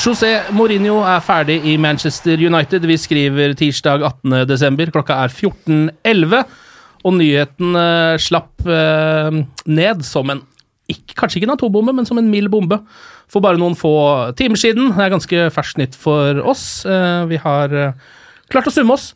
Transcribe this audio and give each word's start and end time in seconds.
José 0.00 0.30
Mourinho 0.56 1.02
er 1.04 1.20
ferdig 1.20 1.58
i 1.68 1.74
Manchester 1.76 2.40
United. 2.40 2.86
Vi 2.88 2.94
skriver 2.96 3.52
tirsdag 3.52 4.00
18. 4.00 4.46
desember. 4.48 4.88
Klokka 4.94 5.18
er 5.20 5.28
14.11. 5.28 6.38
Og 7.04 7.16
nyheten 7.18 7.76
uh, 7.76 8.16
slapp 8.16 8.64
uh, 8.64 9.28
ned 9.68 10.00
som 10.08 10.32
en 10.32 10.40
ikke, 10.90 11.18
Kanskje 11.20 11.38
ikke 11.38 11.50
en 11.50 11.52
atombombe, 11.52 11.92
men 11.94 12.08
som 12.08 12.18
en 12.18 12.30
mild 12.32 12.48
bombe 12.50 12.80
for 13.30 13.44
bare 13.44 13.60
noen 13.60 13.76
få 13.76 13.92
timer 14.40 14.58
siden. 14.62 14.88
Det 14.96 15.04
er 15.04 15.12
ganske 15.12 15.42
ferskt 15.52 15.82
nytt 15.82 16.00
for 16.00 16.40
oss. 16.48 16.64
Uh, 16.88 17.28
vi 17.28 17.36
har 17.44 17.76
klart 18.48 18.72
å 18.72 18.72
summe 18.72 18.96
oss 18.96 19.10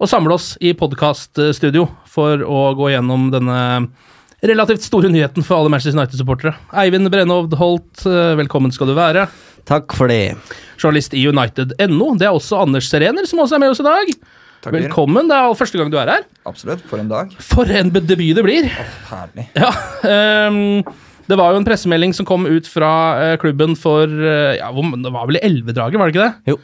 og 0.00 0.08
samle 0.08 0.40
oss 0.40 0.54
i 0.64 0.72
podkaststudio 0.72 1.84
for 2.08 2.40
å 2.40 2.64
gå 2.80 2.94
gjennom 2.94 3.28
denne 3.34 3.60
relativt 4.40 4.88
store 4.88 5.12
nyheten 5.12 5.44
for 5.44 5.60
alle 5.60 5.68
Manchester 5.68 6.00
United-supportere. 6.00 6.56
Eivind 6.80 7.12
Brenhovd 7.12 7.60
Holt, 7.60 8.06
velkommen 8.40 8.72
skal 8.72 8.88
du 8.88 8.96
være. 8.96 9.28
Takk 9.68 9.92
for 9.96 10.10
det. 10.10 10.34
Journalist 10.80 11.14
i 11.14 11.24
United.no. 11.28 12.12
Det 12.18 12.26
er 12.28 12.34
også 12.36 12.60
Anders 12.64 12.88
Serener, 12.90 13.26
som 13.28 13.42
også 13.44 13.56
er 13.58 13.62
med 13.64 13.70
oss 13.74 13.82
i 13.82 13.86
dag. 13.86 14.12
Takk. 14.60 14.74
Velkommen. 14.76 15.28
Det 15.30 15.36
er 15.36 15.54
første 15.56 15.78
gang 15.80 15.90
du 15.92 15.96
er 16.00 16.10
her. 16.12 16.24
Absolutt. 16.48 16.82
For 16.90 17.00
en 17.00 17.08
dag. 17.08 17.32
For 17.40 17.64
en 17.80 17.92
debut 17.94 18.34
det 18.36 18.44
blir. 18.44 18.68
Herlig. 19.10 19.46
Ja, 19.56 19.70
um, 20.50 20.82
Det 21.30 21.38
var 21.38 21.52
jo 21.54 21.60
en 21.60 21.64
pressemelding 21.68 22.12
som 22.16 22.26
kom 22.26 22.42
ut 22.50 22.66
fra 22.66 22.90
eh, 23.22 23.36
klubben 23.38 23.76
for 23.78 24.02
eh, 24.10 24.56
ja, 24.58 24.66
hvor- 24.74 24.96
Det 24.98 25.12
var 25.14 25.28
vel 25.30 25.38
i 25.38 25.44
Elvedraget, 25.46 25.98
var 26.00 26.10
det 26.10 26.16
ikke 26.16 26.24
det? 26.26 26.50
Jo. 26.50 26.56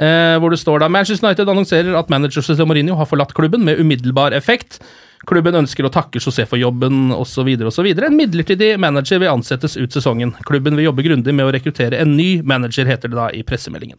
Eh, 0.00 0.36
hvor 0.40 0.50
det 0.52 0.58
står 0.60 0.80
da 0.80 0.88
Manchester 0.88 1.26
United 1.28 1.48
annonserer 1.52 1.98
at 1.98 2.08
manager 2.08 2.40
José 2.40 2.64
Mourinho 2.64 2.96
har 2.96 3.04
forlatt 3.10 3.34
klubben 3.36 3.62
med 3.64 3.78
umiddelbar 3.78 4.32
effekt. 4.32 4.80
Klubben 5.26 5.56
ønsker 5.62 5.86
å 5.86 5.92
takke 5.92 6.20
José 6.20 6.44
for 6.46 6.60
jobben 6.60 7.08
osv. 7.16 7.48
osv. 7.66 7.88
En 7.94 8.18
midlertidig 8.18 8.74
manager 8.82 9.22
vil 9.22 9.32
ansettes 9.32 9.78
ut 9.80 9.94
sesongen. 9.94 10.34
Klubben 10.46 10.76
vil 10.76 10.90
jobbe 10.90 11.06
grundig 11.06 11.34
med 11.34 11.48
å 11.48 11.54
rekruttere 11.54 12.02
en 12.02 12.16
ny 12.18 12.42
manager, 12.42 12.86
heter 12.86 13.12
det 13.12 13.18
da 13.18 13.30
i 13.32 13.42
pressemeldingen. 13.46 13.98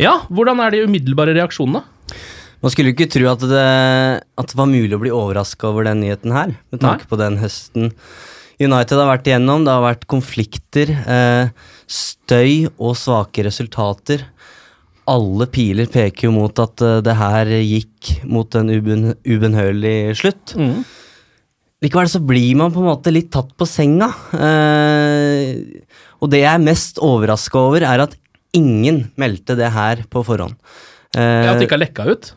Ja, 0.00 0.20
hvordan 0.30 0.62
er 0.62 0.74
de 0.74 0.84
umiddelbare 0.88 1.34
reaksjonene? 1.36 1.84
Man 2.64 2.72
skulle 2.72 2.94
ikke 2.94 3.10
tro 3.12 3.26
at 3.28 3.42
det, 3.44 3.64
at 4.40 4.48
det 4.50 4.56
var 4.56 4.70
mulig 4.70 4.96
å 4.96 5.02
bli 5.02 5.12
overraska 5.12 5.68
over 5.68 5.84
den 5.84 6.00
nyheten 6.00 6.32
her, 6.32 6.54
med 6.72 6.80
tanke 6.80 7.04
Nei. 7.04 7.10
på 7.10 7.18
den 7.20 7.36
høsten 7.42 7.90
United 8.62 9.00
har 9.00 9.10
vært 9.10 9.28
igjennom. 9.28 9.64
Det 9.66 9.72
har 9.74 9.82
vært 9.82 10.06
konflikter, 10.10 10.90
eh, 10.90 11.50
støy 11.90 12.70
og 12.78 12.94
svake 12.96 13.44
resultater. 13.44 14.24
Alle 15.10 15.46
piler 15.52 15.88
peker 15.92 16.28
jo 16.28 16.34
mot 16.36 16.60
at 16.62 16.84
uh, 16.84 16.98
det 17.04 17.16
her 17.18 17.50
gikk 17.60 18.12
mot 18.24 18.54
en 18.56 18.72
uben, 18.72 19.10
ubenhørlig 19.26 20.14
slutt. 20.20 20.54
Likevel 21.84 22.08
så 22.08 22.22
blir 22.24 22.54
man 22.56 22.72
på 22.72 22.80
en 22.80 22.88
måte 22.88 23.12
litt 23.12 23.28
tatt 23.34 23.50
på 23.58 23.68
senga. 23.68 24.08
Uh, 24.32 25.82
og 26.24 26.30
det 26.32 26.40
jeg 26.44 26.52
er 26.54 26.64
mest 26.64 27.02
overraska 27.04 27.60
over, 27.60 27.84
er 27.84 28.06
at 28.06 28.16
ingen 28.56 29.08
meldte 29.20 29.58
det 29.58 29.68
her 29.74 30.06
på 30.08 30.22
forhånd. 30.24 30.56
Uh, 31.16 31.50
At 31.50 31.60
det 31.60 31.68
ikke 31.68 31.76
har 31.76 31.84
lekka 31.84 32.08
ut? 32.08 32.32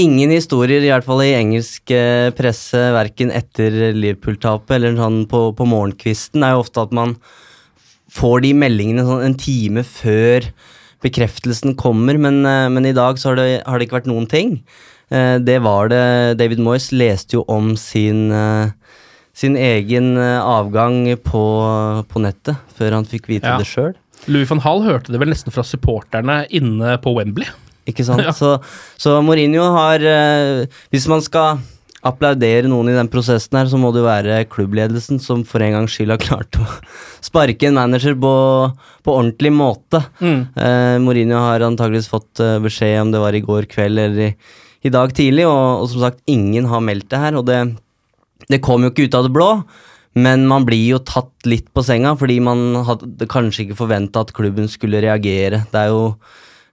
Ingen 0.00 0.30
historier, 0.32 0.84
i 0.84 0.88
hvert 0.92 1.04
fall 1.04 1.20
i 1.26 1.34
engelsk 1.36 1.90
eh, 1.92 2.30
presse, 2.32 2.78
verken 2.94 3.32
etter 3.36 3.90
Liverpool-tapet 3.92 4.76
eller 4.78 4.94
sånn 4.96 5.24
på, 5.28 5.42
på 5.58 5.66
morgenkvisten, 5.68 6.44
er 6.46 6.54
jo 6.54 6.62
ofte 6.62 6.84
at 6.86 6.94
man 6.96 7.16
får 8.14 8.46
de 8.46 8.54
meldingene 8.56 9.04
sånn 9.04 9.26
en 9.26 9.36
time 9.36 9.84
før 9.84 10.46
bekreftelsen 11.04 11.76
kommer, 11.80 12.18
men, 12.20 12.44
eh, 12.46 12.68
men 12.68 12.86
i 12.86 12.92
dag 12.96 13.18
så 13.18 13.30
har 13.32 13.40
det, 13.40 13.62
har 13.66 13.78
det 13.78 13.88
ikke 13.88 14.00
vært 14.00 14.10
noen 14.10 14.28
ting. 14.28 14.58
Eh, 15.10 15.38
det 15.42 15.58
var 15.64 15.88
det 15.90 16.38
David 16.38 16.60
Moyes 16.62 16.90
leste 16.92 17.38
jo 17.38 17.44
om 17.48 17.72
sin, 17.80 18.30
eh, 18.32 18.70
sin 19.34 19.56
egen 19.56 20.16
avgang 20.18 21.16
på, 21.24 21.42
på 22.10 22.20
nettet, 22.22 22.56
før 22.76 22.98
han 22.98 23.08
fikk 23.08 23.30
vite 23.30 23.48
Ja. 23.48 23.56
det 23.58 23.66
sjøl. 23.66 23.94
Louis 24.28 24.48
van 24.50 24.60
Hall 24.60 24.82
hørte 24.84 25.12
det 25.14 25.18
vel 25.22 25.30
nesten 25.32 25.52
fra 25.54 25.64
supporterne 25.64 26.42
inne 26.52 26.98
på 27.00 27.14
Wembley. 27.16 27.48
Ikke 27.88 28.04
sant? 28.04 28.20
Ja. 28.26 28.32
Så, 28.36 28.58
så 29.00 29.22
Mourinho 29.24 29.64
har 29.72 30.04
Hvis 30.92 31.08
man 31.08 31.22
skal 31.24 31.62
applaudere 32.06 32.68
noen 32.70 32.88
i 32.88 32.96
den 32.96 33.10
prosessen 33.12 33.58
her, 33.58 33.68
så 33.68 33.76
må 33.80 33.90
det 33.92 34.00
jo 34.00 34.08
være 34.08 34.44
klubbledelsen 34.52 35.20
som 35.20 35.42
for 35.48 35.60
en 35.64 35.74
gangs 35.76 35.96
skyld 35.96 36.14
har 36.14 36.22
klart 36.22 36.56
å 36.56 36.64
sparke 37.24 37.68
en 37.68 37.76
manager 37.76 38.16
på, 38.16 38.32
på 39.04 39.16
ordentlig 39.18 39.52
måte. 39.52 40.00
Eh, 40.56 40.96
Mourinho 41.02 41.42
har 41.44 41.66
antakeligvis 41.66 42.08
fått 42.08 42.40
eh, 42.40 42.56
beskjed 42.64 43.02
om 43.02 43.12
det 43.12 43.20
var 43.20 43.36
i 43.36 43.44
går 43.44 43.68
kveld 43.70 44.00
eller 44.00 44.30
i, 44.30 44.32
i 44.88 44.92
dag 44.92 45.12
tidlig, 45.16 45.44
og, 45.50 45.84
og 45.84 45.92
som 45.92 46.06
sagt, 46.06 46.24
ingen 46.30 46.70
har 46.72 46.84
meldt 46.84 47.10
det 47.12 47.20
her. 47.20 47.36
Og 47.36 47.44
det, 47.50 47.60
det 48.48 48.62
kom 48.64 48.86
jo 48.86 48.92
ikke 48.94 49.10
ut 49.10 49.18
av 49.20 49.28
det 49.28 49.34
blå. 49.36 49.52
Men 50.18 50.42
man 50.50 50.64
blir 50.66 50.96
jo 50.96 50.98
tatt 51.06 51.46
litt 51.46 51.68
på 51.70 51.84
senga, 51.86 52.16
fordi 52.18 52.40
man 52.42 52.80
hadde 52.88 53.28
kanskje 53.30 53.68
ikke 53.68 53.78
forventa 53.78 54.24
at 54.24 54.32
klubben 54.34 54.66
skulle 54.72 55.02
reagere. 55.04 55.62
Det 55.70 55.84
er 55.84 55.92
jo 55.92 56.16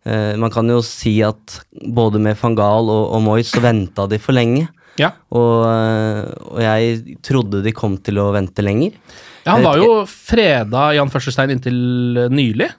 eh, 0.07 0.33
Man 0.39 0.53
kan 0.53 0.71
jo 0.71 0.79
si 0.85 1.19
at 1.21 1.59
både 1.93 2.23
med 2.23 2.39
van 2.39 2.57
Gaal 2.57 2.89
og, 2.89 3.03
og 3.13 3.21
Moyes 3.27 3.51
så 3.53 3.61
venta 3.61 4.07
de 4.09 4.17
for 4.23 4.33
lenge. 4.33 4.65
Ja. 4.97 5.13
Og, 5.29 5.63
og 6.53 6.61
jeg 6.63 7.17
trodde 7.25 7.63
de 7.65 7.73
kom 7.75 7.99
til 8.03 8.21
å 8.21 8.31
vente 8.35 8.65
lenger. 8.65 8.95
Ja, 9.43 9.55
han 9.55 9.65
var 9.65 9.79
jo 9.79 10.01
freda 10.09 10.89
Jan 10.97 11.11
Førstestein 11.11 11.53
inntil 11.53 11.77
nylig. 12.33 12.71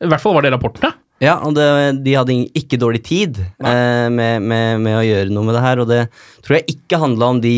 I 0.00 0.08
hvert 0.10 0.22
fall 0.22 0.36
var 0.36 0.46
det 0.46 0.54
rapportene. 0.54 0.94
Ja, 1.22 1.36
og 1.46 1.54
det, 1.56 1.66
de 2.04 2.16
hadde 2.16 2.34
ikke 2.58 2.78
dårlig 2.80 3.04
tid 3.06 3.38
eh, 3.38 4.08
med, 4.10 4.42
med, 4.42 4.80
med 4.82 4.96
å 4.98 5.04
gjøre 5.04 5.30
noe 5.32 5.46
med 5.46 5.54
det 5.56 5.62
her, 5.62 5.82
og 5.82 5.90
det 5.90 6.00
tror 6.44 6.58
jeg 6.58 6.74
ikke 6.74 7.00
handla 7.00 7.28
om 7.34 7.40
de 7.44 7.56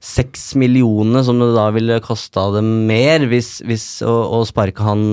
seks 0.00 0.54
millionene 0.58 1.22
som 1.24 1.38
det 1.38 1.52
da 1.54 1.68
ville 1.76 2.00
kosta 2.02 2.48
dem 2.56 2.86
mer 2.88 3.26
hvis, 3.28 3.58
hvis 3.68 3.86
å, 4.02 4.14
å 4.40 4.42
sparke 4.48 4.84
han 4.84 5.04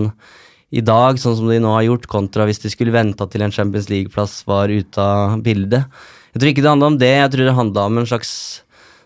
i 0.74 0.82
dag, 0.84 1.20
sånn 1.20 1.36
som 1.38 1.52
de 1.52 1.60
nå 1.64 1.72
har 1.76 1.86
gjort, 1.86 2.08
kontra 2.12 2.48
hvis 2.48 2.64
de 2.64 2.72
skulle 2.72 2.96
venta 2.96 3.28
til 3.32 3.46
en 3.46 3.54
Champions 3.56 3.88
League-plass 3.92 4.42
var 4.50 4.72
ute 4.72 5.04
av 5.04 5.38
bildet. 5.44 5.88
Jeg 6.38 6.42
tror 6.44 6.52
ikke 6.52 6.62
det 6.62 6.70
handla 6.70 6.88
om 6.92 6.98
det, 7.02 7.08
jeg 7.10 7.30
tror 7.34 7.48
det 7.48 7.54
handla 7.58 7.84
om 7.90 7.96
en 7.98 8.06
slags 8.06 8.32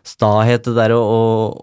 stahet, 0.04 0.66
det 0.66 0.74
der 0.76 0.92
å, 0.98 1.54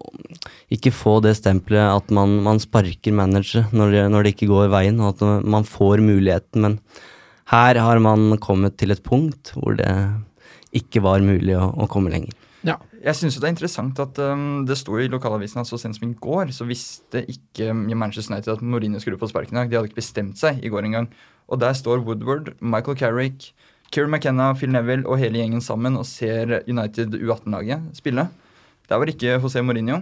ikke 0.73 0.89
få 0.89 1.19
det 1.21 1.35
stempelet 1.37 1.91
at 1.93 2.09
man, 2.09 2.39
man 2.41 2.57
sparker 2.57 3.13
managere 3.13 3.67
når 3.69 3.93
det, 3.93 4.01
når 4.09 4.25
det 4.25 4.31
ikke 4.33 4.47
går 4.49 4.71
veien, 4.73 4.97
og 4.97 5.13
at 5.13 5.45
man 5.45 5.67
får 5.69 6.01
muligheten, 6.01 6.65
men 6.65 6.79
her 7.53 7.77
har 7.85 8.01
man 8.01 8.33
kommet 8.41 8.79
til 8.81 8.95
et 8.95 9.05
punkt 9.05 9.53
hvor 9.53 9.77
det 9.77 9.93
ikke 10.73 11.05
var 11.05 11.21
mulig 11.21 11.53
å, 11.53 11.69
å 11.69 11.85
komme 11.85 12.15
lenger. 12.15 12.33
Ja. 12.65 12.79
Jeg 12.99 13.15
syns 13.15 13.37
det 13.37 13.45
er 13.45 13.53
interessant 13.53 14.01
at 14.01 14.17
um, 14.25 14.65
det 14.67 14.75
sto 14.75 14.97
i 14.99 15.05
lokalavisen 15.07 15.61
at 15.61 15.69
så 15.69 15.77
sent 15.79 15.95
som 15.95 16.09
i 16.09 16.17
går 16.17 16.49
så 16.51 16.65
visste 16.67 17.21
ikke 17.29 17.71
Manchester 17.77 18.33
United 18.33 18.57
at 18.57 18.65
Mourinho 18.65 18.99
skulle 18.99 19.21
få 19.21 19.29
sparken 19.29 19.53
i 19.53 19.61
dag. 19.61 19.69
De 19.69 19.77
hadde 19.77 19.93
ikke 19.93 20.01
bestemt 20.01 20.41
seg 20.41 20.59
i 20.65 20.73
går 20.73 20.89
engang. 20.89 21.07
Og 21.47 21.61
der 21.61 21.77
står 21.77 22.01
Woodward, 22.03 22.55
Michael 22.59 22.97
Carrick, 22.99 23.53
Kieran 23.89 24.13
McKenna, 24.13 24.51
Phil 24.57 24.71
Neville 24.73 25.07
og 25.09 25.19
hele 25.21 25.41
gjengen 25.41 25.63
sammen 25.65 25.97
og 25.97 26.07
ser 26.07 26.59
United 26.69 27.15
U18-laget 27.17 27.97
spille. 27.97 28.27
Der 28.89 29.01
var 29.01 29.11
ikke 29.11 29.37
José 29.41 29.63
Mourinho. 29.65 30.01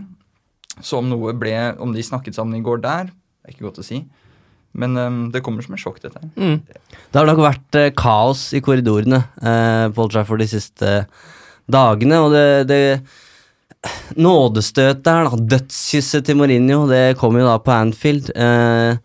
Så 0.84 1.00
om 1.00 1.08
noe 1.10 1.32
ble 1.34 1.56
Om 1.82 1.96
de 1.96 2.04
snakket 2.06 2.36
sammen 2.38 2.60
i 2.60 2.64
går 2.64 2.84
der, 2.84 3.10
det 3.10 3.50
er 3.50 3.56
ikke 3.56 3.70
godt 3.70 3.82
å 3.82 3.86
si. 3.88 4.04
Men 4.78 4.98
um, 5.00 5.22
det 5.34 5.42
kommer 5.42 5.66
som 5.66 5.74
et 5.74 5.82
sjokk, 5.82 6.02
dette 6.04 6.20
her. 6.22 6.30
Mm. 6.36 6.60
Det 7.10 7.18
har 7.18 7.26
nok 7.30 7.42
vært 7.42 7.80
uh, 7.80 7.88
kaos 7.98 8.52
i 8.54 8.62
korridorene 8.62 9.24
uh, 9.42 9.88
på 9.90 10.04
Old 10.04 10.14
Trafford 10.14 10.44
de 10.44 10.50
siste 10.52 11.00
dagene, 11.68 12.20
og 12.22 12.36
det, 12.36 12.46
det 12.70 12.82
Nådestøtet 14.18 15.08
her, 15.08 15.28
da, 15.28 15.40
dødskysset 15.56 16.26
til 16.26 16.38
Mourinho, 16.40 16.86
det 16.90 17.18
kom 17.20 17.38
jo 17.38 17.46
da 17.46 17.58
på 17.62 17.74
Anfield. 17.76 18.32
Eh, 18.34 18.98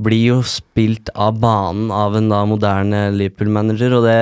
blir 0.00 0.24
jo 0.32 0.38
spilt 0.42 1.10
av 1.14 1.36
banen 1.42 1.90
av 1.94 2.16
en 2.18 2.30
da 2.32 2.40
moderne 2.48 3.06
Liverpool-manager, 3.14 3.98
og 3.98 4.06
det, 4.08 4.16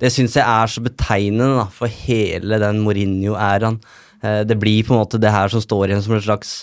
det 0.00 0.12
syns 0.14 0.38
jeg 0.38 0.46
er 0.46 0.70
så 0.72 0.82
betegnende 0.84 1.58
da, 1.60 1.66
for 1.74 1.92
hele 2.06 2.60
den 2.62 2.80
Mourinho-æraen. 2.84 3.80
Eh, 4.22 4.42
det 4.48 4.56
blir 4.60 4.86
på 4.86 4.94
en 4.94 5.02
måte 5.02 5.20
det 5.20 5.32
her 5.34 5.52
som 5.52 5.60
står 5.64 5.90
igjen 5.90 6.04
som 6.06 6.16
et 6.16 6.24
slags 6.24 6.54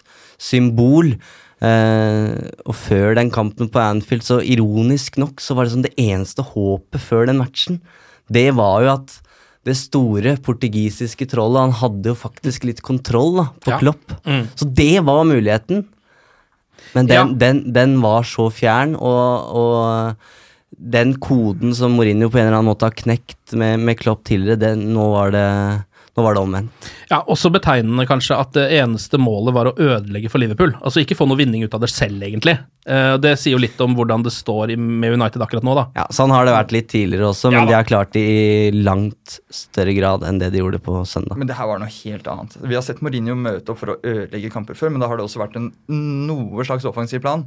symbol. 0.42 1.13
Eh, 1.57 2.33
og 2.65 2.75
før 2.77 3.15
den 3.18 3.31
kampen 3.33 3.69
på 3.74 3.81
Anfield, 3.81 4.25
så 4.25 4.39
ironisk 4.42 5.18
nok, 5.21 5.42
så 5.42 5.57
var 5.57 5.65
det 5.65 5.75
som 5.75 5.86
det 5.86 5.94
eneste 6.01 6.45
håpet 6.45 7.01
før 7.01 7.30
den 7.30 7.42
matchen. 7.42 7.81
Det 8.30 8.50
var 8.57 8.81
jo 8.86 8.94
at 8.98 9.19
det 9.68 9.75
store 9.75 10.38
portugisiske 10.45 11.27
trollet, 11.27 11.59
han 11.65 11.75
hadde 11.75 12.13
jo 12.13 12.18
faktisk 12.18 12.65
litt 12.69 12.81
kontroll 12.86 13.36
da, 13.42 13.48
på 13.62 13.74
Ja. 13.74 13.80
Klopp. 13.81 14.13
Mm. 14.24 14.48
Så 14.56 14.65
det 14.65 15.04
var 15.04 15.25
muligheten. 15.27 15.86
Men 16.95 17.07
den, 17.10 17.16
Ja. 17.16 17.24
den, 17.45 17.74
den 17.74 17.98
var 18.01 18.24
så 18.24 18.50
fjern, 18.54 18.95
og, 18.95 19.56
og 19.56 20.16
den 20.78 21.16
koden 21.19 21.74
som 21.75 21.95
Mourinho 21.98 22.30
på 22.30 22.38
en 22.38 22.48
eller 22.48 22.60
annen 22.60 22.69
måte 22.72 22.86
har 22.89 22.95
knekt 22.98 23.54
med, 23.57 23.80
med 23.80 23.98
Klopp 23.98 24.24
tidligere, 24.28 24.60
den, 24.60 24.94
nå, 24.94 25.10
var 25.13 25.31
det, 25.31 25.48
nå 26.18 26.24
var 26.25 26.34
det 26.34 26.42
omvendt. 26.42 26.88
Ja, 27.12 27.19
Også 27.30 27.52
betegnende 27.54 28.08
kanskje 28.10 28.38
at 28.42 28.56
det 28.58 28.66
eneste 28.80 29.19
målet 29.22 29.54
var 29.54 29.69
å 29.69 29.75
ødelegge 29.78 30.31
for 30.34 30.42
Liverpool. 30.42 30.74
Altså 30.81 31.04
ikke 31.04 31.16
få 31.19 31.28
noe 31.30 31.38
vinning 31.38 31.62
ut 31.64 31.75
av 31.78 31.84
det 31.84 31.92
selv, 31.94 32.24
egentlig. 32.25 32.56
Eh, 32.90 33.18
det 33.22 33.36
sier 33.38 33.54
jo 33.54 33.60
litt 33.62 33.78
om 33.86 33.94
hvordan 33.94 34.24
det 34.25 34.34
står 34.34 34.74
med 34.81 35.14
United 35.14 35.44
akkurat 35.46 35.66
nå, 35.68 35.75
da. 35.78 35.84
Ja, 36.00 36.08
Sånn 36.18 36.34
har 36.34 36.48
det 36.48 36.56
vært 36.56 36.74
litt 36.74 36.90
tidligere 36.90 37.30
også, 37.30 37.52
men 37.54 37.60
Ja 37.62 37.66
de 37.69 37.75
har 37.78 37.86
klart 37.86 38.16
det 38.18 38.24
i 38.25 38.72
langt 38.74 39.38
større 39.54 39.94
grad 39.94 40.25
enn 40.25 40.42
det 40.42 40.50
de 40.56 40.64
gjorde 40.64 40.80
på 40.81 41.04
søndag. 41.06 41.38
Men 41.38 41.52
det 41.52 41.58
her 41.60 41.69
var 41.69 41.84
noe 41.84 41.94
helt 42.00 42.31
annet. 42.34 42.58
Vi 42.66 42.80
har 42.80 42.86
sett 42.86 43.04
Mourinho 43.06 43.36
møte 43.38 43.75
opp 43.75 43.84
for 43.84 43.94
å 43.94 44.00
ødelegge 44.02 44.52
kamper 44.54 44.80
før, 44.80 44.90
men 44.96 45.04
da 45.04 45.12
har 45.12 45.22
det 45.22 45.28
også 45.28 45.44
vært 45.44 45.60
en 45.62 45.69
noe 45.88 46.66
slags 46.66 46.88
offensiv 46.90 47.22
plan. 47.22 47.46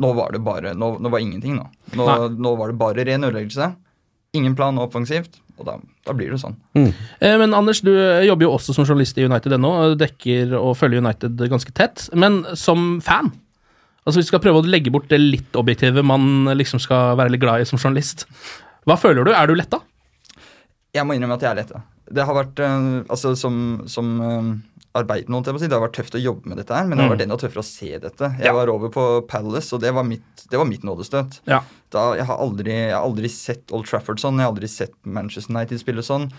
Nå 0.00 0.12
var 0.16 0.32
det 0.34 0.42
bare, 0.42 0.74
nå, 0.74 0.96
nå 0.98 1.10
var 1.12 1.22
ingenting 1.22 1.56
nå. 1.58 1.68
Nå, 1.98 2.10
nå 2.38 2.52
var 2.58 2.72
det 2.72 2.78
bare 2.80 3.06
ren 3.06 3.26
ødeleggelse. 3.26 3.70
Ingen 4.36 4.54
plan 4.54 4.78
offensivt, 4.78 5.40
og 5.58 5.66
da, 5.66 5.74
da 6.06 6.14
blir 6.14 6.30
det 6.30 6.38
sånn. 6.42 6.54
Eh, 6.78 7.36
Men 7.40 7.54
Anders, 7.56 7.80
du 7.82 7.90
eh, 7.90 8.22
jobber 8.28 8.46
jo 8.46 8.52
også 8.54 8.74
som 8.76 8.86
journalist 8.86 9.18
i 9.18 9.26
United 9.26 9.56
og 9.58 9.96
dekker 9.98 10.54
og 10.58 10.76
følger 10.78 11.02
United 11.02 11.40
ganske 11.50 11.74
tett. 11.74 12.06
Men 12.14 12.44
som 12.54 13.00
fan, 13.04 13.32
altså 14.04 14.20
hvis 14.20 14.28
vi 14.28 14.32
skal 14.32 14.44
prøve 14.44 14.62
å 14.62 14.70
legge 14.70 14.92
bort 14.94 15.10
det 15.10 15.18
litt 15.20 15.58
objektive 15.58 16.04
man 16.06 16.46
liksom 16.54 16.82
skal 16.82 17.16
være 17.18 17.34
litt 17.34 17.42
glad 17.42 17.64
i 17.64 17.68
som 17.68 17.80
journalist, 17.80 18.28
hva 18.86 18.96
føler 18.96 19.26
du? 19.26 19.34
Er 19.34 19.50
du 19.50 19.56
letta? 19.58 19.82
Jeg 20.94 21.06
må 21.06 21.14
innrømme 21.14 21.36
at 21.38 21.44
jeg 21.44 21.50
er 21.50 21.60
letta. 21.64 21.82
Det 22.12 22.24
har 22.26 22.34
vært 22.34 22.58
eh, 22.58 23.04
altså 23.08 23.36
som, 23.38 23.56
som 23.86 24.08
arbeid 24.98 25.28
noen, 25.30 25.44
si. 25.46 25.68
Det 25.70 25.76
har 25.76 25.84
vært 25.84 25.94
tøft 26.00 26.16
å 26.18 26.22
jobbe 26.22 26.50
med 26.50 26.58
dette 26.58 26.74
her, 26.74 26.86
men 26.88 26.98
det 26.98 27.04
har 27.04 27.10
Mm. 27.10 27.16
vært 27.16 27.22
enda 27.28 27.36
tøffere 27.38 27.62
å 27.62 27.66
se 27.68 27.90
dette. 28.02 28.30
Jeg 28.38 28.46
Ja. 28.48 28.52
var 28.52 28.68
over 28.72 28.88
på 28.90 29.04
Palace, 29.28 29.72
og 29.74 29.80
det 29.84 29.92
var 29.94 30.02
mitt, 30.02 30.46
det 30.50 30.58
var 30.58 30.66
mitt 30.66 30.82
nådestøt. 30.82 31.40
Ja. 31.46 31.60
Da, 31.90 32.14
jeg, 32.16 32.26
har 32.26 32.38
aldri, 32.38 32.72
jeg 32.72 32.92
har 32.94 33.04
aldri 33.06 33.28
sett 33.30 33.70
Old 33.72 33.86
Trafford 33.86 34.18
sånn, 34.18 34.38
jeg 34.38 34.46
har 34.46 34.52
aldri 34.52 34.68
sett 34.68 34.92
Manchester 35.04 35.54
United 35.54 35.78
spille 35.78 36.02
sånn. 36.02 36.32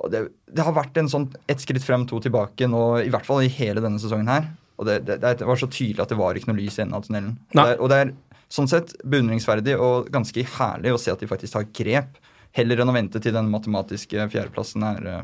Og 0.00 0.10
det, 0.10 0.28
det 0.52 0.64
har 0.64 0.74
vært 0.74 0.96
en 0.98 1.06
sånn 1.08 1.28
ett 1.48 1.60
skritt 1.62 1.82
frem, 1.84 2.04
to 2.06 2.18
tilbake 2.20 2.66
nå, 2.68 3.04
i 3.06 3.10
hvert 3.14 3.24
fall 3.24 3.42
i 3.44 3.48
hele 3.48 3.80
denne 3.80 4.00
sesongen 4.02 4.26
her. 4.28 4.48
Og 4.76 4.86
det, 4.86 5.04
det, 5.06 5.40
var 5.46 5.54
så 5.56 5.68
tydelig 5.70 6.00
at 6.02 6.08
det 6.10 6.18
var 6.18 6.34
ikke 6.34 6.50
noe 6.50 6.58
lys 6.58 6.78
i 6.80 6.82
enden 6.82 6.98
av 6.98 7.04
tunnelen. 7.06 7.38
Og 7.54 7.62
det, 7.64 7.78
og 7.78 7.88
det 7.92 7.96
er 8.02 8.12
sånn 8.50 8.66
sett 8.68 8.90
beundringsverdig 9.06 9.78
og 9.78 10.10
ganske 10.10 10.42
herlig 10.58 10.92
å 10.92 10.98
se 10.98 11.12
at 11.14 11.20
de 11.22 11.28
faktisk 11.30 11.52
tar 11.54 11.68
grep, 11.72 12.18
heller 12.54 12.82
enn 12.82 12.90
å 12.92 12.94
vente 12.96 13.20
til 13.22 13.34
den 13.34 13.48
matematiske 13.52 14.28
fjerdeplassen 14.32 14.84
er 14.86 15.08
eh, 15.10 15.22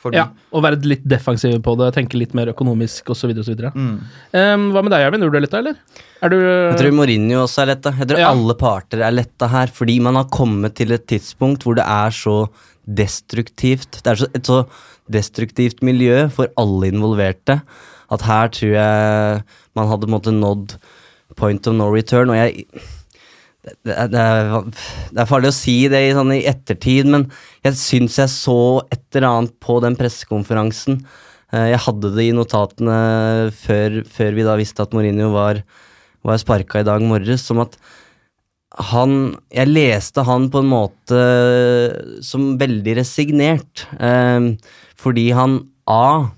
forbi. 0.00 0.16
ja. 0.18 0.26
Og 0.52 0.64
være 0.64 0.80
litt 0.88 1.04
defensiv 1.08 1.58
på 1.64 1.74
det, 1.80 1.90
tenke 1.96 2.18
litt 2.20 2.34
mer 2.36 2.50
økonomisk 2.52 3.10
osv. 3.14 3.32
osv. 3.42 3.64
Mm. 3.74 3.94
Um, 4.32 4.66
hva 4.74 4.82
med 4.84 4.92
deg, 4.94 5.04
Jervin? 5.04 5.24
Gjorde 5.26 5.34
du 5.34 5.38
det 5.40 5.44
letta, 5.46 5.62
eller? 5.64 5.78
Er 6.24 6.32
du 6.32 6.38
Jeg 6.40 6.78
tror 6.80 6.96
Mourinho 6.96 7.42
også 7.44 7.64
er 7.64 7.72
letta. 7.74 7.94
Jeg 8.00 8.08
tror 8.10 8.22
Ja. 8.22 8.30
alle 8.32 8.56
parter 8.60 9.04
er 9.04 9.12
letta 9.12 9.48
her, 9.52 9.72
fordi 9.72 9.98
man 10.00 10.16
har 10.16 10.28
kommet 10.32 10.74
til 10.80 10.92
et 10.96 11.06
tidspunkt 11.06 11.64
hvor 11.64 11.76
det 11.76 11.84
er 11.84 12.10
så 12.16 12.48
destruktivt. 12.88 14.00
Det 14.02 14.12
er 14.12 14.20
så, 14.24 14.28
et 14.34 14.48
så 14.48 14.64
destruktivt 15.10 15.82
miljø 15.84 16.28
for 16.32 16.48
alle 16.60 16.88
involverte 16.92 17.60
at 18.12 18.24
her 18.24 18.48
tror 18.52 18.72
jeg 18.76 19.44
man 19.76 19.88
hadde 19.90 20.06
på 20.06 20.10
en 20.10 20.16
måte 20.16 20.32
nådd 20.34 20.76
point 21.36 21.66
of 21.66 21.74
no 21.76 21.88
return. 21.92 22.30
Og 22.30 22.36
jeg 22.36 22.66
det, 23.64 23.94
er, 23.96 24.50
det 25.14 25.22
er 25.22 25.28
farlig 25.28 25.50
å 25.50 25.56
si 25.56 25.76
det 25.92 26.02
i, 26.04 26.12
sånn 26.16 26.34
i 26.36 26.44
ettertid, 26.50 27.08
men 27.10 27.26
jeg 27.64 27.78
syns 27.80 28.18
jeg 28.20 28.32
så 28.32 28.58
et 28.92 29.04
eller 29.16 29.28
annet 29.30 29.54
på 29.64 29.78
den 29.84 29.96
pressekonferansen. 29.98 31.00
Eh, 31.54 31.70
Jeg 31.72 31.82
hadde 31.86 32.12
det 32.16 32.28
i 32.28 32.36
notatene 32.36 32.98
før, 33.56 34.02
før 34.04 34.36
vi 34.36 34.46
da 34.46 34.56
visste 34.60 34.84
at 34.84 34.94
Mourinho 34.96 35.30
var, 35.32 35.62
var 36.26 36.40
sparka 36.42 36.82
i 36.82 36.88
dag 36.88 37.04
morges, 37.04 37.44
som 37.46 37.62
at 37.64 37.78
han 38.90 39.36
Jeg 39.54 39.70
leste 39.70 40.24
han 40.26 40.48
på 40.50 40.58
en 40.58 40.66
måte 40.72 41.18
som 42.26 42.56
veldig 42.58 42.96
resignert, 42.98 43.84
eh, 44.02 44.50
fordi 44.98 45.28
han 45.36 45.60
A 45.86 46.32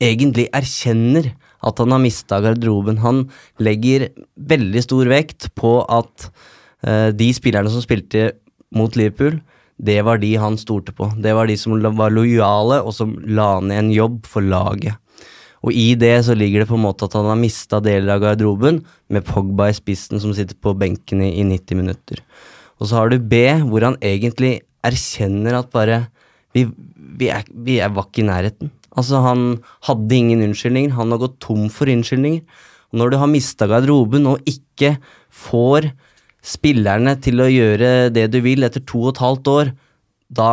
egentlig 0.00 0.46
erkjenner 0.54 1.32
at 1.66 1.80
han 1.82 1.92
har 1.92 2.02
mista 2.02 2.40
garderoben. 2.42 3.00
Han 3.04 3.26
legger 3.60 4.08
veldig 4.50 4.84
stor 4.86 5.10
vekt 5.12 5.50
på 5.58 5.80
at 5.84 6.30
uh, 6.86 7.10
de 7.12 7.30
spillerne 7.36 7.72
som 7.72 7.84
spilte 7.84 8.30
mot 8.76 8.94
Liverpool, 8.96 9.40
det 9.80 10.00
var 10.04 10.20
de 10.20 10.34
han 10.36 10.58
stolte 10.60 10.92
på. 10.96 11.08
Det 11.20 11.32
var 11.36 11.48
de 11.48 11.56
som 11.58 11.76
var 11.96 12.12
lojale, 12.12 12.82
og 12.84 12.92
som 12.96 13.14
la 13.24 13.54
ned 13.64 13.86
en 13.86 13.94
jobb 13.94 14.26
for 14.28 14.44
laget. 14.44 14.98
Og 15.60 15.76
i 15.76 15.92
det 15.98 16.14
så 16.24 16.36
ligger 16.36 16.62
det 16.62 16.70
på 16.70 16.78
en 16.78 16.86
måte 16.86 17.04
at 17.04 17.14
han 17.16 17.28
har 17.28 17.40
mista 17.40 17.80
deler 17.84 18.14
av 18.14 18.22
garderoben, 18.24 18.80
med 19.12 19.26
Pogba 19.28 19.68
i 19.70 19.76
spissen 19.76 20.20
som 20.22 20.32
sitter 20.36 20.56
på 20.56 20.72
benken 20.78 21.24
i, 21.24 21.34
i 21.40 21.44
90 21.44 21.80
minutter. 21.80 22.20
Og 22.80 22.88
så 22.88 23.00
har 23.00 23.10
du 23.12 23.20
B, 23.20 23.42
hvor 23.68 23.84
han 23.84 23.98
egentlig 24.00 24.60
erkjenner 24.86 25.58
at 25.60 25.72
bare 25.72 26.06
Vi, 26.50 26.64
vi, 26.96 27.28
er, 27.30 27.44
vi 27.46 27.76
er, 27.78 27.92
var 27.94 28.08
ikke 28.08 28.24
i 28.24 28.26
nærheten. 28.26 28.72
Altså, 28.98 29.20
han 29.22 29.42
hadde 29.86 30.16
ingen 30.16 30.42
unnskyldninger. 30.48 30.94
Han 30.98 31.10
har 31.14 31.18
gått 31.22 31.38
tom 31.40 31.68
for 31.70 31.86
unnskyldninger. 31.92 32.42
Når 32.92 33.10
du 33.12 33.16
har 33.20 33.30
mista 33.30 33.68
garderoben 33.70 34.26
og 34.26 34.40
ikke 34.50 34.96
får 35.30 35.92
spillerne 36.42 37.12
til 37.22 37.38
å 37.44 37.46
gjøre 37.50 38.10
det 38.14 38.24
du 38.32 38.40
vil 38.42 38.64
etter 38.66 38.82
to 38.88 39.02
og 39.04 39.12
et 39.14 39.20
halvt 39.22 39.50
år, 39.52 39.70
da 40.32 40.50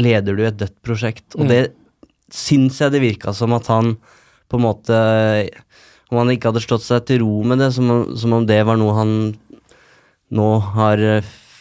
leder 0.00 0.34
du 0.38 0.42
et 0.48 0.56
dødt 0.58 0.76
prosjekt. 0.82 1.36
Og 1.36 1.44
Mm. 1.44 1.48
det 1.48 1.62
syns 2.34 2.80
jeg 2.80 2.90
det 2.90 3.00
virka 3.04 3.34
som 3.34 3.52
at 3.54 3.66
han 3.70 3.96
på 4.50 4.56
en 4.58 4.64
måte 4.66 4.98
Om 6.10 6.18
han 6.18 6.28
ikke 6.36 6.50
hadde 6.52 6.60
slått 6.62 6.82
seg 6.84 7.04
til 7.06 7.20
ro 7.22 7.42
med 7.42 7.58
det, 7.58 7.72
som, 7.74 7.88
om- 7.90 8.16
som 8.16 8.32
om 8.32 8.44
det 8.46 8.64
var 8.66 8.76
noe 8.76 8.92
han 8.94 9.36
nå 10.30 10.60
har 10.74 10.96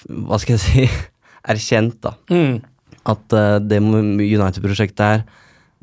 Hva 0.07 0.37
skal 0.39 0.57
jeg 0.57 0.59
si 0.59 0.89
erkjent, 1.53 2.01
da. 2.01 2.11
Mm. 2.29 2.61
At 3.05 3.33
uh, 3.33 3.59
det 3.59 3.79
United-prosjektet 3.81 4.99
her, 4.99 5.23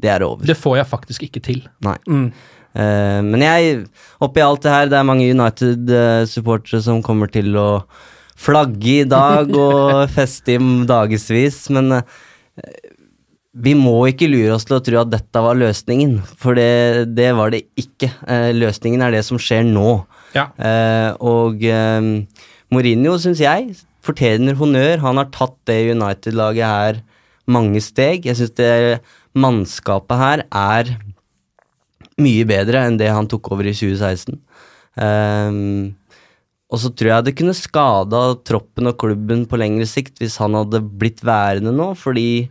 det 0.00 0.10
er 0.12 0.24
over. 0.26 0.46
Det 0.48 0.56
får 0.58 0.80
jeg 0.80 0.90
faktisk 0.90 1.26
ikke 1.28 1.42
til. 1.44 1.62
Nei. 1.84 1.96
Mm. 2.08 2.30
Uh, 2.70 3.18
men 3.26 3.42
jeg, 3.42 3.80
oppi 4.22 4.42
alt 4.44 4.62
det 4.62 4.74
her, 4.74 4.90
det 4.90 4.98
er 5.00 5.08
mange 5.08 5.26
United-supportere 5.26 6.82
som 6.84 7.02
kommer 7.02 7.30
til 7.32 7.56
å 7.58 7.82
flagge 8.40 9.00
i 9.02 9.08
dag 9.08 9.50
og 9.50 10.06
feste 10.18 10.54
i 10.54 10.60
dagevis, 10.88 11.64
men 11.74 11.98
uh, 11.98 12.04
vi 13.60 13.74
må 13.74 13.96
ikke 14.06 14.30
lure 14.30 14.54
oss 14.54 14.68
til 14.68 14.78
å 14.78 14.84
tro 14.86 15.00
at 15.00 15.10
dette 15.10 15.42
var 15.42 15.58
løsningen, 15.58 16.20
for 16.38 16.54
det, 16.56 17.10
det 17.16 17.32
var 17.36 17.50
det 17.52 17.64
ikke. 17.80 18.12
Uh, 18.22 18.54
løsningen 18.54 19.02
er 19.02 19.18
det 19.18 19.24
som 19.26 19.40
skjer 19.42 19.66
nå. 19.66 20.00
Ja. 20.30 20.44
Og 21.26 21.64
Mourinho, 22.70 23.16
syns 23.18 23.40
jeg, 23.42 23.72
fortjener 24.06 24.54
honnør. 24.54 25.00
Han 25.02 25.18
har 25.18 25.26
tatt 25.34 25.56
det 25.66 25.80
United-laget 25.90 26.70
her 26.70 27.00
mange 27.50 27.82
steg. 27.82 28.28
Jeg 28.28 28.38
syns 28.38 28.54
det 28.54 28.70
mannskapet 29.38 30.20
her 30.20 30.44
er 30.48 30.92
mye 32.20 32.44
bedre 32.48 32.84
enn 32.86 32.98
det 33.00 33.10
han 33.12 33.28
tok 33.30 33.52
over 33.54 33.68
i 33.68 33.74
2016. 33.76 34.38
Um, 35.00 35.94
og 36.70 36.82
så 36.82 36.90
tror 36.94 37.10
jeg 37.10 37.26
det 37.26 37.36
kunne 37.38 37.56
skada 37.56 38.20
troppen 38.46 38.90
og 38.90 38.98
klubben 39.00 39.46
på 39.50 39.58
lengre 39.58 39.86
sikt 39.90 40.20
hvis 40.20 40.38
han 40.42 40.54
hadde 40.58 40.82
blitt 41.00 41.22
værende 41.26 41.72
nå, 41.74 41.92
fordi 41.98 42.50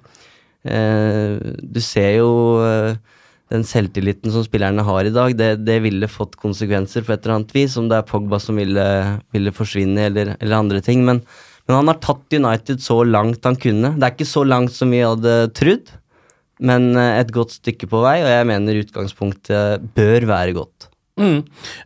uh, 0.68 1.36
du 1.60 1.80
ser 1.84 2.18
jo 2.20 2.32
uh, 2.64 2.98
den 3.50 3.64
selvtilliten 3.66 4.34
som 4.34 4.44
spillerne 4.46 4.84
har 4.86 5.08
i 5.08 5.14
dag, 5.14 5.36
det, 5.38 5.52
det 5.66 5.80
ville 5.86 6.12
fått 6.12 6.38
konsekvenser 6.42 7.06
på 7.06 7.16
et 7.16 7.24
eller 7.24 7.40
annet 7.40 7.56
vis, 7.56 7.78
om 7.80 7.88
det 7.90 7.98
er 7.98 8.10
Pogba 8.10 8.38
som 8.42 8.60
ville, 8.60 8.86
ville 9.34 9.56
forsvinne 9.56 10.10
eller, 10.10 10.36
eller 10.38 10.60
andre 10.60 10.84
ting. 10.86 11.02
Men, 11.08 11.24
men 11.66 11.80
han 11.80 11.90
har 11.90 11.98
tatt 12.04 12.36
United 12.36 12.84
så 12.86 13.02
langt 13.08 13.48
han 13.48 13.58
kunne. 13.60 13.96
Det 13.98 14.06
er 14.06 14.14
ikke 14.14 14.30
så 14.30 14.46
langt 14.46 14.76
som 14.76 14.94
vi 14.94 15.02
hadde 15.02 15.40
trodd, 15.58 15.90
men 16.60 16.92
eh, 16.98 17.20
et 17.22 17.32
godt 17.36 17.56
stykke 17.60 17.90
på 17.92 18.04
vei, 18.04 18.20
og 18.24 18.32
jeg 18.34 18.48
mener 18.52 18.82
utgangspunktet 18.84 19.90
bør 19.96 20.30
være 20.30 20.56
godt. 20.60 20.90
Mm. 21.20 21.42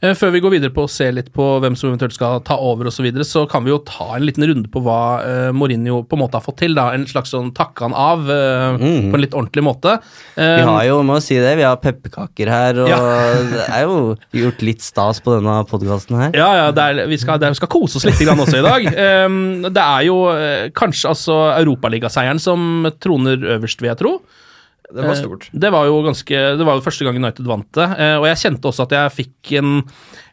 Eh, 0.06 0.12
Før 0.14 0.30
vi 0.36 0.42
går 0.44 0.52
videre 0.54 0.74
på 0.74 0.84
å 0.86 0.90
se 0.92 1.08
litt 1.10 1.32
på 1.34 1.46
hvem 1.64 1.74
som 1.78 1.90
eventuelt 1.90 2.14
skal 2.14 2.42
ta 2.46 2.54
over 2.62 2.86
osv., 2.90 3.00
så, 3.00 3.06
videre, 3.08 3.26
så 3.26 3.42
kan 3.50 3.66
vi 3.66 3.72
jo 3.72 3.80
ta 3.88 4.12
en 4.14 4.26
liten 4.28 4.46
runde 4.46 4.70
på 4.70 4.84
hva 4.86 4.98
uh, 5.26 5.48
Mourinho 5.58 6.04
på 6.06 6.18
en 6.18 6.22
måte 6.22 6.38
har 6.38 6.46
fått 6.46 6.60
til. 6.62 6.76
da, 6.78 6.92
En 6.94 7.08
slags 7.10 7.34
sånn 7.34 7.50
takke 7.58 7.88
han 7.88 7.96
av 7.98 8.28
uh, 8.30 8.78
Mm. 8.78 9.10
på 9.10 9.18
en 9.18 9.24
litt 9.24 9.34
ordentlig 9.34 9.64
måte. 9.66 9.96
Vi 10.38 10.44
Eh, 10.44 10.66
har 10.66 10.84
jo, 10.86 11.00
må 11.06 11.18
si 11.22 11.36
det, 11.42 11.56
vi 11.58 11.66
har 11.66 11.80
pepperkaker 11.82 12.50
her, 12.50 12.80
og 12.84 12.90
Ja. 12.90 13.00
det 13.54 13.66
er 13.66 13.84
jo 13.88 13.98
gjort 14.44 14.62
litt 14.66 14.86
stas 14.86 15.20
på 15.24 15.34
denne 15.36 15.58
podkasten 15.70 16.20
her. 16.20 16.32
Ja, 16.38 16.52
ja, 16.60 16.68
er, 16.70 17.04
vi, 17.10 17.18
skal, 17.18 17.42
er, 17.42 17.54
vi 17.54 17.60
skal 17.62 17.72
kose 17.74 17.98
oss 17.98 18.06
litt 18.06 18.22
grann 18.22 18.40
også 18.40 18.62
i 18.62 18.66
dag. 18.66 18.88
Um, 19.24 19.66
det 19.66 19.82
er 19.82 20.06
jo 20.08 20.16
kanskje 20.78 21.10
altså 21.12 21.36
Europaligaseieren 21.58 22.40
som 22.42 22.86
troner 23.04 23.42
øverst, 23.58 23.82
vil 23.82 23.92
jeg 23.92 24.00
tro. 24.00 24.14
Det 24.94 25.02
var 25.02 25.16
Eh, 25.16 25.22
stort. 25.24 25.50
Det 25.52 25.72
var 25.74 25.86
jo 25.90 26.02
ganske 26.06 26.42
Det 26.58 26.66
var 26.66 26.76
jo 26.78 26.82
første 26.86 27.04
gang 27.08 27.16
United 27.18 27.46
vant 27.50 27.72
det, 27.74 27.88
eh, 28.00 28.18
og 28.20 28.28
jeg 28.30 28.38
kjente 28.44 28.70
også 28.70 28.84
at 28.86 28.92
jeg 28.92 29.16
fikk 29.26 29.54
en 29.58 29.84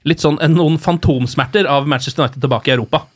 litt 0.05 0.21
sånn 0.21 0.37
en, 0.41 0.55
noen 0.55 0.77
fantomsmerter 0.79 1.67
av 1.67 1.89
Manchester 1.89 2.25
United 2.27 2.41
tilbake 2.45 2.69
i 2.69 2.77
Europa. 2.77 3.07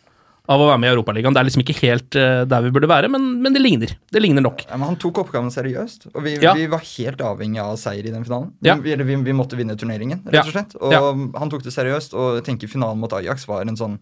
Av 0.46 0.60
å 0.60 0.66
være 0.68 0.76
med 0.78 0.90
i 0.90 0.92
Europaligaen. 0.92 1.32
Det 1.32 1.40
er 1.40 1.46
liksom 1.48 1.62
ikke 1.64 1.76
helt 1.80 2.16
eh, 2.20 2.42
der 2.44 2.60
vi 2.66 2.70
burde 2.70 2.88
være, 2.90 3.08
men, 3.08 3.40
men 3.40 3.54
det 3.54 3.62
ligner. 3.64 3.94
Det 4.12 4.20
ligner 4.20 4.44
nok. 4.44 4.66
Ja, 4.68 4.76
men 4.76 4.90
han 4.90 4.96
tok 5.00 5.22
oppgaven 5.22 5.48
seriøst, 5.50 6.10
og 6.14 6.22
vi, 6.26 6.34
Ja. 6.42 6.52
vi 6.52 6.66
var 6.68 6.80
helt 6.84 7.22
avhengig 7.24 7.62
av 7.62 7.78
seier 7.80 8.04
i 8.04 8.12
den 8.12 8.24
finalen. 8.26 8.50
Vi, 8.60 8.68
Ja. 8.68 8.74
vi, 8.76 8.94
vi, 8.94 9.16
vi 9.16 9.32
måtte 9.32 9.56
vinne 9.56 9.72
turneringen, 9.80 10.20
rett 10.28 10.44
og 10.44 10.52
slett. 10.52 10.76
Og 10.82 10.92
Ja. 10.92 11.00
han 11.40 11.48
tok 11.50 11.62
det 11.64 11.72
seriøst, 11.72 12.12
og 12.12 12.34
jeg 12.36 12.44
tenker 12.44 12.68
finalen 12.68 13.00
mot 13.00 13.12
Ajax 13.16 13.46
var 13.48 13.62
en 13.64 13.76
sånn 13.76 13.98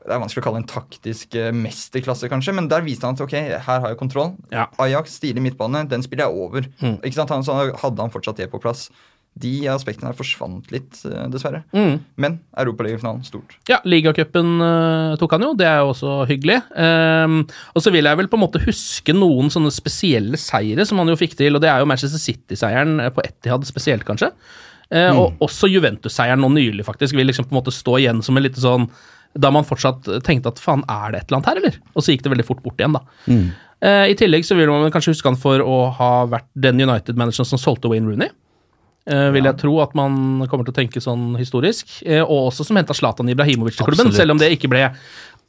det 0.00 0.14
er 0.14 0.20
vanskelig 0.22 0.40
å 0.42 0.46
kalle 0.46 0.62
en 0.62 0.70
taktisk 0.70 1.34
eh, 1.36 1.52
mesterklasse, 1.52 2.30
kanskje, 2.32 2.54
men 2.56 2.70
der 2.70 2.84
viste 2.86 3.06
han 3.06 3.18
at 3.18 3.22
ok, 3.24 3.36
her 3.36 3.60
har 3.84 3.88
jeg 3.90 4.00
kontroll. 4.00 4.34
Ja. 4.52 4.66
Ajax, 4.80 5.18
stilig 5.20 5.44
midtbane, 5.44 5.84
den 5.90 6.04
spiller 6.06 6.28
jeg 6.28 6.44
over. 6.46 6.68
Mm. 6.80 6.98
Ikke 7.04 7.18
sant? 7.18 7.32
Han, 7.34 7.44
så 7.46 7.58
hadde 7.68 8.00
han 8.00 8.12
fortsatt 8.14 8.40
det 8.40 8.48
på 8.52 8.60
plass. 8.62 8.88
De 9.40 9.52
aspektene 9.70 10.10
her 10.10 10.16
forsvant 10.18 10.72
litt, 10.74 11.02
eh, 11.06 11.26
dessverre. 11.30 11.60
Mm. 11.76 12.00
Men 12.20 12.38
Europaligafinalen, 12.58 13.20
stort. 13.28 13.54
Ja, 13.70 13.78
ligacupen 13.86 14.56
uh, 14.58 15.18
tok 15.20 15.36
han 15.36 15.44
jo, 15.46 15.52
det 15.58 15.68
er 15.68 15.84
jo 15.84 15.92
også 15.92 16.16
hyggelig. 16.32 16.58
Um, 16.74 17.44
og 17.76 17.84
så 17.84 17.92
vil 17.94 18.08
jeg 18.08 18.18
vel 18.22 18.30
på 18.32 18.40
en 18.40 18.44
måte 18.46 18.64
huske 18.64 19.14
noen 19.14 19.52
sånne 19.52 19.70
spesielle 19.74 20.40
seire 20.40 20.88
som 20.88 20.98
han 21.02 21.12
jo 21.12 21.20
fikk 21.20 21.36
til, 21.38 21.54
og 21.54 21.62
det 21.62 21.70
er 21.70 21.84
jo 21.84 21.92
Manchester 21.92 22.20
City-seieren 22.24 22.98
på 23.14 23.28
Etihad 23.28 23.68
spesielt, 23.68 24.08
kanskje. 24.08 24.32
Eh, 24.90 25.14
Og 25.14 25.38
også 25.44 25.70
Juventus-seieren 25.70 26.42
nå 26.42 26.50
nylig, 26.50 26.84
faktisk, 26.86 27.14
vil 27.14 27.28
liksom 27.30 27.46
på 27.46 27.54
en 27.54 27.60
måte 27.60 27.74
stå 27.74 28.00
igjen 28.00 28.22
som 28.26 28.36
en 28.36 28.42
liten 28.42 28.62
sånn 28.62 28.88
Da 29.38 29.50
man 29.54 29.64
fortsatt 29.64 30.08
tenkte 30.26 30.50
at 30.50 30.58
faen, 30.58 30.82
er 30.90 31.12
det 31.12 31.20
et 31.20 31.26
eller 31.30 31.38
annet 31.38 31.46
her, 31.50 31.56
eller? 31.60 31.76
Og 31.94 32.02
så 32.02 32.10
gikk 32.14 32.22
det 32.24 32.32
veldig 32.32 32.46
fort 32.48 32.62
bort 32.64 32.80
igjen, 32.82 32.96
da. 32.96 33.02
Eh, 33.80 34.10
I 34.10 34.14
tillegg 34.18 34.44
så 34.44 34.56
vil 34.58 34.68
man 34.68 34.90
kanskje 34.92 35.14
huske 35.14 35.28
han 35.30 35.38
for 35.40 35.62
å 35.62 35.76
ha 35.96 36.26
vært 36.26 36.48
den 36.58 36.80
United-manageren 36.82 37.46
som 37.46 37.58
solgte 37.62 37.88
Wayne 37.88 38.10
Rooney. 38.10 38.28
Eh, 39.10 39.30
vil 39.32 39.44
jeg 39.48 39.56
tro 39.62 39.78
at 39.80 39.94
man 39.96 40.44
kommer 40.50 40.66
til 40.66 40.74
å 40.74 40.78
tenke 40.82 41.00
sånn 41.00 41.36
historisk. 41.38 42.02
Eh, 42.04 42.20
og 42.20 42.50
også 42.50 42.66
som 42.66 42.76
henta 42.76 42.92
Zlatan 42.94 43.30
Ibrahimovic 43.32 43.78
til 43.78 43.86
klubben. 43.86 44.12
Selv 44.12 44.34
om 44.34 44.38
det 44.42 44.50
ikke 44.58 44.68
ble 44.68 44.82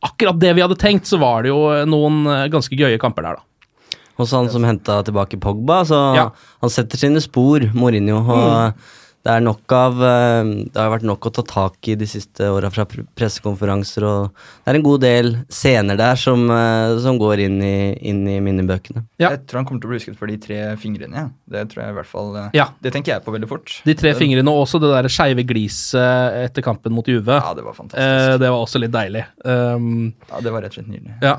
akkurat 0.02 0.40
det 0.40 0.54
vi 0.56 0.62
hadde 0.64 0.78
tenkt, 0.82 1.06
så 1.10 1.20
var 1.22 1.44
det 1.44 1.50
jo 1.52 1.60
noen 1.90 2.22
eh, 2.32 2.48
ganske 2.54 2.78
gøye 2.78 2.98
kamper 3.02 3.28
der, 3.28 3.42
da. 3.42 3.98
Også 4.22 4.38
han 4.38 4.50
som 4.54 4.64
henta 4.64 5.02
tilbake 5.04 5.40
Pogba, 5.42 5.82
så 5.90 6.00
Ja. 6.16 6.30
han 6.62 6.70
setter 6.70 6.98
sine 7.02 7.20
spor, 7.22 7.60
Mourinho. 7.74 8.22
Og 8.22 8.74
det 9.22 9.30
er 9.36 9.44
nok 9.46 9.74
av 9.78 10.00
eh, 10.02 10.48
Det 10.74 10.80
har 10.82 10.90
vært 10.96 11.06
nok 11.06 11.28
å 11.30 11.32
ta 11.36 11.44
tak 11.46 11.88
i 11.92 11.96
de 12.00 12.08
siste 12.10 12.48
åra 12.50 12.72
fra 12.74 12.88
pressekonferanser, 12.90 14.06
og 14.08 14.32
det 14.64 14.72
er 14.72 14.80
en 14.80 14.86
god 14.86 15.04
del 15.04 15.30
scener 15.54 16.00
der 16.00 16.18
som, 16.18 16.48
eh, 16.50 16.96
som 17.04 17.20
går 17.22 17.44
inn 17.46 17.60
i, 17.62 17.76
inn 18.10 18.24
i 18.30 18.40
minnebøkene. 18.44 19.04
Ja. 19.22 19.30
Jeg 19.36 19.44
tror 19.46 19.62
han 19.62 19.68
kommer 19.70 19.84
til 19.84 19.92
å 19.92 19.94
bli 19.94 20.00
husket 20.02 20.18
for 20.18 20.32
de 20.32 20.40
tre 20.42 20.60
fingrene. 20.82 21.26
Ja. 21.26 21.28
Det 21.54 21.64
tror 21.74 21.84
jeg 21.84 21.94
i 21.94 21.98
hvert 22.00 22.12
fall 22.12 22.34
eh, 22.42 22.50
Ja. 22.58 22.68
Det 22.82 22.94
tenker 22.96 23.14
jeg 23.16 23.26
på 23.28 23.36
veldig 23.36 23.50
fort. 23.52 23.76
De 23.86 23.98
tre 24.00 24.16
fingrene 24.18 24.50
og 24.52 24.64
også 24.66 24.82
det 24.82 24.90
der 24.96 25.10
skeive 25.14 25.46
gliset 25.48 26.42
etter 26.48 26.66
kampen 26.66 26.96
mot 26.98 27.08
Juve. 27.08 27.38
Ja, 27.38 27.54
det 27.58 27.66
var 27.68 27.78
fantastisk. 27.78 28.02
Eh, 28.02 28.38
det 28.42 28.50
var 28.50 28.66
også 28.66 28.82
litt 28.82 28.94
deilig. 28.96 29.26
Um, 29.46 30.14
Ja, 30.32 30.42
det 30.42 30.52
var 30.54 30.66
rett 30.66 30.74
og 30.74 30.82
slett 30.82 30.92
nydelig. 30.92 31.18
ja. 31.22 31.38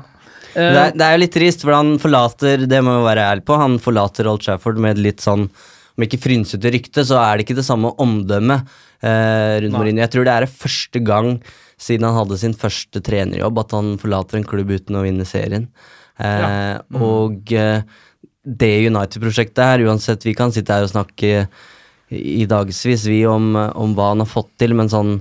Det 0.53 0.61
er, 0.69 0.91
det 0.93 1.01
er 1.01 1.15
jo 1.15 1.21
litt 1.23 1.31
trist, 1.33 1.63
for 1.65 1.73
han 1.73 1.95
forlater 1.97 2.67
Det 2.69 2.77
må 2.85 2.91
vi 2.99 3.05
være 3.07 3.23
ærlig 3.25 3.41
på. 3.47 3.55
Han 3.57 3.79
forlater 3.81 4.27
Old 4.29 4.43
Trafford 4.45 4.77
med 4.77 4.93
et 4.99 5.01
litt 5.01 5.23
sånn 5.23 5.47
Om 5.97 6.05
ikke 6.07 6.17
frynsete 6.23 6.71
rykte, 6.73 7.03
så 7.05 7.19
er 7.21 7.37
det 7.37 7.45
ikke 7.45 7.57
det 7.59 7.65
samme 7.67 7.91
omdømmet 8.01 8.63
eh, 9.03 9.59
rundt. 9.61 9.75
Mourinho. 9.75 10.01
Jeg 10.01 10.09
tror 10.15 10.25
det 10.25 10.33
er 10.33 10.45
det 10.47 10.55
første 10.57 11.01
gang 11.05 11.35
siden 11.83 12.07
han 12.07 12.15
hadde 12.17 12.37
sin 12.41 12.55
første 12.57 13.01
trenerjobb 13.03 13.59
at 13.61 13.75
han 13.75 13.93
forlater 14.01 14.39
en 14.39 14.47
klubb 14.47 14.71
uten 14.73 14.97
å 14.97 15.03
vinne 15.05 15.25
serien. 15.27 15.67
Eh, 16.17 16.77
Og 16.97 17.53
eh, 17.53 17.83
det 18.43 18.71
United-prosjektet 18.89 19.63
her, 19.63 19.83
uansett 19.87 20.25
Vi 20.27 20.33
kan 20.35 20.51
sitte 20.51 20.73
her 20.75 20.83
og 20.85 20.91
snakke 20.91 21.47
i 22.13 22.43
dagevis 22.45 23.05
vi 23.09 23.21
om, 23.25 23.53
om 23.55 23.93
hva 23.97 24.09
han 24.11 24.21
har 24.21 24.29
fått 24.29 24.51
til, 24.61 24.75
men 24.77 24.89
sånn 24.91 25.15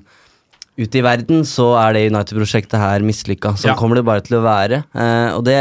ute 0.76 0.98
i 0.98 1.04
verden 1.04 1.44
så 1.48 1.70
er 1.80 1.94
det 1.96 2.06
United-prosjektet 2.10 2.80
her 2.80 3.04
mislykka. 3.04 3.54
Sånn 3.56 3.72
Ja. 3.72 3.76
kommer 3.78 3.96
det 4.00 4.04
bare 4.08 4.24
til 4.24 4.38
å 4.40 4.44
være. 4.44 4.82
Eh, 4.94 5.30
og 5.36 5.44
det, 5.46 5.56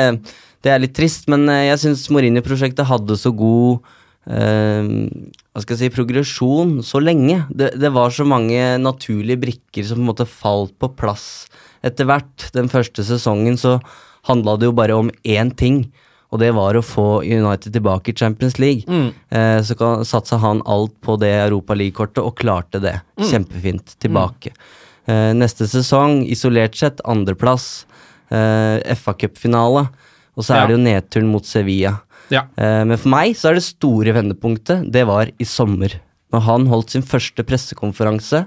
det 0.63 0.71
er 0.71 0.79
litt 0.83 0.95
trist, 0.97 1.27
men 1.31 1.47
eh, 1.51 1.67
jeg 1.69 1.79
syns 1.85 2.07
Mourinho-prosjektet 2.11 2.87
hadde 2.87 3.17
så 3.19 3.31
god 3.35 3.79
hva 4.25 5.61
skal 5.63 5.73
jeg 5.75 5.79
si, 5.81 5.95
progresjon 5.95 6.77
så 6.85 7.01
lenge. 7.01 7.41
Det, 7.49 7.71
det 7.81 7.89
var 7.93 8.13
så 8.13 8.25
mange 8.27 8.59
naturlige 8.81 9.41
brikker 9.41 9.87
som 9.87 9.97
på 9.97 10.03
en 10.05 10.09
måte 10.11 10.27
falt 10.29 10.75
på 10.79 10.91
plass 10.95 11.47
etter 11.85 12.05
hvert. 12.05 12.51
Den 12.53 12.69
første 12.69 13.03
sesongen 13.07 13.57
så 13.57 13.79
handla 14.29 14.57
det 14.61 14.69
jo 14.69 14.75
bare 14.77 14.97
om 14.97 15.09
én 15.25 15.49
ting. 15.57 15.87
Og 16.31 16.39
det 16.39 16.53
var 16.55 16.77
å 16.79 16.83
få 16.85 17.07
United 17.27 17.73
tilbake 17.75 18.13
i 18.13 18.15
Champions 18.15 18.55
League. 18.61 18.85
Eh, 18.87 19.59
så 19.67 19.75
kan, 19.75 20.05
satsa 20.07 20.37
han 20.39 20.61
alt 20.69 20.93
på 21.03 21.17
det 21.19 21.31
Europa 21.41 21.75
League-kortet, 21.75 22.21
og 22.23 22.37
klarte 22.39 22.79
det. 22.79 23.01
Kjempefint. 23.19 23.97
Tilbake. 23.99 24.53
Eh, 25.11 25.33
neste 25.35 25.67
sesong, 25.67 26.21
isolert 26.31 26.77
sett, 26.79 27.03
andreplass. 27.03 27.83
Eh, 28.31 28.79
FA-cupfinale. 28.95 29.89
Og 30.37 30.45
så 30.47 30.55
Ja. 30.55 30.63
er 30.63 30.67
det 30.67 30.77
jo 30.77 30.85
nedturen 30.85 31.27
mot 31.27 31.43
Sevilla. 31.43 31.97
Ja. 32.31 32.45
Eh, 32.57 32.81
men 32.87 32.97
for 32.97 33.11
meg 33.13 33.35
så 33.37 33.51
er 33.51 33.59
det 33.59 33.65
store 33.67 34.15
vendepunktet, 34.15 34.87
det 34.91 35.05
var 35.09 35.31
i 35.37 35.47
sommer. 35.47 35.97
Når 36.31 36.45
han 36.47 36.67
holdt 36.71 36.93
sin 36.95 37.03
første 37.03 37.43
pressekonferanse 37.43 38.45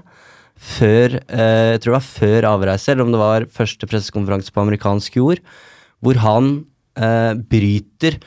før 0.55 1.17
eh, 1.19 1.75
Jeg 1.75 1.81
tror 1.83 1.91
det 1.91 1.97
var 1.97 2.07
før 2.07 2.47
avreise, 2.53 2.91
eller 2.91 3.05
om 3.05 3.11
det 3.13 3.19
var 3.21 3.45
første 3.51 3.89
pressekonferanse 3.91 4.53
på 4.55 4.63
amerikansk 4.63 5.19
jord, 5.19 5.43
hvor 6.01 6.17
han 6.23 6.65
eh, 6.97 7.33
bryter 7.35 8.17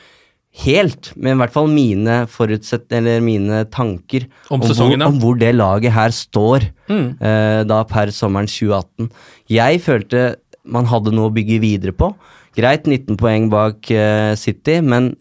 helt 0.63 1.11
med 1.15 1.35
i 1.35 1.39
hvert 1.39 1.53
fall 1.53 1.67
mine 1.71 2.23
forutsetninger, 2.29 3.05
eller 3.05 3.23
mine 3.23 3.63
tanker 3.71 4.25
Om 4.49 4.61
hvor, 4.61 4.71
sesongen, 4.71 5.03
ja. 5.03 5.07
om 5.09 5.19
hvor 5.21 5.37
det 5.39 5.53
laget 5.55 5.95
her 5.95 6.13
står 6.15 6.69
Mm. 6.89 7.21
eh, 7.21 7.63
da 7.69 7.83
per 7.85 8.09
sommeren 8.09 8.47
2018. 8.49 9.11
Jeg 9.53 9.81
følte 9.85 10.21
man 10.65 10.87
hadde 10.89 11.13
noe 11.13 11.29
å 11.29 11.33
bygge 11.33 11.59
videre 11.61 11.93
på. 11.93 12.11
Greit, 12.57 12.87
19 12.89 13.17
poeng 13.19 13.47
bak 13.51 13.89
uh, 13.93 14.33
City, 14.39 14.79
men 14.81 15.11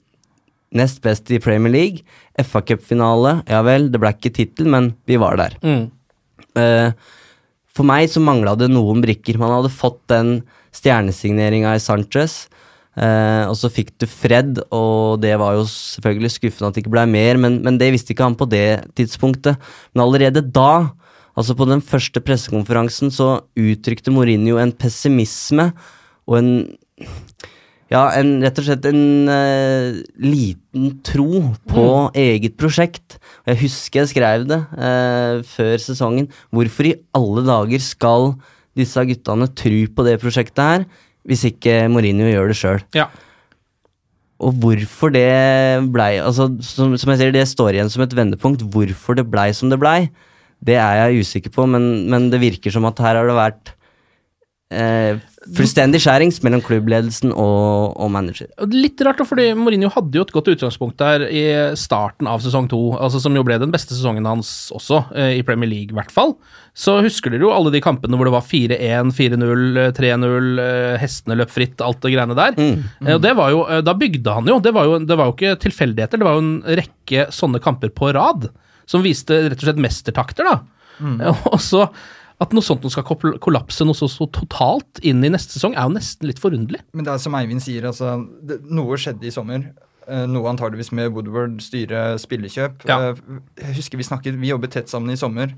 nest 0.76 1.00
best 1.04 1.30
i 1.32 1.40
Premier 1.42 1.72
League. 1.72 2.04
FA 2.38 2.62
Cup-finale, 2.64 3.38
ja 3.48 3.62
vel, 3.66 3.88
det 3.92 4.00
ble 4.02 4.12
ikke 4.14 4.34
tittel, 4.34 4.68
men 4.70 4.92
vi 5.08 5.18
var 5.20 5.38
der. 5.40 5.56
Mm. 5.64 5.88
Uh, 6.58 6.92
for 7.76 7.86
meg 7.88 8.10
så 8.10 8.22
mangla 8.22 8.56
det 8.58 8.70
noen 8.72 9.02
brikker. 9.04 9.38
Man 9.40 9.54
hadde 9.54 9.72
fått 9.72 10.00
den 10.10 10.40
stjernesigneringa 10.74 11.76
i 11.76 11.82
Sanchez. 11.82 12.46
Uh, 12.98 13.46
og 13.46 13.54
så 13.60 13.70
fikk 13.70 13.92
du 14.02 14.08
Fred, 14.10 14.58
og 14.74 15.20
det 15.22 15.36
var 15.38 15.54
jo 15.54 15.66
selvfølgelig 15.70 16.32
skuffende 16.34 16.70
at 16.70 16.76
det 16.76 16.82
ikke 16.82 16.94
ble 16.96 17.04
mer, 17.10 17.38
men, 17.38 17.60
men 17.62 17.78
det 17.78 17.92
visste 17.94 18.10
ikke 18.10 18.26
han 18.26 18.38
på 18.38 18.48
det 18.50 18.80
tidspunktet. 18.98 19.60
Men 19.92 20.02
allerede 20.02 20.42
da, 20.42 20.90
altså 21.38 21.54
på 21.54 21.68
den 21.70 21.84
første 21.84 22.22
pressekonferansen, 22.24 23.14
så 23.14 23.44
uttrykte 23.54 24.14
Mourinho 24.14 24.58
en 24.58 24.74
pessimisme 24.74 25.70
og 26.26 26.40
en 26.40 26.52
ja, 27.88 28.02
en, 28.18 28.34
rett 28.44 28.58
og 28.60 28.66
slett 28.66 28.86
en 28.90 29.30
uh, 29.30 29.98
liten 30.20 30.90
tro 31.06 31.42
på 31.70 31.86
eget 32.18 32.58
prosjekt. 32.60 33.16
Jeg 33.48 33.62
husker 33.62 34.02
jeg 34.02 34.12
skrev 34.12 34.44
det 34.50 34.60
uh, 34.76 35.40
før 35.48 35.80
sesongen. 35.80 36.28
Hvorfor 36.52 36.90
i 36.90 36.98
alle 37.16 37.46
dager 37.48 37.84
skal 37.84 38.34
disse 38.78 39.02
guttene 39.08 39.48
tro 39.56 39.80
på 39.94 40.04
det 40.06 40.18
prosjektet 40.22 40.64
her, 40.64 40.84
hvis 41.28 41.46
ikke 41.48 41.80
Mourinho 41.92 42.28
gjør 42.28 42.52
det 42.52 42.60
sjøl? 42.60 42.84
ja. 42.96 43.08
Og 44.38 44.54
hvorfor 44.62 45.10
det 45.10 45.26
blei 45.90 46.20
altså, 46.22 46.44
som, 46.62 46.92
som 46.94 47.10
jeg 47.10 47.18
sier, 47.18 47.32
det 47.34 47.42
står 47.50 47.74
igjen 47.74 47.88
som 47.90 48.04
et 48.04 48.12
vendepunkt. 48.14 48.62
Hvorfor 48.70 49.18
det 49.18 49.24
blei 49.26 49.48
som 49.56 49.66
det 49.72 49.80
blei, 49.82 50.12
det 50.62 50.76
er 50.78 51.00
jeg 51.00 51.24
usikker 51.24 51.54
på, 51.54 51.66
men, 51.66 52.06
men 52.10 52.28
det 52.30 52.38
virker 52.42 52.70
som 52.70 52.86
at 52.86 53.02
her 53.02 53.18
har 53.18 53.26
det 53.26 53.34
vært 53.34 53.72
eh, 54.74 55.18
fullstendig 55.56 56.00
skjærings 56.02 56.40
mellom 56.44 56.62
klubbledelsen 56.64 57.32
og, 57.32 57.94
og 57.96 58.10
manager. 58.12 58.50
Litt 58.72 59.00
rart, 59.06 59.22
fordi 59.28 59.50
Mourinho 59.58 59.90
hadde 59.94 60.18
jo 60.18 60.24
et 60.26 60.34
godt 60.34 60.50
utgangspunkt 60.52 60.98
der 61.00 61.24
i 61.28 61.44
starten 61.78 62.28
av 62.30 62.42
sesong 62.44 62.68
to, 62.70 62.80
altså 62.98 63.20
som 63.22 63.36
jo 63.36 63.44
ble 63.46 63.58
den 63.62 63.72
beste 63.74 63.96
sesongen 63.96 64.28
hans 64.28 64.70
også, 64.74 65.04
eh, 65.16 65.38
i 65.38 65.44
Premier 65.46 65.70
League 65.70 65.94
i 65.94 65.98
hvert 65.98 66.12
fall. 66.14 66.36
Så 66.78 66.98
husker 67.02 67.32
dere 67.34 67.46
jo 67.46 67.50
alle 67.54 67.72
de 67.74 67.82
kampene 67.82 68.18
hvor 68.18 68.28
det 68.28 68.34
var 68.36 68.46
4-1, 68.46 69.10
4-0, 69.16 69.64
eh, 69.82 69.90
3-0, 69.96 70.62
eh, 70.62 70.94
hestene 71.02 71.38
løp 71.40 71.52
fritt, 71.54 71.82
alt 71.84 72.00
det 72.04 72.14
greiene 72.14 72.38
der. 72.38 72.54
Mm. 72.58 72.86
Og 73.16 73.22
det 73.24 73.34
var 73.38 73.52
jo, 73.54 73.64
eh, 73.66 73.82
Da 73.82 73.96
bygde 73.98 74.34
han 74.36 74.46
jo. 74.46 74.60
Det 74.62 74.74
var 74.76 74.86
jo, 74.86 74.98
det 75.02 75.18
var 75.18 75.30
jo 75.30 75.36
ikke 75.36 75.58
tilfeldigheter, 75.64 76.20
det 76.20 76.28
var 76.28 76.38
jo 76.38 76.44
en 76.44 76.56
rekke 76.82 77.28
sånne 77.34 77.62
kamper 77.64 77.90
på 77.94 78.12
rad 78.14 78.50
som 78.88 79.04
viste 79.04 79.36
rett 79.50 79.58
og 79.58 79.66
slett 79.66 79.82
mestertakter, 79.82 80.48
da. 80.48 80.60
Mm. 80.98 81.18
Og 81.52 81.60
så 81.62 81.86
at 82.38 82.52
noe 82.54 82.62
sånt 82.62 82.84
nå 82.86 82.90
skal 82.92 83.02
kollapse 83.42 83.86
noe 83.86 83.96
så, 83.98 84.06
så 84.10 84.28
totalt 84.30 85.00
inn 85.02 85.24
i 85.26 85.30
neste 85.32 85.56
sesong, 85.56 85.74
er 85.74 85.88
jo 85.88 85.96
nesten 85.96 86.28
litt 86.30 86.38
forunderlig. 86.42 86.84
Men 86.94 87.08
det 87.08 87.16
er 87.16 87.22
som 87.24 87.34
Eivind 87.38 87.64
sier, 87.64 87.88
altså, 87.90 88.14
det, 88.46 88.60
noe 88.70 88.98
skjedde 89.00 89.26
i 89.26 89.34
sommer. 89.34 89.66
Eh, 90.08 90.22
noe 90.30 90.48
antageligvis 90.52 90.92
med 90.96 91.10
Woodward, 91.16 91.58
styre, 91.64 92.12
spillekjøp. 92.22 92.86
Ja. 92.88 93.10
Eh, 93.10 93.18
jeg 93.64 93.80
husker 93.80 94.00
vi 94.00 94.06
snakket, 94.06 94.38
vi 94.40 94.52
jobbet 94.54 94.76
tett 94.78 94.92
sammen 94.92 95.12
i 95.12 95.18
sommer. 95.20 95.52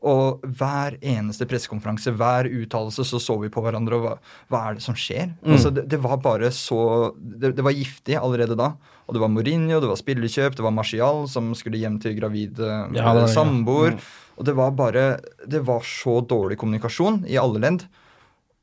Og 0.00 0.40
hver 0.56 0.94
eneste 1.04 1.44
pressekonferanse, 1.44 2.14
hver 2.16 2.46
uttalelse, 2.48 3.04
så 3.04 3.18
så 3.20 3.34
vi 3.42 3.50
på 3.52 3.60
hverandre 3.60 3.98
og 3.98 4.06
hva, 4.06 4.14
hva 4.48 4.62
er 4.70 4.78
det 4.78 4.84
som 4.86 4.96
skjer? 4.96 5.34
Mm. 5.42 5.50
Altså, 5.58 5.74
det, 5.76 5.84
det 5.92 5.98
var 6.00 6.16
bare 6.24 6.48
så 6.56 6.78
det, 7.18 7.52
det 7.58 7.66
var 7.66 7.76
giftig 7.76 8.16
allerede 8.16 8.56
da. 8.56 8.70
Og 9.10 9.18
det 9.18 9.20
var 9.20 9.34
Mourinho, 9.34 9.82
det 9.82 9.90
var 9.90 9.98
spillekjøp, 10.00 10.56
det 10.56 10.64
var 10.64 10.72
Martial 10.72 11.26
som 11.28 11.50
skulle 11.58 11.82
hjem 11.82 11.98
til 12.00 12.14
gravid 12.16 12.62
Ja, 12.62 12.86
samboer. 12.94 13.26
ja. 13.26 13.34
samboer. 13.34 13.98
Og 14.40 14.46
det 14.48 14.54
var 14.56 14.70
bare 14.72 15.02
Det 15.44 15.60
var 15.68 15.84
så 15.84 16.20
dårlig 16.24 16.56
kommunikasjon 16.60 17.22
i 17.28 17.36
alle 17.40 17.60
ledd. 17.60 17.84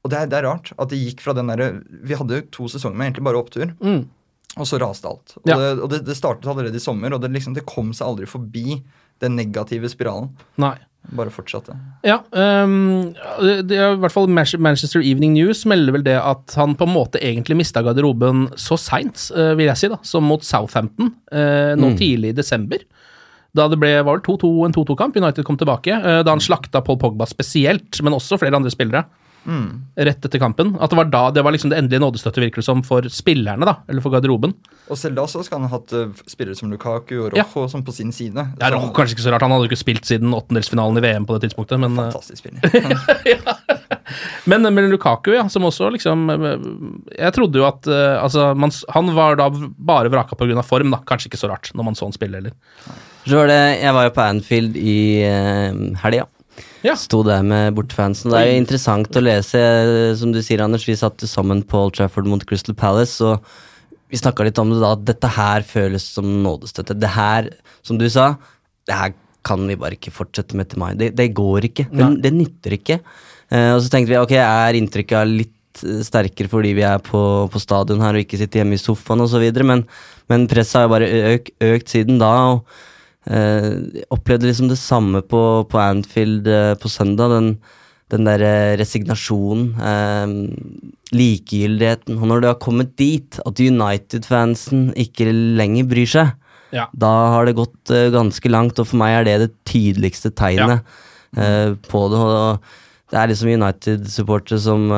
Og 0.04 0.12
det 0.12 0.20
er, 0.24 0.30
det 0.32 0.40
er 0.40 0.48
rart 0.48 0.72
at 0.78 0.90
det 0.90 1.00
gikk 1.02 1.22
fra 1.22 1.36
den 1.38 1.52
derre 1.52 1.68
Vi 2.08 2.18
hadde 2.18 2.42
to 2.56 2.66
sesonger 2.72 2.98
med 2.98 3.12
egentlig 3.12 3.28
bare 3.28 3.42
opptur. 3.44 3.74
Mm. 3.84 4.08
Og 4.58 4.66
så 4.66 4.80
raste 4.82 5.06
alt. 5.10 5.36
Og, 5.38 5.44
Ja. 5.52 5.58
det, 5.62 5.72
og 5.84 5.90
det, 5.94 6.02
det 6.08 6.16
startet 6.18 6.48
allerede 6.50 6.80
i 6.80 6.82
sommer, 6.82 7.14
og 7.14 7.22
det, 7.22 7.30
liksom, 7.36 7.54
det 7.54 7.66
kom 7.70 7.92
seg 7.94 8.08
aldri 8.08 8.26
forbi 8.30 8.80
den 9.22 9.36
negative 9.38 9.90
spiralen. 9.92 10.32
Nei. 10.58 10.74
Bare 11.14 11.30
fortsatte. 11.32 11.76
Ja, 12.04 12.18
Um, 12.36 13.14
det 13.40 13.78
er 13.78 13.94
i 13.94 14.00
hvert 14.02 14.12
fall 14.12 14.28
Manchester 14.28 15.00
Evening 15.00 15.36
News 15.38 15.62
melder 15.70 15.94
vel 15.96 16.04
det 16.04 16.18
at 16.20 16.56
han 16.60 16.74
på 16.76 16.88
en 16.88 16.94
måte 16.96 17.22
egentlig 17.22 17.56
mista 17.62 17.84
garderoben 17.86 18.48
så 18.60 18.76
seint, 18.82 19.30
eh, 19.36 19.54
vil 19.56 19.70
jeg 19.70 19.78
si, 19.80 19.88
da, 19.94 20.00
som 20.04 20.26
mot 20.28 20.44
Southampton 20.44 21.14
eh, 21.32 21.76
nå 21.80 21.94
tidlig 22.00 22.34
i 22.34 22.38
desember. 22.42 22.84
Da 23.58 23.68
det 23.74 23.80
ble 23.82 23.94
var 24.06 24.20
det 24.22 24.28
2-2, 24.30 24.52
en 24.70 24.76
2-2-kamp, 24.78 25.18
United 25.18 25.44
kom 25.48 25.58
tilbake. 25.60 25.98
eh, 25.98 26.22
da 26.24 26.32
han 26.36 26.44
slakta 26.44 26.84
Paul 26.86 27.00
Pogba 27.02 27.26
spesielt, 27.30 28.00
men 28.06 28.14
også 28.18 28.38
flere 28.42 28.56
andre 28.60 28.70
spillere. 28.74 29.06
Rett 29.48 30.26
etter 30.28 30.42
kampen. 30.44 30.74
At 30.84 30.92
det 30.92 30.98
var 31.00 31.06
da 31.08 31.20
det 31.32 31.40
var 31.46 31.54
liksom 31.56 31.70
det 31.72 31.78
endelige 31.80 32.02
nådestøttet, 32.04 32.42
virker 32.44 32.60
det 32.60 32.66
som, 32.68 32.82
for 32.84 33.06
spillerne, 33.08 33.64
da, 33.64 33.78
eller 33.88 34.04
for 34.04 34.12
garderoben. 34.12 34.52
Og 34.92 35.00
selv 35.00 35.16
da 35.16 35.24
så 35.32 35.40
skal 35.48 35.62
han 35.62 35.70
ha 35.72 35.78
hatt 35.78 35.94
uh, 35.96 36.10
spillere 36.28 36.58
som 36.60 36.68
Lukaku 36.74 37.14
og 37.30 37.38
Ja. 37.38 37.46
Rojo 37.54 37.70
som 37.72 37.86
på 37.88 37.94
sin 37.96 38.12
side. 38.12 38.36
Det 38.60 38.68
er 38.68 38.76
Som- 38.76 38.92
kanskje 38.98 39.16
ikke 39.16 39.24
så 39.24 39.32
rart, 39.32 39.46
han 39.48 39.52
hadde 39.56 39.70
jo 39.70 39.72
ikke 39.72 39.80
spilt 39.86 40.04
siden 40.10 40.36
åttendelsfinalen 40.36 41.00
i 41.00 41.06
VM 41.08 41.26
på 41.30 41.40
det 41.40 41.48
tidspunktet, 41.48 41.80
men 41.80 41.96
eh, 41.96 42.12
Fantastisk 42.12 42.44
spiller. 42.44 42.60
Men, 44.48 44.64
men 44.74 44.88
Lukaku, 44.90 45.34
ja, 45.36 45.50
som 45.52 45.66
også 45.68 45.90
liksom 45.92 46.30
Jeg 46.32 47.34
trodde 47.36 47.60
jo 47.60 47.66
at 47.68 47.88
uh, 47.92 48.24
altså, 48.24 48.54
man, 48.56 48.72
Han 48.96 49.10
var 49.16 49.36
da 49.36 49.50
bare 49.52 50.08
vraka 50.14 50.36
pga. 50.40 50.64
form, 50.64 50.92
da. 50.96 51.02
Kanskje 51.08 51.28
ikke 51.32 51.40
så 51.42 51.50
rart 51.52 51.72
når 51.76 51.84
man 51.90 51.96
så 52.00 52.08
han 52.08 52.16
spille 52.16 52.40
heller. 52.40 52.56
Så 53.28 53.36
var 53.42 53.52
det, 53.52 53.62
jeg 53.82 53.96
var 53.98 54.08
jo 54.08 54.16
på 54.16 54.24
Anfield 54.24 54.78
i 54.80 54.98
uh, 55.28 55.78
helga. 56.04 56.28
Ja. 56.86 56.96
Sto 56.98 57.22
der 57.26 57.44
med 57.46 57.76
bortefansen. 57.78 58.32
Det 58.32 58.40
er 58.40 58.52
jo 58.52 58.60
interessant 58.62 59.18
å 59.18 59.24
lese, 59.24 59.60
eh, 59.60 60.16
som 60.18 60.32
du 60.34 60.40
sier, 60.46 60.62
Anders. 60.64 60.86
Vi 60.88 60.96
satt 60.98 61.22
sammen 61.28 61.64
på 61.68 61.82
Old 61.84 61.98
Trafford 61.98 62.30
mot 62.30 62.44
Crystal 62.48 62.78
Palace, 62.78 63.18
og 63.26 63.44
vi 64.12 64.20
snakka 64.22 64.46
litt 64.48 64.62
om 64.62 64.72
det 64.72 64.80
da, 64.82 64.94
at 64.96 65.06
dette 65.08 65.32
her 65.36 65.66
føles 65.68 66.06
som 66.16 66.30
nådestøtte. 66.46 66.96
Det 66.98 67.12
her, 67.18 67.52
som 67.86 68.00
du 68.00 68.08
sa, 68.14 68.36
det 68.88 68.98
her 68.98 69.16
kan 69.48 69.68
vi 69.68 69.78
bare 69.80 69.98
ikke 69.98 70.14
fortsette 70.16 70.58
med 70.60 70.72
til 70.72 70.82
mai. 70.84 70.92
Det, 71.00 71.12
det 71.18 71.32
går 71.36 71.70
ikke. 71.70 71.90
Det, 71.92 72.10
det 72.24 72.34
nytter 72.36 72.78
ikke. 72.80 73.02
Uh, 73.52 73.76
og 73.76 73.84
så 73.84 73.92
tenkte 73.92 74.14
vi 74.14 74.20
ok, 74.20 74.36
er 74.44 74.76
inntrykket 74.76 75.30
litt 75.32 75.84
eh, 75.88 76.02
sterkere 76.04 76.52
fordi 76.52 76.74
vi 76.76 76.84
er 76.84 77.00
på, 77.04 77.22
på 77.48 77.62
stadion 77.64 78.04
her 78.04 78.18
og 78.18 78.26
ikke 78.26 78.40
sitter 78.42 78.60
hjemme 78.62 78.76
i 78.76 78.82
sofaen 78.82 79.24
osv., 79.24 79.46
men, 79.64 79.86
men 80.28 80.50
presset 80.52 80.82
har 80.82 80.88
jo 80.88 80.92
bare 80.92 81.08
økt, 81.38 81.54
økt 81.64 81.96
siden 81.96 82.20
da. 82.20 82.34
og 82.52 82.84
eh, 83.30 84.04
opplevde 84.14 84.48
liksom 84.50 84.70
det 84.72 84.80
samme 84.82 85.22
på, 85.22 85.42
på 85.70 85.80
Anfield 85.84 86.48
eh, 86.48 86.74
på 86.80 86.90
søndag. 86.92 87.30
Den, 87.36 87.50
den 88.14 88.24
der 88.28 88.40
eh, 88.48 88.78
resignasjonen, 88.80 89.74
eh, 89.80 90.34
likegyldigheten. 91.16 92.18
Og 92.20 92.28
når 92.32 92.42
du 92.44 92.48
har 92.50 92.60
kommet 92.64 92.96
dit 93.00 93.40
at 93.46 93.60
United-fansen 93.64 94.90
ikke 95.00 95.30
lenger 95.32 95.88
bryr 95.92 96.10
seg, 96.18 96.34
Ja. 96.76 96.88
da 96.92 97.10
har 97.32 97.46
det 97.48 97.56
gått 97.56 97.92
eh, 97.96 98.10
ganske 98.12 98.50
langt, 98.52 98.80
og 98.80 98.88
for 98.90 99.00
meg 99.00 99.14
er 99.22 99.24
det 99.24 99.36
det 99.46 99.54
tydeligste 99.72 100.34
tegnet 100.36 100.84
eh, 101.38 101.72
på 101.88 102.02
det. 102.12 102.20
Og 102.20 102.60
det 103.12 103.20
er 103.22 103.28
liksom 103.32 103.54
United-supportere 103.54 104.60
som 104.60 104.90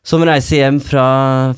som 0.00 0.22
reiser 0.24 0.62
hjem 0.62 0.78
fra, 0.80 1.04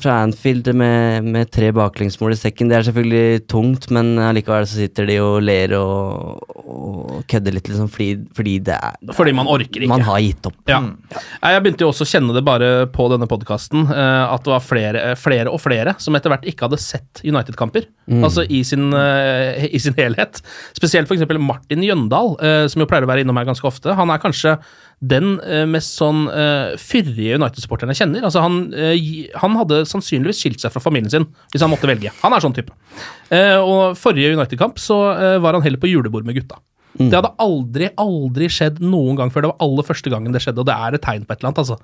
fra 0.03 0.17
Anfield 0.25 0.67
med, 0.75 1.23
med 1.31 1.51
tre 1.53 1.69
baklengsmål 1.75 2.35
i 2.35 2.39
sekken. 2.39 2.67
Det 2.67 2.75
er 2.75 2.85
selvfølgelig 2.89 3.45
tungt, 3.47 3.87
men 3.95 4.17
allikevel 4.19 4.67
så 4.67 4.81
sitter 4.81 5.07
de 5.07 5.15
og 5.23 5.37
ler 5.47 5.75
og, 5.77 6.43
og 6.59 7.23
kødder 7.31 7.55
litt, 7.55 7.69
liksom, 7.71 7.87
fordi, 7.93 8.09
fordi 8.35 8.57
det 8.67 8.75
er 8.75 9.15
Fordi 9.15 9.35
man 9.37 9.47
orker 9.47 9.85
ikke. 9.85 9.91
Man 9.93 10.03
har 10.03 10.19
gitt 10.25 10.51
opp. 10.51 10.59
Ja. 10.67 10.81
Nei, 10.83 11.53
Jeg 11.55 11.63
begynte 11.63 11.87
jo 11.87 11.93
også 11.93 12.03
å 12.03 12.11
kjenne 12.11 12.35
det 12.35 12.43
bare 12.43 12.71
på 12.91 13.07
denne 13.13 13.29
podkasten, 13.31 13.87
at 13.87 14.43
det 14.43 14.51
var 14.51 14.67
flere, 14.67 15.07
eh, 15.13 15.17
flere 15.19 15.53
og 15.53 15.63
flere 15.63 15.95
som 16.03 16.19
etter 16.19 16.33
hvert 16.33 16.47
ikke 16.49 16.67
hadde 16.67 16.83
sett 16.83 17.23
United-kamper. 17.23 17.87
Altså 18.11 18.43
i 18.51 18.63
sin, 18.67 18.91
eh, 18.93 19.69
i 19.71 19.79
sin 19.79 19.95
helhet. 19.95 20.41
Spesielt 20.75 21.07
f.eks. 21.07 21.23
Martin 21.39 21.83
Jøndal, 21.85 22.35
eh, 22.43 22.67
som 22.67 22.83
jo 22.83 22.87
pleier 22.89 23.07
å 23.07 23.09
være 23.09 23.23
innom 23.23 23.39
her 23.39 23.47
ganske 23.47 23.67
ofte. 23.67 23.95
Han 23.95 24.11
er 24.11 24.19
kanskje 24.19 24.57
den 25.03 25.35
eh, 25.43 25.65
mest 25.67 25.97
sånn 25.99 26.25
uh, 26.31 26.73
fyrige 26.79 27.35
United-supporteren 27.35 27.91
jeg 27.91 28.03
kjenner. 28.03 28.23
Altså 28.23 28.43
han, 28.43 28.59
uh, 28.71 28.93
han 29.41 29.57
hadde 29.59 29.81
sannsynligvis 29.89 30.39
skilt 30.39 30.63
seg 30.63 30.71
fra 30.71 30.83
familien 30.83 31.11
sin 31.11 31.27
hvis 31.51 31.65
han 31.65 31.71
måtte 31.73 31.89
velge. 31.89 32.13
Han 32.21 32.35
er 32.35 32.43
sånn 32.43 32.55
type. 32.55 32.71
Uh, 33.27 33.59
og 33.59 33.81
forrige 33.99 34.35
United-kamp 34.37 34.79
så 34.79 34.99
eh, 35.13 35.39
var 35.43 35.57
han 35.57 35.65
heller 35.65 35.81
på 35.81 35.91
julebord 35.91 36.27
med 36.27 36.39
gutta. 36.39 36.61
Det 36.93 37.15
hadde 37.15 37.31
aldri, 37.41 37.87
aldri 37.97 38.49
skjedd 38.53 38.81
noen 38.83 39.17
gang 39.17 39.31
før. 39.33 39.45
Det 39.45 39.53
var 39.53 39.65
aller 39.65 39.87
første 39.87 40.11
gangen 40.13 40.35
det 40.35 40.43
skjedde, 40.43 40.61
og 40.61 40.69
det 40.69 40.75
er 40.77 40.97
et 40.97 41.03
tegn 41.03 41.25
på 41.25 41.33
et 41.33 41.41
eller 41.41 41.49
annet, 41.49 41.63
altså. 41.63 41.79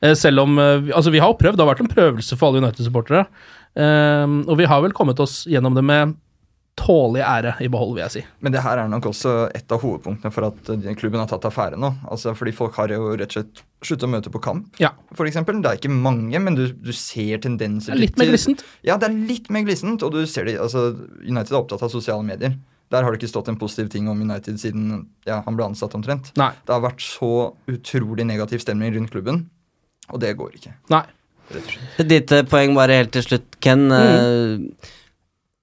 Eh, 0.00 0.16
Selv 0.18 0.44
om 0.44 0.58
eh, 0.58 0.90
Altså, 0.96 1.12
vi 1.14 1.20
har 1.22 1.30
jo 1.30 1.38
prøvd, 1.38 1.58
det 1.58 1.64
har 1.64 1.70
vært 1.70 1.84
en 1.84 1.92
prøvelse 1.92 2.38
for 2.38 2.50
alle 2.50 2.64
United-supportere. 2.64 3.26
Eh, 3.78 4.26
og 4.50 4.58
vi 4.58 4.68
har 4.70 4.82
vel 4.84 4.96
kommet 4.96 5.22
oss 5.22 5.44
gjennom 5.50 5.78
det 5.78 5.86
med 5.86 6.16
tålelig 6.78 7.22
ære 7.26 7.54
i 7.64 7.68
behold, 7.72 7.94
vil 7.96 8.04
jeg 8.04 8.14
si. 8.14 8.22
Men 8.44 8.54
det 8.54 8.62
her 8.64 8.80
er 8.80 8.88
nok 8.90 9.10
også 9.10 9.34
et 9.56 9.72
av 9.74 9.82
hovedpunktene 9.82 10.32
for 10.32 10.48
at 10.48 10.70
eh, 10.72 10.94
klubben 10.98 11.20
har 11.20 11.28
tatt 11.30 11.48
affære 11.48 11.78
nå. 11.80 11.92
Altså 12.10 12.34
fordi 12.38 12.54
folk 12.56 12.78
har 12.80 12.92
jo 12.94 13.12
rett 13.12 13.34
og 13.34 13.36
slett 13.40 13.62
sluttet 13.84 14.06
å 14.08 14.10
møte 14.12 14.32
på 14.32 14.42
kamp. 14.44 14.80
Ja. 14.80 14.92
For 15.16 15.28
eksempel. 15.28 15.60
Det 15.60 15.70
er 15.70 15.80
ikke 15.80 15.92
mange, 15.92 16.40
men 16.42 16.56
du, 16.56 16.66
du 16.72 16.92
ser 16.96 17.40
tendenser 17.44 17.94
Det 17.94 17.98
er 17.98 18.04
litt 18.06 18.20
mer 18.20 18.32
glissent. 18.32 18.64
Ja, 18.86 18.96
det 19.00 19.10
er 19.10 19.16
litt 19.30 19.48
mer 19.52 19.64
glissent, 19.66 20.04
og 20.06 20.14
du 20.14 20.20
ser 20.28 20.48
det, 20.48 20.58
altså 20.60 20.90
United 21.24 21.54
er 21.54 21.60
opptatt 21.62 21.84
av 21.86 21.92
sosiale 21.92 22.24
medier. 22.26 22.56
Der 22.90 23.06
har 23.06 23.12
det 23.12 23.20
ikke 23.20 23.30
stått 23.30 23.48
en 23.52 23.58
positiv 23.58 23.90
ting 23.92 24.08
om 24.10 24.20
United 24.20 24.58
siden 24.58 25.04
ja, 25.28 25.40
han 25.46 25.56
ble 25.56 25.68
ansatt 25.70 25.94
omtrent. 25.96 26.32
Nei. 26.40 26.50
Det 26.66 26.74
har 26.74 26.82
vært 26.82 27.04
så 27.04 27.52
utrolig 27.70 28.26
negativ 28.26 28.64
stemning 28.64 28.96
rundt 28.96 29.12
klubben, 29.14 29.44
og 30.10 30.22
det 30.22 30.34
går 30.38 30.56
ikke. 30.58 30.74
Nei. 30.90 31.04
Et 31.98 32.06
lite 32.06 32.44
poeng 32.50 32.74
bare 32.76 32.98
helt 33.00 33.14
til 33.14 33.24
slutt, 33.26 33.56
Ken. 33.62 33.88
Eh, 33.94 34.90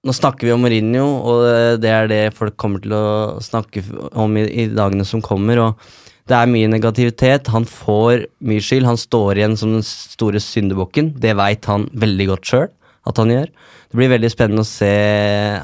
Nå 0.06 0.14
snakker 0.14 0.46
vi 0.46 0.52
om 0.54 0.60
Mourinho, 0.62 1.06
og 1.26 1.80
det 1.82 1.90
er 1.90 2.10
det 2.10 2.20
folk 2.36 2.54
kommer 2.60 2.82
til 2.84 2.94
å 2.94 3.40
snakke 3.42 3.82
om 4.14 4.36
i, 4.38 4.44
i 4.62 4.68
dagene 4.70 5.06
som 5.08 5.22
kommer. 5.24 5.58
og 5.58 5.88
Det 6.30 6.36
er 6.38 6.50
mye 6.50 6.70
negativitet. 6.70 7.50
Han 7.50 7.66
får 7.66 8.28
mye 8.46 8.62
skyld. 8.62 8.86
Han 8.86 9.00
står 9.00 9.40
igjen 9.40 9.56
som 9.58 9.74
den 9.74 9.86
store 9.86 10.42
syndebukken. 10.42 11.16
Det 11.18 11.34
veit 11.38 11.66
han 11.70 11.88
veldig 11.98 12.28
godt 12.30 12.52
sjøl 12.52 12.68
at 13.08 13.18
han 13.18 13.32
gjør. 13.32 13.50
Det 13.88 13.98
blir 13.98 14.12
veldig 14.12 14.30
spennende 14.30 14.62
å 14.62 14.68
se 14.68 14.92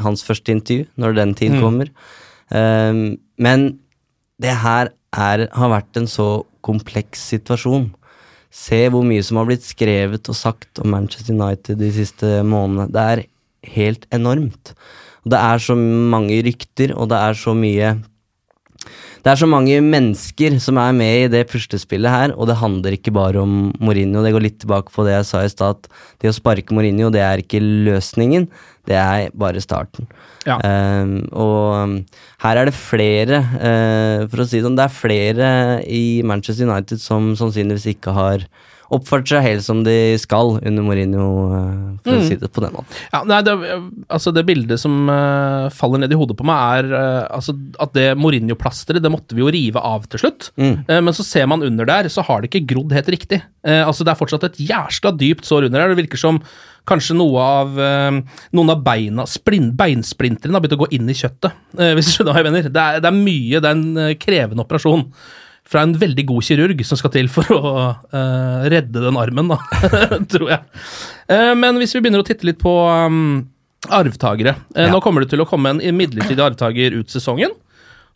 hans 0.02 0.24
første 0.26 0.54
intervju 0.54 0.88
når 1.00 1.18
den 1.20 1.34
tid 1.38 1.58
kommer. 1.60 1.90
Um, 2.48 3.20
men 3.40 3.68
det 4.42 4.54
her 4.64 4.90
er, 5.14 5.46
har 5.52 5.72
vært 5.72 6.00
en 6.00 6.08
så 6.10 6.28
kompleks 6.64 7.22
situasjon. 7.34 7.90
Se 8.54 8.80
hvor 8.90 9.04
mye 9.06 9.22
som 9.26 9.38
har 9.40 9.48
blitt 9.48 9.66
skrevet 9.66 10.30
og 10.30 10.38
sagt 10.38 10.80
om 10.82 10.90
Manchester 10.94 11.34
United 11.36 11.78
de 11.78 11.90
siste 11.94 12.38
månedene. 12.46 12.90
Det 12.94 13.06
er 13.12 13.24
helt 13.74 14.08
enormt. 14.14 14.74
Det 15.24 15.38
er 15.40 15.62
så 15.62 15.76
mange 15.76 16.42
rykter, 16.44 16.92
og 16.96 17.08
det 17.12 17.20
er 17.20 17.38
så 17.38 17.54
mye 17.56 17.94
Det 19.24 19.30
er 19.32 19.38
så 19.40 19.46
mange 19.48 19.78
mennesker 19.80 20.58
som 20.60 20.76
er 20.76 20.92
med 20.92 21.14
i 21.22 21.28
det 21.32 21.46
puslespillet 21.48 22.12
her, 22.12 22.34
og 22.36 22.50
det 22.50 22.58
handler 22.60 22.92
ikke 22.92 23.14
bare 23.14 23.40
om 23.40 23.72
Mourinho. 23.80 24.20
Det 24.20 24.34
går 24.34 24.44
litt 24.44 24.58
tilbake 24.60 24.92
på 24.92 25.06
det 25.06 25.14
jeg 25.14 25.28
sa 25.30 25.40
i 25.40 25.48
stad, 25.48 25.78
at 25.78 25.88
det 26.20 26.28
å 26.28 26.36
sparke 26.36 26.76
Mourinho, 26.76 27.08
det 27.08 27.22
er 27.24 27.40
ikke 27.40 27.62
løsningen. 27.64 28.50
det 28.84 28.98
er 29.00 29.30
bare 29.32 29.62
starten. 29.64 30.04
Ja. 30.44 30.58
Um, 30.60 31.24
og 31.32 32.04
her 32.44 32.60
er 32.60 32.68
det 32.68 32.76
flere, 32.76 33.40
uh, 33.56 34.28
for 34.28 34.44
å 34.44 34.46
si 34.46 34.58
det 34.58 34.66
sånn, 34.66 34.76
det 34.76 34.84
er 34.84 34.92
flere 34.92 35.48
i 35.88 36.20
Manchester 36.20 36.68
United 36.68 37.00
som 37.00 37.32
sannsynligvis 37.32 37.88
ikke 37.94 38.12
har 38.12 38.44
oppført 38.96 39.28
seg 39.30 39.44
helt 39.44 39.66
som 39.66 39.82
de 39.86 40.14
skal 40.20 40.56
under 40.60 40.86
Mourinho, 40.86 41.28
for 42.04 42.14
mm. 42.14 42.20
å 42.20 42.26
si 42.28 42.38
det 42.40 42.50
på 42.54 42.64
den 42.64 42.74
måten. 42.76 43.00
Ja, 43.12 43.22
nei, 43.28 43.40
det, 43.46 43.54
altså 44.08 44.32
det 44.34 44.46
bildet 44.48 44.82
som 44.82 45.08
uh, 45.10 45.70
faller 45.74 46.04
ned 46.04 46.14
i 46.14 46.18
hodet 46.18 46.38
på 46.38 46.46
meg, 46.48 46.84
er 46.84 46.92
uh, 46.94 47.22
altså 47.38 47.56
at 47.82 47.94
det 47.96 48.10
Mourinho-plasteret 48.20 49.04
det 49.04 49.12
måtte 49.12 49.36
vi 49.36 49.44
jo 49.44 49.52
rive 49.54 49.82
av 49.82 50.06
til 50.10 50.24
slutt. 50.24 50.50
Mm. 50.60 50.84
Uh, 50.88 51.00
men 51.00 51.16
så 51.16 51.26
ser 51.26 51.50
man 51.50 51.64
under 51.66 51.88
der, 51.88 52.10
så 52.12 52.24
har 52.26 52.42
det 52.42 52.52
ikke 52.52 52.66
grodd 52.74 52.94
helt 52.96 53.10
riktig. 53.12 53.42
Eh, 53.64 53.80
altså 53.80 54.04
Det 54.04 54.12
er 54.12 54.20
fortsatt 54.20 54.46
et 54.50 54.60
jæsla 54.60 55.14
dypt 55.16 55.48
sår 55.48 55.68
under 55.68 55.80
der. 55.80 55.94
Det 55.94 56.04
virker 56.04 56.20
som 56.20 56.40
kanskje 56.88 57.16
noe 57.16 57.40
av 57.40 57.78
eh, 57.80 58.18
noen 58.56 58.72
av 58.74 58.82
beina, 58.84 59.24
splin, 59.30 59.70
beinsplintrene 59.76 60.58
har 60.58 60.64
begynt 60.64 60.76
å 60.76 60.82
gå 60.84 60.90
inn 60.98 61.08
i 61.08 61.16
kjøttet. 61.16 61.56
eh, 61.78 61.94
hvis 61.96 62.10
du 62.10 62.18
skjønner 62.18 62.36
hva 62.36 62.42
jeg 62.42 62.50
mener. 62.50 62.68
Det 62.68 62.84
er, 62.84 63.00
det 63.00 63.10
er 63.10 63.16
mye, 63.16 63.62
det 63.62 63.70
er 63.70 63.78
en 63.78 64.04
eh, 64.04 64.16
krevende 64.20 64.66
operasjon. 64.66 65.06
Fra 65.64 65.80
en 65.86 65.94
veldig 65.96 66.26
god 66.28 66.44
kirurg 66.44 66.82
som 66.84 66.98
skal 67.00 67.12
til 67.14 67.30
for 67.32 67.48
å 67.56 67.72
uh, 68.12 68.64
redde 68.68 69.00
den 69.00 69.16
armen, 69.16 69.48
da, 69.54 69.58
tror 70.32 70.50
jeg. 70.52 70.62
Uh, 71.30 71.54
men 71.56 71.80
hvis 71.80 71.96
vi 71.96 72.04
begynner 72.04 72.20
å 72.20 72.28
titte 72.28 72.44
litt 72.48 72.60
på 72.60 72.72
um, 72.84 73.46
arvtakere 73.88 74.58
uh, 74.60 74.82
Ja. 74.84 74.90
Nå 74.92 75.00
kommer 75.04 75.24
det 75.24 75.32
til 75.32 75.40
å 75.40 75.48
komme 75.48 75.72
en 75.76 75.96
midlertidig 75.96 76.44
arvtaker 76.44 76.98
ut 77.00 77.12
sesongen. 77.12 77.56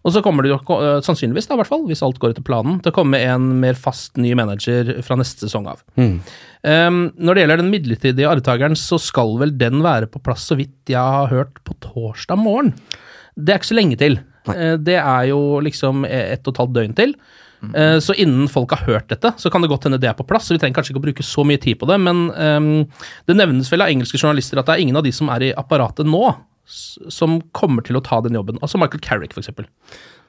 Og 0.07 0.15
så 0.15 0.23
kommer 0.25 0.47
det 0.47 0.53
jo 0.53 0.59
eh, 0.79 1.01
sannsynligvis, 1.05 1.49
da, 1.51 1.57
i 1.57 1.61
hvert 1.61 1.71
fall, 1.73 1.83
hvis 1.89 2.05
alt 2.07 2.21
går 2.23 2.33
etter 2.33 2.45
planen, 2.47 2.79
til 2.83 2.93
å 2.93 2.97
komme 2.97 3.19
en 3.19 3.49
mer 3.61 3.77
fast 3.79 4.17
ny 4.21 4.31
manager 4.39 4.95
fra 5.05 5.19
neste 5.19 5.49
sesong 5.49 5.67
av. 5.73 5.83
Um, 5.99 7.01
når 7.19 7.35
det 7.35 7.43
gjelder 7.43 7.63
den 7.63 7.73
midlertidige 7.73 8.31
arvtakeren, 8.31 8.79
så 8.79 9.01
skal 9.03 9.35
vel 9.43 9.57
den 9.59 9.83
være 9.85 10.09
på 10.11 10.23
plass, 10.23 10.47
så 10.49 10.57
vidt 10.59 10.95
jeg 10.95 11.03
har 11.03 11.33
hørt, 11.33 11.59
på 11.67 11.75
torsdag 11.85 12.39
morgen. 12.41 12.73
Det 13.35 13.55
er 13.55 13.61
ikke 13.61 13.73
så 13.73 13.79
lenge 13.79 13.99
til. 14.01 14.21
Eh, 14.55 14.75
det 14.81 14.97
er 15.01 15.29
jo 15.31 15.43
liksom 15.65 16.07
ett 16.09 16.47
og 16.47 16.55
et 16.55 16.63
halvt 16.65 16.75
døgn 16.79 16.97
til. 16.99 17.15
Mm. 17.59 17.73
Så 17.99 18.15
innen 18.15 18.47
folk 18.47 18.71
har 18.71 18.85
hørt 18.87 19.09
dette, 19.11 19.33
så 19.35 19.51
kan 19.51 19.65
det 19.65 19.67
godt 19.73 19.89
hende 19.89 19.99
det 19.99 20.07
er 20.07 20.15
på 20.15 20.23
plass. 20.23 20.45
så 20.47 20.55
Vi 20.55 20.61
trenger 20.63 20.77
kanskje 20.77 20.93
ikke 20.93 21.01
å 21.01 21.07
bruke 21.09 21.25
så 21.27 21.43
mye 21.43 21.59
tid 21.59 21.81
på 21.81 21.89
det, 21.91 21.97
men 21.99 22.29
um, 22.31 22.69
det 23.27 23.35
nevnes 23.35 23.67
vel 23.73 23.83
av 23.83 23.91
engelske 23.91 24.21
journalister 24.21 24.61
at 24.61 24.69
det 24.69 24.77
er 24.77 24.85
ingen 24.85 25.01
av 25.01 25.03
de 25.03 25.11
som 25.11 25.27
er 25.35 25.49
i 25.49 25.51
apparatet 25.59 26.07
nå, 26.07 26.23
som 26.71 27.41
kommer 27.51 27.83
til 27.83 27.99
å 27.99 28.05
ta 28.07 28.21
den 28.23 28.39
jobben. 28.39 28.63
Altså 28.63 28.79
Michael 28.79 29.03
Carrick, 29.03 29.35
eksempel. 29.35 29.67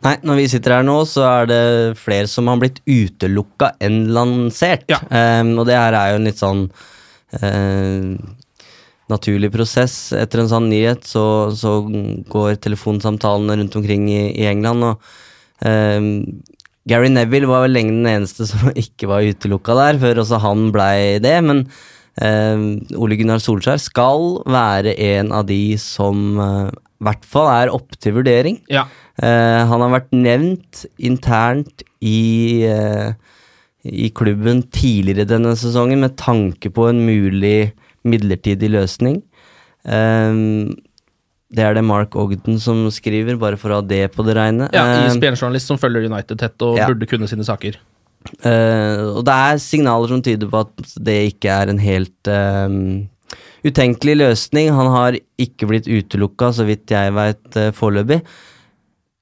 Nei, 0.05 0.15
når 0.23 0.39
vi 0.39 0.47
sitter 0.55 0.77
her 0.77 0.85
nå, 0.87 0.97
så 1.05 1.25
er 1.27 1.49
det 1.49 1.63
flere 1.99 2.29
som 2.31 2.47
har 2.47 2.59
blitt 2.61 2.79
utelukka 2.87 3.73
enn 3.83 4.05
lansert. 4.15 4.87
Ja. 4.91 5.01
Um, 5.11 5.57
og 5.59 5.67
det 5.67 5.75
her 5.75 5.97
er 5.99 6.13
jo 6.13 6.19
en 6.21 6.29
litt 6.29 6.39
sånn 6.39 6.65
eh, 7.35 8.13
naturlig 9.11 9.51
prosess. 9.53 10.11
Etter 10.15 10.43
en 10.43 10.51
sånn 10.51 10.69
nyhet 10.71 11.07
så, 11.07 11.25
så 11.55 11.79
går 12.29 12.59
telefonsamtalene 12.63 13.59
rundt 13.59 13.77
omkring 13.79 14.07
i, 14.11 14.21
i 14.37 14.47
England, 14.49 14.85
og 14.91 15.67
ehm, 15.67 16.11
Gary 16.89 17.11
Neville 17.13 17.49
var 17.49 17.65
vel 17.65 17.75
lenge 17.77 17.93
den 17.97 18.09
eneste 18.09 18.47
som 18.49 18.71
ikke 18.83 19.09
var 19.11 19.27
utelukka 19.27 19.77
der, 19.77 20.01
før 20.01 20.23
også 20.23 20.41
han 20.43 20.69
blei 20.75 21.19
det. 21.23 21.35
Men 21.45 21.65
eh, 22.21 22.67
Ole 22.97 23.19
Gunnar 23.19 23.43
Solskjær 23.43 23.81
skal 23.83 24.39
være 24.49 24.95
en 25.09 25.33
av 25.35 25.49
de 25.49 25.63
som 25.81 26.39
eh, 26.39 26.69
i 26.99 27.07
hvert 27.07 27.27
fall 27.31 27.47
er 27.53 27.71
opp 27.71 27.95
til 28.01 28.17
vurdering. 28.17 28.59
Ja. 28.71 28.85
Eh, 29.19 29.61
han 29.69 29.83
har 29.83 29.93
vært 29.93 30.11
nevnt 30.15 30.85
internt 30.99 31.83
i, 32.03 32.63
eh, 32.67 33.13
i 33.83 34.09
klubben 34.15 34.65
tidligere 34.67 35.27
denne 35.27 35.55
sesongen 35.59 36.03
med 36.03 36.17
tanke 36.19 36.71
på 36.71 36.89
en 36.89 36.99
mulig 37.07 37.71
midlertidig 38.07 38.69
løsning. 38.71 39.21
Um, 39.83 40.75
det 41.49 41.63
er 41.65 41.73
det 41.73 41.83
Mark 41.83 42.13
Ogden 42.19 42.59
som 42.61 42.83
skriver, 42.93 43.37
bare 43.41 43.57
for 43.57 43.73
å 43.73 43.79
ha 43.79 43.85
det 43.85 44.11
på 44.13 44.25
det 44.27 44.35
reine. 44.37 44.67
Ja, 44.73 44.83
Eh, 44.85 45.07
ISBN-journalist 45.09 45.71
som 45.71 45.79
følger 45.81 46.05
United 46.05 46.37
tett 46.37 46.61
og 46.61 46.77
Ja. 46.77 46.87
burde 46.87 47.07
kunne 47.09 47.27
sine 47.27 47.43
saker. 47.43 47.77
Uh, 48.45 49.15
og 49.17 49.25
det 49.25 49.33
er 49.33 49.57
signaler 49.57 50.07
som 50.11 50.21
tyder 50.21 50.49
på 50.51 50.59
at 50.59 50.95
det 51.01 51.33
ikke 51.33 51.49
er 51.49 51.69
en 51.69 51.79
helt 51.79 52.27
uh, 52.27 52.67
utenkelig 53.65 54.17
løsning. 54.19 54.69
Han 54.69 54.91
har 54.91 55.17
ikke 55.39 55.67
blitt 55.67 55.87
utelukka, 55.87 56.51
så 56.53 56.65
vidt 56.67 56.85
jeg 56.91 57.13
veit, 57.15 57.47
uh, 57.55 57.71
foreløpig. 57.71 58.21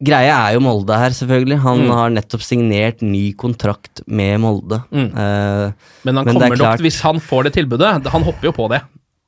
Greia 0.03 0.35
er 0.49 0.53
jo 0.53 0.59
Molde 0.61 0.93
her, 0.93 1.09
selvfølgelig. 1.09 1.57
Han 1.63 1.79
Mm. 1.87 1.89
har 1.89 2.09
nettopp 2.13 2.41
signert 2.45 3.01
ny 3.01 3.33
kontrakt 3.33 4.03
med 4.05 4.39
Molde. 4.39 4.83
Mm. 4.93 5.07
Eh, 5.17 5.71
Men 6.05 6.15
han 6.15 6.25
Men 6.25 6.35
er 6.35 6.39
kommer 6.39 6.55
klart- 6.55 6.79
nok, 6.79 6.85
hvis 6.85 7.01
han 7.01 7.19
får 7.19 7.43
det 7.45 7.53
tilbudet 7.53 8.05
Han 8.07 8.21
hopper 8.23 8.43
jo 8.43 8.51
på 8.51 8.69
det. 8.69 8.81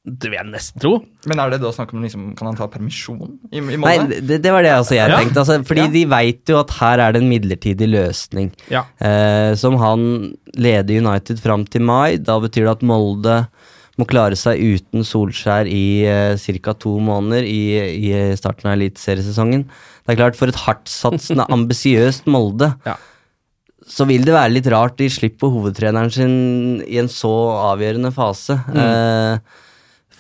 Det 0.06 0.30
vil 0.30 0.38
jeg 0.40 0.46
nesten 0.46 0.80
tro. 0.80 1.04
Men 1.28 1.40
er 1.40 1.50
det 1.50 1.62
da 1.62 1.72
snakk 1.72 1.92
om 1.94 2.02
liksom, 2.02 2.36
kan 2.38 2.48
han 2.48 2.56
ta 2.56 2.68
permisjon 2.68 3.38
i, 3.52 3.58
i 3.58 3.76
nei, 3.78 3.98
det, 4.22 4.42
det 4.42 4.52
var 4.52 4.62
det 4.64 4.72
altså 4.72 4.96
jeg 4.96 5.10
Ja. 5.10 5.18
tenkte. 5.18 5.38
Altså, 5.42 5.66
fordi 5.66 5.82
Ja. 5.82 5.88
de 5.88 6.06
veit 6.06 6.46
jo 6.48 6.60
at 6.60 6.70
her 6.70 7.00
er 7.00 7.12
det 7.14 7.22
en 7.24 7.30
midlertidig 7.30 7.90
løsning. 7.90 8.52
Ja. 8.70 8.84
Eh, 9.02 9.56
som 9.56 9.76
han 9.76 10.36
leder 10.56 10.98
United 11.06 11.40
fram 11.40 11.66
til 11.66 11.82
mai. 11.82 12.16
Da 12.18 12.40
betyr 12.40 12.64
det 12.66 12.70
at 12.78 12.82
Molde 12.82 13.48
må 14.00 14.08
klare 14.08 14.38
seg 14.38 14.58
uten 14.58 15.02
Solskjær 15.04 15.68
i 15.68 16.06
eh, 16.06 16.38
ca. 16.38 16.74
to 16.74 16.98
måneder 17.00 17.44
i, 17.44 18.00
i 18.08 18.36
starten 18.38 18.66
av 18.72 18.78
eliteseriesesongen. 18.80 19.66
Det 20.10 20.16
er 20.16 20.22
klart, 20.24 20.38
for 20.40 20.50
et 20.50 20.58
hardtsatsende, 20.66 21.46
ambisiøst 21.56 22.26
Molde, 22.34 22.72
Ja. 22.88 22.96
så 23.86 24.08
vil 24.10 24.26
det 24.26 24.34
være 24.34 24.52
litt 24.56 24.68
rart 24.74 24.98
de 24.98 25.06
slipper 25.14 25.54
hovedtreneren 25.54 26.10
sin 26.14 26.82
i 26.90 26.98
en 27.02 27.08
så 27.14 27.30
avgjørende 27.70 28.10
fase. 28.16 28.58
Eh, 28.74 29.38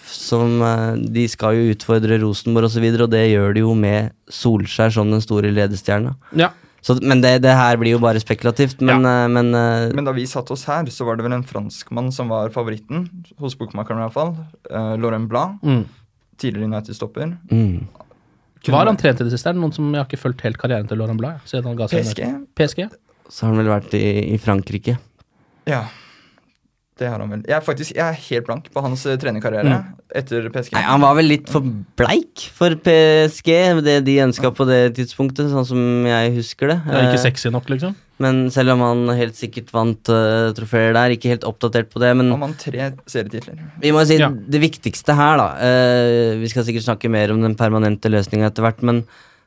som 0.09 0.61
eh, 0.65 0.95
De 1.13 1.25
skal 1.29 1.57
jo 1.57 1.73
utfordre 1.73 2.17
Rosenborg 2.21 2.65
osv., 2.69 2.69
og, 2.69 2.73
så 2.77 2.83
videre, 2.85 3.05
og 3.07 3.11
det 3.13 3.23
gjør 3.31 3.53
de 3.57 3.61
jo 3.65 3.73
med 3.77 4.11
Solskjær 4.29 4.93
som 4.93 5.09
den 5.13 5.21
store 5.25 5.51
ledestjerna. 5.53 6.15
Ja. 6.37 6.51
Så, 6.81 6.95
men 7.03 7.19
det, 7.21 7.41
det 7.43 7.51
her 7.57 7.75
blir 7.81 7.97
jo 7.97 7.99
bare 7.99 8.21
spekulativt. 8.23 8.79
Men, 8.81 9.03
ja. 9.03 9.27
men, 9.27 9.49
uh, 9.53 9.89
Men 9.97 10.05
da 10.07 10.13
vi 10.15 10.23
satte 10.29 10.53
oss 10.55 10.63
her, 10.69 10.87
så 10.93 11.03
var 11.05 11.17
det 11.19 11.25
vel 11.27 11.35
en 11.35 11.43
franskmann 11.43 12.07
som 12.15 12.29
var 12.31 12.53
favoritten, 12.55 13.07
hos 13.41 13.57
bokmakeren 13.59 13.99
i 13.99 14.05
hvert 14.05 14.15
fall. 14.15 14.31
Uh, 14.71 14.93
Laurent 15.01 15.27
Blanc, 15.29 15.57
Mm. 15.65 15.81
tidligere 16.39 16.69
United-stopper. 16.71 17.33
mm. 17.51 17.87
Kunne 18.65 18.81
har 18.81 18.89
han 18.91 18.97
trent 18.99 19.21
i 19.21 19.27
det 19.27 19.31
siste? 19.33 19.53
Noen 19.55 19.71
som 19.75 19.87
Jeg 19.93 20.01
har 20.01 20.09
ikke 20.09 20.19
fulgt 20.19 20.41
helt 20.43 20.57
karrieren 20.59 20.87
til 20.89 20.99
Laurent 20.99 21.19
Blad. 21.21 21.39
siden 21.47 21.69
han 21.69 21.77
ga 21.79 21.87
seg 21.87 22.03
PSG? 22.03 22.25
PSG? 22.59 22.83
Så 23.29 23.45
har 23.45 23.53
han 23.53 23.61
vel 23.61 23.71
vært 23.71 23.93
i, 23.95 24.33
i 24.33 24.37
Frankrike. 24.41 24.97
Ja. 25.69 25.85
Det 26.99 27.07
har 27.07 27.21
han 27.23 27.29
vel. 27.31 27.43
Jeg 27.47 27.55
er 27.55 27.63
faktisk 27.63 27.93
jeg 27.95 28.03
er 28.03 28.17
helt 28.25 28.45
blank 28.49 28.65
på 28.73 28.81
hans 28.83 29.05
trenerkarriere 29.05 29.63
trenerkarriere 29.63 29.95
etter 30.19 30.49
PSG. 30.51 30.73
Nei, 30.75 30.81
Han 30.83 30.99
var 31.05 31.15
vel 31.15 31.29
litt 31.31 31.47
for 31.51 31.63
bleik 31.99 32.49
for 32.57 32.75
PSG, 32.75 33.51
det 33.85 33.95
de 34.07 34.17
ønska 34.25 34.51
på 34.51 34.67
det 34.67 34.81
tidspunktet, 34.97 35.47
sånn 35.53 35.67
som 35.69 35.85
jeg 36.09 36.33
husker 36.35 36.73
det. 36.73 36.79
Det 36.83 36.97
er 36.97 37.07
ikke 37.07 37.19
Eh, 37.21 37.25
sexy 37.29 37.53
nok, 37.53 37.69
liksom? 37.71 37.95
Men 38.19 38.49
selv 38.51 38.73
om 38.75 38.81
han 38.83 39.03
helt 39.15 39.37
sikkert 39.39 39.69
vant 39.71 40.09
uh, 40.11 40.49
trofeer 40.57 40.91
der, 40.97 41.13
ikke 41.15 41.29
helt 41.31 41.45
oppdatert 41.47 41.87
på 41.93 42.01
det. 42.03 42.09
Men 42.19 42.31
Han 42.35 42.41
vant 42.49 42.59
tre 42.59 42.89
serietitler. 43.07 43.55
vi 43.79 43.91
må 43.95 44.01
jo 44.03 44.09
si 44.11 44.17
Ja. 44.19 44.27
det 44.29 44.59
viktigste 44.59 45.15
her, 45.15 45.37
da 45.39 45.47
Uh, 45.55 46.35
Vi 46.41 46.49
skal 46.51 46.65
sikkert 46.67 46.83
snakke 46.83 47.09
mer 47.09 47.31
om 47.31 47.41
den 47.41 47.55
permanente 47.55 48.11
løsninga 48.11 48.47
etter 48.51 48.61
hvert, 48.67 48.83
men, 48.83 49.05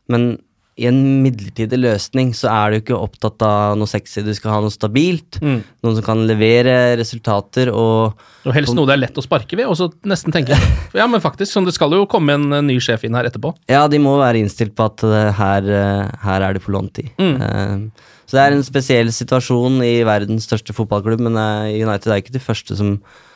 men 0.09 0.39
i 0.81 0.87
en 0.89 0.99
midlertidig 1.21 1.77
løsning 1.77 2.31
så 2.37 2.49
er 2.49 2.73
du 2.73 2.77
ikke 2.79 2.97
opptatt 2.97 3.43
av 3.45 3.75
noe 3.77 3.91
sexy. 3.91 4.23
Du 4.25 4.31
skal 4.33 4.55
ha 4.55 4.61
noe 4.65 4.73
stabilt, 4.73 5.37
Mm. 5.43 5.59
noen 5.85 5.97
som 5.99 6.05
kan 6.07 6.23
levere 6.27 6.97
resultater 6.97 7.69
og 7.69 8.15
Og 8.47 8.55
helst 8.57 8.75
noe 8.75 8.87
det 8.89 8.95
er 8.95 9.03
lett 9.05 9.21
å 9.21 9.25
sparke 9.25 9.55
ved, 9.59 9.67
og 9.69 9.77
så 9.77 9.91
nesten 10.09 10.33
tenke 10.33 10.57
Ja, 10.97 11.07
men 11.07 11.21
faktisk, 11.21 11.53
sånn, 11.53 11.67
det 11.69 11.75
skal 11.77 11.93
jo 11.93 12.07
komme 12.07 12.39
en 12.39 12.49
ny 12.67 12.79
sjef 12.81 13.05
inn 13.05 13.15
her 13.15 13.29
etterpå. 13.29 13.53
Ja, 13.69 13.85
de 13.87 14.01
må 14.01 14.17
være 14.17 14.41
innstilt 14.41 14.73
på 14.75 14.89
at 14.89 15.05
eh, 15.05 15.29
her, 15.37 15.69
eh, 15.69 16.09
her 16.25 16.41
er 16.49 16.57
det 16.57 16.65
på 16.65 16.73
låntid. 16.73 17.13
Mm. 17.21 17.37
Eh, 17.37 18.09
så 18.25 18.39
det 18.39 18.47
er 18.47 18.57
en 18.57 18.65
spesiell 18.65 19.13
situasjon 19.13 19.77
i 19.85 19.95
verdens 20.09 20.49
største 20.49 20.73
fotballklubb, 20.73 21.21
men 21.21 21.37
United 21.69 22.09
er 22.09 22.23
ikke 22.23 22.33
de 22.33 22.41
første 22.41 22.79
som, 22.79 22.95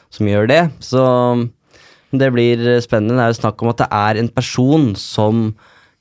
som 0.09 0.27
gjør 0.27 0.49
det. 0.49 0.62
Så 0.81 1.05
det 2.16 2.33
blir 2.33 2.81
spennende. 2.81 3.18
Det 3.18 3.25
er 3.27 3.35
jo 3.35 3.40
snakk 3.42 3.61
om 3.61 3.72
at 3.75 3.83
det 3.83 3.88
er 3.92 4.20
en 4.22 4.31
person 4.33 4.94
som 4.96 5.51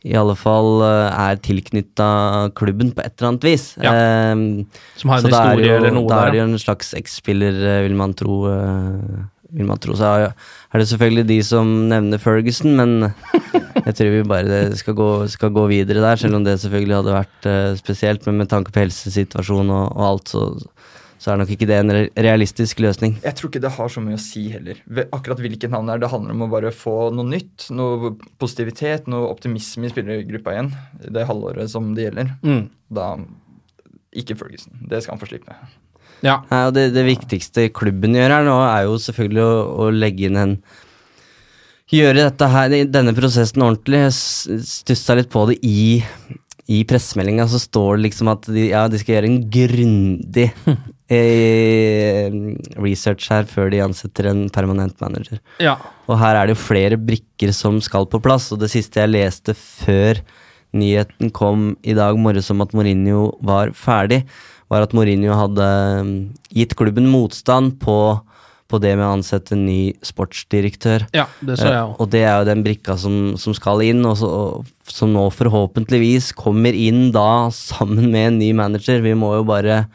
i 0.05 0.13
alle 0.19 0.35
fall 0.37 0.83
eh, 0.85 1.19
er 1.31 1.39
tilknytta 1.41 2.07
klubben 2.57 2.91
på 2.93 3.01
et 3.01 3.15
eller 3.17 3.31
annet 3.33 3.47
vis. 3.47 3.63
Ja. 3.81 3.91
Eh, 3.91 4.35
Som 5.01 5.09
har 5.13 5.21
en 5.23 5.25
så 5.25 5.31
historie 5.33 5.71
jo, 5.71 5.77
eller 5.79 5.95
noe 5.95 6.09
da 6.11 6.19
der. 6.19 6.27
er 6.27 6.35
det 6.35 6.41
jo 6.43 6.49
en 6.51 6.61
slags 6.61 6.91
eks-spiller, 6.99 7.57
eh, 7.71 7.79
vil 7.87 7.97
man 7.97 8.13
tro. 8.17 8.37
eh, 8.51 9.23
vil 9.55 9.67
man 9.69 9.79
tro. 9.79 9.93
Så 9.95 10.09
er 10.27 10.81
det 10.81 10.87
selvfølgelig 10.89 11.25
de 11.29 11.39
som 11.47 11.69
nevner 11.89 12.19
Ferguson, 12.19 12.73
men 12.75 12.95
jeg 13.85 13.95
tror 13.95 14.09
vi 14.11 14.23
bare 14.27 14.61
skal 14.75 14.97
gå, 14.97 15.09
skal 15.31 15.53
gå 15.55 15.63
videre 15.71 16.01
der, 16.03 16.19
selv 16.19 16.35
om 16.35 16.43
det 16.43 16.57
selvfølgelig 16.59 16.97
hadde 16.99 17.13
vært 17.15 17.49
spesielt. 17.79 18.25
Men 18.27 18.41
med 18.43 18.49
tanke 18.51 18.73
på 18.75 18.81
helsesituasjonen 18.83 19.71
og, 19.71 19.85
og 19.95 20.05
alt, 20.09 20.33
så, 20.33 20.43
så 21.25 21.31
er 21.33 21.39
nok 21.41 21.49
ikke 21.55 21.65
det 21.65 21.77
en 21.81 21.91
realistisk 22.21 22.83
løsning. 22.85 23.15
Jeg 23.23 23.33
tror 23.33 23.49
ikke 23.49 23.61
det 23.63 23.71
har 23.73 23.89
så 23.89 24.01
mye 24.03 24.17
å 24.19 24.21
si 24.21 24.43
heller. 24.53 24.77
Akkurat 25.07 25.39
hvilket 25.41 25.71
navn 25.73 25.89
det 25.89 25.95
er. 25.95 26.03
Det 26.03 26.11
handler 26.11 26.35
om 26.35 26.43
å 26.45 26.49
bare 26.51 26.69
få 26.69 26.93
noe 27.17 27.25
nytt. 27.25 27.65
Noe 27.73 28.11
positivitet, 28.37 29.09
noe 29.09 29.31
optimisme 29.31 29.89
i 29.89 29.89
spillergruppa 29.89 30.53
igjen. 30.53 30.69
Det 31.01 31.25
halvåret 31.25 31.71
som 31.73 31.95
det 31.97 32.05
gjelder. 32.05 32.29
Mm. 32.45 32.61
Da 32.93 33.15
Ikke 34.13 34.37
Ferguson. 34.37 34.77
Det 34.85 35.01
skal 35.01 35.15
han 35.15 35.23
få 35.23 35.31
slippe. 35.31 35.57
ja. 36.21 36.37
ja 36.51 36.63
det, 36.69 36.91
det 36.93 37.07
viktigste 37.09 37.71
klubben 37.73 38.13
gjør 38.13 38.37
her 38.37 38.45
nå, 38.45 38.59
er 38.69 38.85
jo 38.85 39.01
selvfølgelig 39.01 39.47
å, 39.49 39.59
å 39.81 39.91
legge 39.97 40.29
inn 40.29 40.37
en 40.43 40.57
gjøre 41.89 42.27
dette 42.27 42.53
her, 42.53 42.75
denne 42.85 43.17
prosessen 43.17 43.65
ordentlig. 43.65 44.05
Jeg 44.05 44.61
stussa 44.69 45.17
litt 45.17 45.33
på 45.33 45.47
det 45.49 45.57
i, 45.65 46.03
i 46.69 46.83
pressemeldinga, 46.85 47.49
så 47.49 47.61
står 47.61 47.95
det 47.97 48.11
liksom 48.11 48.29
at 48.29 48.45
de, 48.45 48.69
ja, 48.75 48.85
de 48.91 49.01
skal 49.01 49.17
gjøre 49.17 49.33
en 49.33 49.41
grundig 49.57 50.51
research 52.81 53.29
her 53.29 53.45
før 53.49 53.69
de 53.69 53.83
ansetter 53.83 54.29
en 54.31 54.47
permanent 54.49 54.97
manager. 55.03 55.37
Ja. 55.61 55.77
Og 56.09 56.17
her 56.21 56.35
er 56.39 56.47
det 56.47 56.55
jo 56.55 56.63
flere 56.63 56.97
brikker 56.97 57.53
som 57.53 57.77
skal 57.83 58.07
på 58.09 58.21
plass, 58.23 58.51
og 58.53 58.59
det 58.63 58.71
siste 58.73 59.01
jeg 59.03 59.13
leste 59.13 59.53
før 59.57 60.21
nyheten 60.75 61.31
kom 61.31 61.75
i 61.85 61.95
dag 61.95 62.17
morges 62.19 62.51
om 62.51 62.63
at 62.65 62.73
Mourinho 62.75 63.29
var 63.45 63.71
ferdig, 63.77 64.23
var 64.71 64.83
at 64.83 64.95
Mourinho 64.97 65.35
hadde 65.37 65.67
mm, 66.05 66.15
gitt 66.57 66.73
klubben 66.75 67.07
motstand 67.11 67.77
på, 67.79 68.17
på 68.67 68.79
det 68.81 68.95
med 68.97 69.05
å 69.05 69.13
ansette 69.19 69.53
en 69.55 69.65
ny 69.67 69.93
sportsdirektør. 70.03 71.05
ja, 71.15 71.27
det 71.39 71.59
så 71.61 71.69
jeg 71.69 71.83
også. 71.83 71.99
Og 72.01 72.11
det 72.11 72.23
er 72.25 72.33
jo 72.39 72.49
den 72.49 72.65
brikka 72.65 72.97
som, 72.99 73.37
som 73.39 73.55
skal 73.55 73.85
inn, 73.85 74.01
og, 74.09 74.17
så, 74.19 74.27
og 74.27 74.91
som 74.91 75.13
nå 75.13 75.29
forhåpentligvis 75.37 76.33
kommer 76.35 76.75
inn 76.75 77.11
da 77.15 77.47
sammen 77.53 78.09
med 78.09 78.33
en 78.33 78.41
ny 78.41 78.51
manager. 78.57 79.05
Vi 79.05 79.15
må 79.17 79.35
jo 79.37 79.47
bare 79.47 79.85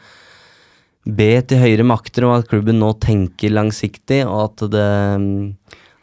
be 1.05 1.31
til 1.47 1.61
høyere 1.61 1.85
makter 1.87 2.27
om 2.27 2.35
at 2.35 2.49
klubben 2.49 2.79
nå 2.81 2.91
tenker 3.01 3.53
langsiktig, 3.53 4.21
og 4.27 4.51
at, 4.51 4.65
det, 4.73 4.87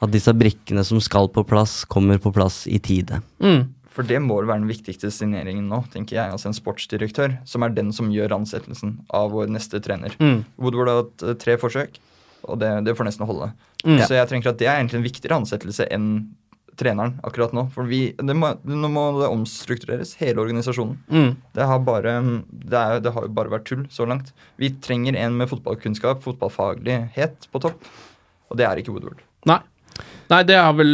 at 0.02 0.14
disse 0.14 0.34
brikkene 0.34 0.84
som 0.86 1.02
skal 1.02 1.30
på 1.34 1.44
plass, 1.46 1.84
kommer 1.90 2.20
på 2.22 2.32
plass 2.34 2.64
i 2.70 2.80
tide. 2.82 3.20
Mm. 3.42 3.68
For 3.98 4.06
det 4.06 4.20
må 4.22 4.36
være 4.38 4.60
den 4.60 4.70
viktigste 4.70 5.10
signeringen 5.10 5.66
nå, 5.70 5.80
tenker 5.90 6.20
jeg. 6.20 6.30
Altså 6.34 6.50
en 6.50 6.56
sportsdirektør, 6.56 7.40
som 7.48 7.64
er 7.66 7.72
den 7.74 7.90
som 7.94 8.12
gjør 8.14 8.36
ansettelsen 8.36 9.00
av 9.14 9.32
vår 9.34 9.50
neste 9.50 9.80
trener. 9.82 10.14
Mm. 10.22 10.44
Woodward 10.58 10.90
har 10.92 11.00
hatt 11.00 11.24
eh, 11.26 11.38
tre 11.42 11.56
forsøk, 11.58 11.98
og 12.46 12.60
det, 12.62 12.70
det 12.86 12.94
får 12.98 13.08
nesten 13.08 13.26
holde. 13.26 13.50
Mm. 13.82 13.98
Så 14.04 14.14
jeg 14.14 14.30
tenker 14.30 14.52
at 14.52 14.60
det 14.60 14.68
er 14.68 14.78
egentlig 14.78 15.00
en 15.00 15.08
viktigere 15.08 15.40
ansettelse 15.42 15.88
enn 15.94 16.12
treneren 16.78 17.16
akkurat 17.26 17.54
nå. 17.56 17.66
For 17.74 17.88
vi, 17.88 18.12
det 18.14 18.36
må, 18.36 18.52
nå 18.64 18.90
må 18.92 19.06
det 19.18 19.30
omstruktureres, 19.30 20.14
hele 20.20 20.42
organisasjonen. 20.44 20.98
Mm. 21.10 21.32
Det 21.56 21.66
har, 21.70 21.80
bare, 21.86 22.18
det, 22.50 22.78
er, 22.78 23.02
det 23.04 23.14
har 23.14 23.26
jo 23.26 23.32
bare 23.38 23.52
vært 23.52 23.66
tull 23.70 23.86
så 23.94 24.06
langt. 24.08 24.30
Vi 24.60 24.72
trenger 24.84 25.18
en 25.18 25.38
med 25.40 25.50
fotballkunnskap, 25.50 26.22
fotballfaglighet 26.24 27.50
på 27.52 27.64
topp, 27.64 27.90
og 28.48 28.60
det 28.60 28.68
er 28.68 28.80
ikke 28.80 28.94
Woodward. 28.94 29.24
Nei. 29.48 29.60
Nei, 30.28 30.42
det 30.46 30.54
er 30.60 30.72
vel 30.76 30.90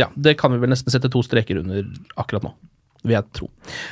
Ja, 0.00 0.08
det 0.18 0.34
kan 0.40 0.52
vi 0.52 0.60
vel 0.60 0.72
nesten 0.72 0.92
sette 0.92 1.08
to 1.12 1.22
streker 1.24 1.62
under 1.62 1.86
akkurat 2.20 2.44
nå. 2.44 2.54
Vil 3.04 3.18
jeg 3.18 3.28
tro. 3.36 3.50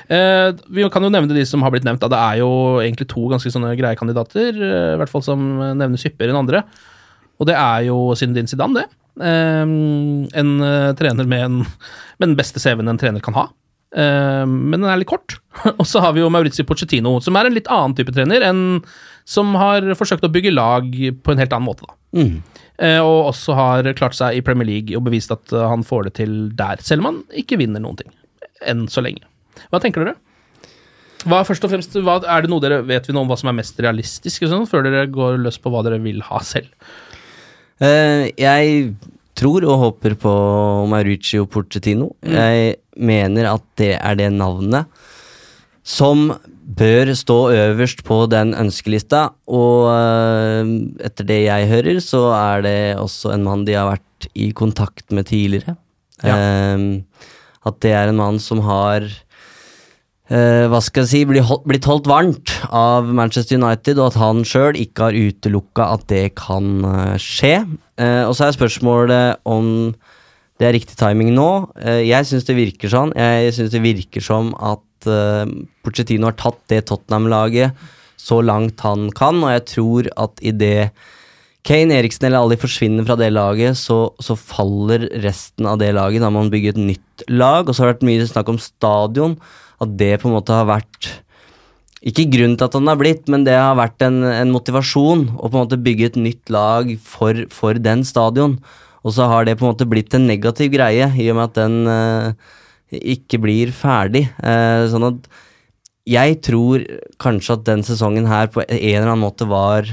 Eh, 0.09 0.51
vi 0.73 0.87
kan 0.92 1.05
jo 1.05 1.11
nevne 1.12 1.37
de 1.37 1.45
som 1.49 1.61
har 1.64 1.73
blitt 1.73 1.85
nevnt. 1.85 2.01
Da. 2.01 2.09
Det 2.12 2.21
er 2.21 2.40
jo 2.40 2.53
egentlig 2.81 3.07
to 3.12 3.27
ganske 3.29 3.53
sånne 3.53 3.75
greie 3.77 3.99
kandidater, 3.99 4.57
eh, 4.57 4.95
i 4.95 4.99
hvert 5.01 5.12
fall 5.12 5.25
som 5.25 5.42
nevnes 5.77 6.05
hyppigere 6.07 6.33
enn 6.33 6.40
andre. 6.40 6.64
Og 7.40 7.49
det 7.49 7.57
er 7.59 7.88
jo 7.90 7.99
Zinedine 8.16 8.49
Zidane, 8.49 8.83
det. 8.83 9.02
Eh, 9.20 9.64
en 9.64 10.53
eh, 10.68 10.92
trener 10.98 11.29
med, 11.29 11.44
en, 11.48 11.59
med 12.18 12.33
den 12.33 12.38
beste 12.38 12.62
CV-en 12.62 12.92
en 12.92 13.01
trener 13.01 13.25
kan 13.25 13.37
ha. 13.37 13.48
Eh, 13.96 14.44
men 14.48 14.79
den 14.79 14.88
er 14.88 15.01
litt 15.01 15.11
kort. 15.12 15.38
Og 15.79 15.87
så 15.88 16.03
har 16.05 16.14
vi 16.16 16.25
jo 16.25 16.31
Maurizio 16.33 16.66
Pochettino, 16.68 17.18
som 17.25 17.37
er 17.37 17.48
en 17.48 17.57
litt 17.57 17.70
annen 17.72 17.96
type 17.98 18.14
trener 18.14 18.44
enn 18.48 18.83
som 19.29 19.53
har 19.55 19.85
forsøkt 19.94 20.25
å 20.27 20.33
bygge 20.33 20.51
lag 20.55 20.88
på 21.22 21.33
en 21.33 21.38
helt 21.38 21.53
annen 21.55 21.68
måte. 21.68 21.87
da. 21.87 21.98
Mm. 22.18 22.40
Eh, 22.83 22.98
og 22.98 23.29
også 23.31 23.55
har 23.55 23.87
klart 23.98 24.16
seg 24.18 24.38
i 24.38 24.42
Premier 24.44 24.66
League 24.66 24.96
og 24.98 25.05
bevist 25.07 25.33
at 25.35 25.53
eh, 25.55 25.68
han 25.70 25.85
får 25.87 26.09
det 26.09 26.16
til 26.18 26.35
der, 26.59 26.83
selv 26.83 27.05
om 27.05 27.11
han 27.11 27.22
ikke 27.44 27.61
vinner 27.61 27.83
noen 27.85 28.01
ting. 28.01 28.12
Enn 28.66 28.88
så 28.90 29.05
lenge. 29.05 29.27
Hva 29.70 29.81
tenker 29.83 30.03
dere? 30.03 30.16
Hva, 31.22 31.44
først 31.46 31.62
og 31.62 31.70
fremst, 31.70 31.94
hva, 32.03 32.16
er 32.27 32.42
det 32.42 32.51
noe 32.51 32.59
dere 32.59 32.81
Vet 32.83 33.07
vi 33.07 33.12
noe 33.14 33.22
om 33.22 33.29
hva 33.31 33.37
som 33.38 33.53
er 33.53 33.55
mest 33.55 33.77
realistisk, 33.79 34.42
sånn, 34.51 34.66
før 34.66 34.88
dere 34.88 35.05
går 35.12 35.38
løs 35.38 35.61
på 35.62 35.70
hva 35.70 35.85
dere 35.87 36.01
vil 36.03 36.18
ha 36.27 36.40
selv? 36.42 36.72
Eh, 37.83 38.31
jeg 38.38 38.92
tror 39.38 39.64
og 39.66 39.81
håper 39.81 40.14
på 40.21 40.33
Mauricio 40.90 41.49
Porcetino. 41.51 42.12
Jeg 42.23 42.77
mener 42.95 43.49
at 43.55 43.64
det 43.81 43.97
er 43.97 44.18
det 44.21 44.31
navnet 44.35 44.87
som 45.83 46.31
bør 46.62 47.11
stå 47.18 47.38
øverst 47.51 48.05
på 48.07 48.21
den 48.31 48.55
ønskelista. 48.55 49.25
Og 49.51 49.90
eh, 49.90 50.73
etter 51.09 51.29
det 51.29 51.40
jeg 51.49 51.71
hører, 51.73 51.99
så 52.05 52.29
er 52.37 52.66
det 52.66 52.79
også 53.01 53.35
en 53.35 53.47
mann 53.49 53.66
de 53.66 53.77
har 53.79 53.90
vært 53.90 54.31
i 54.38 54.53
kontakt 54.55 55.11
med 55.11 55.27
tidligere. 55.33 55.75
Eh, 56.23 57.03
at 57.62 57.83
det 57.83 57.95
er 57.99 58.11
en 58.11 58.21
mann 58.21 58.38
som 58.42 58.62
har 58.66 59.09
eh, 60.33 60.64
hva 60.73 60.81
skal 60.85 61.05
jeg 61.05 61.11
si, 61.12 61.21
blitt 61.29 61.88
holdt 61.88 62.09
varmt 62.11 62.55
av 62.68 63.11
Manchester 63.12 63.61
United, 63.61 64.01
og 64.01 64.12
at 64.12 64.18
han 64.23 64.42
sjøl 64.49 64.79
ikke 64.81 65.09
har 65.09 65.18
utelukka 65.18 65.90
at 65.99 66.09
det 66.12 66.25
kan 66.40 66.83
eh, 66.88 67.14
skje. 67.23 67.55
Eh, 68.01 68.25
og 68.27 68.35
så 68.38 68.49
er 68.49 68.57
spørsmålet 68.57 69.45
om 69.49 69.92
det 70.61 70.68
er 70.68 70.77
riktig 70.77 70.99
timing 71.01 71.33
nå. 71.37 71.51
Eh, 71.83 72.05
jeg 72.09 72.29
syns 72.29 72.47
det 72.49 72.59
virker 72.59 72.92
sånn. 72.92 73.14
Jeg 73.18 73.57
syns 73.57 73.73
det 73.75 73.83
virker 73.85 74.25
som 74.25 74.53
at 74.62 75.11
eh, 75.11 75.57
Pochettino 75.83 76.31
har 76.31 76.38
tatt 76.38 76.61
det 76.73 76.85
Tottenham-laget 76.90 77.75
så 78.23 78.38
langt 78.45 78.85
han 78.87 79.09
kan, 79.16 79.40
og 79.42 79.51
jeg 79.51 79.64
tror 79.73 80.09
at 80.23 80.38
i 80.47 80.53
det 80.55 80.92
Kane, 81.66 81.95
Eriksen 81.95 82.27
eller 82.27 82.42
Ali 82.42 82.57
forsvinner 82.59 83.07
fra 83.07 83.14
det 83.18 83.29
laget, 83.31 83.79
så, 83.79 84.09
så 84.18 84.35
faller 84.35 85.07
resten 85.23 85.68
av 85.71 85.79
det 85.79 85.92
laget. 85.95 86.23
Da 86.23 86.31
må 86.31 86.42
man 86.42 86.51
bygge 86.51 86.73
et 86.75 86.81
nytt 86.81 87.23
lag. 87.31 87.68
Og 87.68 87.75
så 87.75 87.85
har 87.85 87.92
det 87.92 87.95
vært 88.01 88.09
mye 88.09 88.27
snakk 88.27 88.51
om 88.51 88.59
stadion. 88.59 89.37
At 89.83 89.97
det 89.99 90.14
på 90.23 90.31
en 90.31 90.37
måte 90.37 90.55
har 90.55 90.68
vært 90.68 91.11
Ikke 92.03 92.25
grunnen 92.31 92.57
til 92.59 92.66
at 92.66 92.75
han 92.79 92.88
har 92.90 92.99
blitt, 92.99 93.29
men 93.31 93.45
det 93.47 93.55
har 93.55 93.77
vært 93.79 94.03
en, 94.03 94.23
en 94.27 94.51
motivasjon 94.51 95.21
å 95.38 95.47
på 95.47 95.55
en 95.55 95.61
måte 95.61 95.79
bygge 95.79 96.09
et 96.11 96.16
nytt 96.18 96.51
lag 96.51 96.88
for, 96.99 97.45
for 97.55 97.79
den 97.79 98.03
stadion. 98.07 98.57
Og 99.07 99.14
så 99.14 99.29
har 99.31 99.47
det 99.47 99.55
på 99.59 99.66
en 99.66 99.71
måte 99.71 99.87
blitt 99.87 100.14
en 100.18 100.27
negativ 100.27 100.73
greie, 100.75 101.07
i 101.14 101.29
og 101.31 101.38
med 101.38 101.45
at 101.53 101.61
den 101.61 101.77
eh, 101.92 102.35
ikke 103.14 103.38
blir 103.45 103.71
ferdig. 103.75 104.25
Eh, 104.42 104.83
sånn 104.90 105.07
at 105.12 105.31
jeg 106.11 106.40
tror 106.42 106.83
kanskje 107.23 107.55
at 107.55 107.64
den 107.71 107.87
sesongen 107.87 108.27
her 108.27 108.51
på 108.51 108.64
en 108.66 108.75
eller 108.75 109.07
annen 109.07 109.23
måte 109.23 109.47
var 109.47 109.87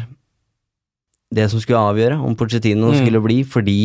det 1.30 1.46
som 1.52 1.62
skulle 1.62 1.86
avgjøre 1.92 2.18
om 2.26 2.34
Pochettino 2.34 2.90
Mm. 2.90 3.00
skulle 3.04 3.22
bli, 3.22 3.44
fordi 3.46 3.82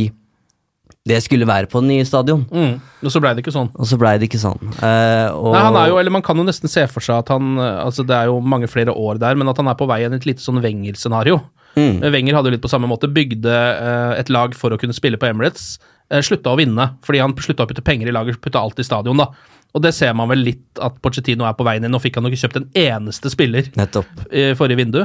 det 1.04 1.18
skulle 1.24 1.44
være 1.48 1.68
på 1.68 1.80
den 1.82 1.90
nye 1.92 2.04
stadion. 2.08 2.46
Mm. 2.48 2.78
Og 3.04 3.12
så 3.12 3.20
blei 3.20 3.34
det 3.36 3.42
ikke 3.44 3.52
sånn. 3.52 3.68
Og 3.76 3.88
så 3.88 3.98
blei 4.00 4.14
det 4.20 4.28
ikke 4.30 4.40
sånn. 4.40 4.60
Eh, 4.80 5.28
og, 5.36 5.50
Nei, 5.52 5.62
han 5.66 5.76
er 5.76 5.90
jo, 5.90 5.98
eller 6.00 6.14
Man 6.14 6.24
kan 6.24 6.36
jo 6.40 6.44
nesten 6.46 6.70
se 6.72 6.86
for 6.88 7.04
seg 7.04 7.18
at 7.20 7.28
han 7.34 7.58
eh, 7.60 7.80
altså 7.84 8.06
Det 8.08 8.16
er 8.16 8.30
jo 8.30 8.38
mange 8.40 8.68
flere 8.72 8.94
år 8.96 9.18
der, 9.20 9.36
men 9.36 9.48
at 9.52 9.60
han 9.60 9.68
er 9.68 9.76
på 9.76 9.88
vei 9.90 10.00
i 10.00 10.08
et 10.08 10.24
lite 10.28 10.40
sånn 10.44 10.62
Wenger-scenario. 10.64 11.42
Mm. 11.76 11.98
Eh, 12.02 12.10
Wenger 12.14 12.38
hadde 12.38 12.48
jo 12.48 12.54
litt 12.56 12.64
på 12.64 12.72
samme 12.72 12.88
måte. 12.88 13.10
Bygde 13.12 13.52
eh, 13.52 14.14
et 14.22 14.32
lag 14.32 14.56
for 14.56 14.72
å 14.72 14.78
kunne 14.80 14.96
spille 14.96 15.20
på 15.20 15.28
Emirates. 15.28 15.74
Eh, 16.08 16.22
slutta 16.24 16.52
å 16.54 16.58
vinne, 16.60 16.94
fordi 17.04 17.20
han 17.20 17.36
slutta 17.36 17.66
å 17.66 17.68
putte 17.68 17.84
penger 17.84 18.08
i 18.08 18.14
laget, 18.16 18.40
putta 18.44 18.60
alt 18.64 18.80
i 18.80 18.86
stadion. 18.86 19.20
da. 19.20 19.28
Og 19.74 19.82
det 19.82 19.92
ser 19.96 20.14
man 20.14 20.28
vel 20.30 20.44
litt 20.46 20.80
at 20.80 21.00
Pochettino 21.02 21.44
er 21.48 21.56
på 21.58 21.64
veien 21.66 21.84
inn. 21.84 21.92
Nå 21.92 22.00
fikk 22.00 22.16
han 22.20 22.24
jo 22.28 22.32
ikke 22.32 22.46
kjøpt 22.46 22.60
en 22.62 22.68
eneste 22.78 23.32
spiller 23.32 23.68
Nettopp. 23.76 24.10
i 24.32 24.52
forrige 24.56 24.78
vindu. 24.80 25.02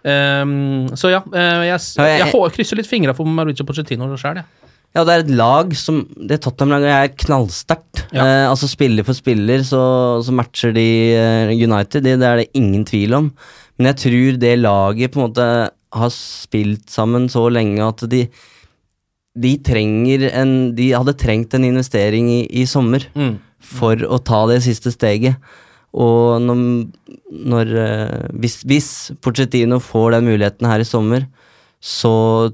Um, 0.00 0.88
så 0.96 1.10
ja, 1.12 1.20
eh, 1.32 1.66
jeg, 1.68 1.80
Ja, 1.98 2.04
jeg- 2.08 2.32
jeg, 2.32 2.52
krysser 2.56 2.76
litt 2.76 2.88
fingra 2.88 3.14
for 3.14 3.24
Maruccio 3.28 3.66
Pochettino 3.68 4.08
sjøl, 4.16 4.40
jeg. 4.40 4.44
Ja, 4.96 5.04
det 5.06 5.12
er 5.14 5.22
et 5.22 5.32
lag 5.38 5.70
som 5.78 6.00
Det 6.18 6.40
Tottenham-laget 6.42 6.90
er 6.90 7.12
knallsterkt. 7.22 8.00
Ja. 8.10 8.24
Eh, 8.24 8.46
altså 8.50 8.66
Spiller 8.70 9.06
for 9.06 9.14
spiller 9.14 9.62
så, 9.66 9.82
så 10.26 10.34
matcher 10.34 10.72
de 10.74 10.86
eh, 11.14 11.52
United, 11.54 12.02
det, 12.02 12.16
det 12.18 12.26
er 12.26 12.40
det 12.42 12.48
ingen 12.58 12.82
tvil 12.88 13.14
om. 13.14 13.28
Men 13.78 13.92
jeg 13.92 14.00
tror 14.02 14.40
det 14.42 14.54
laget 14.58 15.12
på 15.14 15.20
en 15.20 15.28
måte 15.28 15.46
har 16.00 16.10
spilt 16.14 16.90
sammen 16.90 17.28
så 17.30 17.46
lenge 17.50 17.82
at 17.86 18.02
de 18.10 18.24
De 19.40 19.52
trenger 19.62 20.26
en 20.34 20.74
De 20.74 20.90
hadde 20.94 21.14
trengt 21.18 21.54
en 21.54 21.64
investering 21.64 22.28
i, 22.30 22.40
i 22.50 22.66
sommer 22.66 23.06
Mm. 23.14 23.38
for 23.60 23.94
å 24.10 24.18
ta 24.24 24.46
det 24.50 24.62
siste 24.64 24.90
steget. 24.90 25.36
Og 25.94 26.40
når, 26.42 26.60
når 27.30 27.70
eh, 27.78 28.28
hvis, 28.42 28.60
hvis 28.66 28.90
Pochettino 29.22 29.78
får 29.82 30.16
den 30.16 30.26
muligheten 30.30 30.66
her 30.70 30.80
i 30.82 30.86
sommer, 30.88 31.26
så 31.82 32.52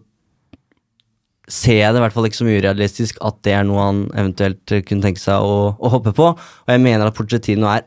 ser 1.47 1.81
jeg 1.81 1.95
det 1.95 2.01
i 2.01 2.05
hvert 2.05 2.15
fall 2.15 2.27
ikke 2.29 2.41
som 2.41 2.51
urealistisk 2.51 3.19
at 3.25 3.37
det 3.47 3.53
er 3.55 3.67
noe 3.67 3.83
han 3.85 4.01
eventuelt 4.13 4.73
eh, 4.75 4.85
kunne 4.87 5.05
tenke 5.05 5.23
seg 5.23 5.43
å, 5.43 5.75
å 5.79 5.93
hoppe 5.93 6.13
på. 6.17 6.33
Og 6.35 6.73
jeg 6.73 6.83
mener 6.83 7.07
at 7.07 7.17
Porcetino 7.17 7.69
er 7.71 7.87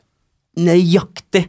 nøyaktig 0.59 1.47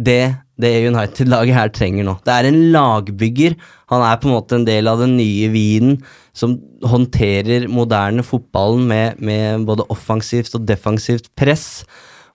det 0.00 0.22
det 0.60 0.88
United-laget 0.90 1.54
her 1.56 1.70
trenger 1.72 2.04
nå. 2.06 2.14
Det 2.24 2.32
er 2.34 2.44
en 2.48 2.58
lagbygger. 2.74 3.54
Han 3.92 4.02
er 4.04 4.16
på 4.20 4.26
en 4.28 4.34
måte 4.34 4.54
en 4.58 4.66
del 4.68 4.84
av 4.90 4.98
den 5.00 5.14
nye 5.16 5.48
vinen 5.52 5.94
som 6.36 6.50
håndterer 6.86 7.68
moderne 7.72 8.22
fotballen 8.26 8.84
med, 8.90 9.06
med 9.24 9.64
både 9.68 9.88
offensivt 9.92 10.54
og 10.58 10.66
defensivt 10.68 11.26
press. 11.38 11.84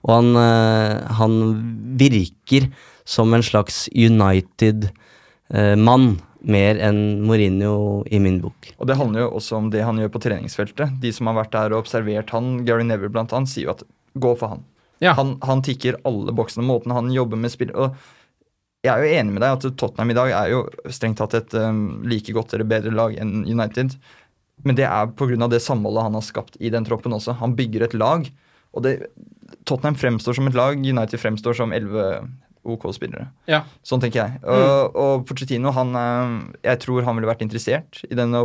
Og 0.06 0.10
han, 0.14 0.28
eh, 0.42 0.94
han 1.20 1.32
virker 1.98 2.62
som 3.06 3.34
en 3.34 3.44
slags 3.46 3.88
United-mann, 3.94 4.86
mer 6.40 6.78
enn 6.82 7.22
Mourinho 7.26 8.04
i 8.10 8.20
min 8.22 8.40
bok. 8.42 8.70
Og 8.76 8.88
det 8.88 8.98
handler 8.98 9.24
jo 9.24 9.32
også 9.38 9.58
om 9.58 9.70
det 9.72 9.84
han 9.86 9.98
gjør 10.00 10.12
på 10.14 10.22
treningsfeltet. 10.26 10.98
De 11.02 11.12
som 11.14 11.30
har 11.30 11.38
vært 11.40 11.54
der 11.54 11.74
og 11.74 11.84
observert 11.84 12.32
han, 12.34 12.60
Gary 12.68 12.86
Neville 12.86 13.12
blant 13.12 13.34
annet, 13.36 13.52
sier 13.52 13.68
jo 13.68 13.76
at 13.76 13.86
gå 14.16 14.34
for 14.38 14.56
han. 14.56 14.66
Ja. 15.04 15.12
Han, 15.18 15.36
han 15.44 15.64
tikker 15.64 15.98
alle 16.08 16.32
boksene, 16.36 16.64
måten 16.66 16.94
han 16.96 17.10
jobber 17.12 17.36
med 17.36 17.52
spill 17.52 17.72
Og 17.76 17.98
jeg 18.86 18.92
er 18.94 19.02
jo 19.02 19.18
enig 19.18 19.34
med 19.34 19.42
deg 19.44 19.56
at 19.56 19.66
Tottenham 19.76 20.12
i 20.12 20.16
dag 20.16 20.30
er 20.32 20.52
jo 20.52 20.62
strengt 20.94 21.18
tatt 21.20 21.34
et 21.36 21.56
um, 21.58 22.00
like 22.06 22.32
godt 22.32 22.54
eller 22.54 22.68
bedre 22.70 22.92
lag 22.94 23.16
enn 23.20 23.42
United. 23.44 23.96
men 24.64 24.76
det 24.76 24.86
er 24.88 25.10
pga. 25.18 25.48
det 25.48 25.60
samholdet 25.60 26.06
han 26.06 26.14
har 26.14 26.24
skapt 26.24 26.56
i 26.60 26.70
den 26.70 26.84
troppen 26.84 27.12
også. 27.12 27.36
Han 27.42 27.56
bygger 27.56 27.82
et 27.82 27.94
lag. 27.94 28.30
Og 28.72 28.82
det, 28.82 29.10
Tottenham 29.64 29.98
fremstår 29.98 30.34
som 30.38 30.46
et 30.46 30.56
lag, 30.56 30.78
United 30.78 31.20
fremstår 31.20 31.54
som 31.54 31.72
elleve 31.72 32.24
OK-spillere. 32.74 33.28
Ja. 33.50 33.62
Sånn 33.86 34.02
tenker 34.02 34.24
jeg. 34.24 34.40
Og, 34.42 34.96
og 34.98 35.26
Pochettino, 35.28 35.72
han, 35.76 35.94
eh, 36.00 36.36
jeg 36.70 36.82
tror 36.84 37.06
han 37.06 37.18
ville 37.18 37.30
vært 37.30 37.44
interessert 37.46 38.02
i 38.08 38.18
denne 38.18 38.42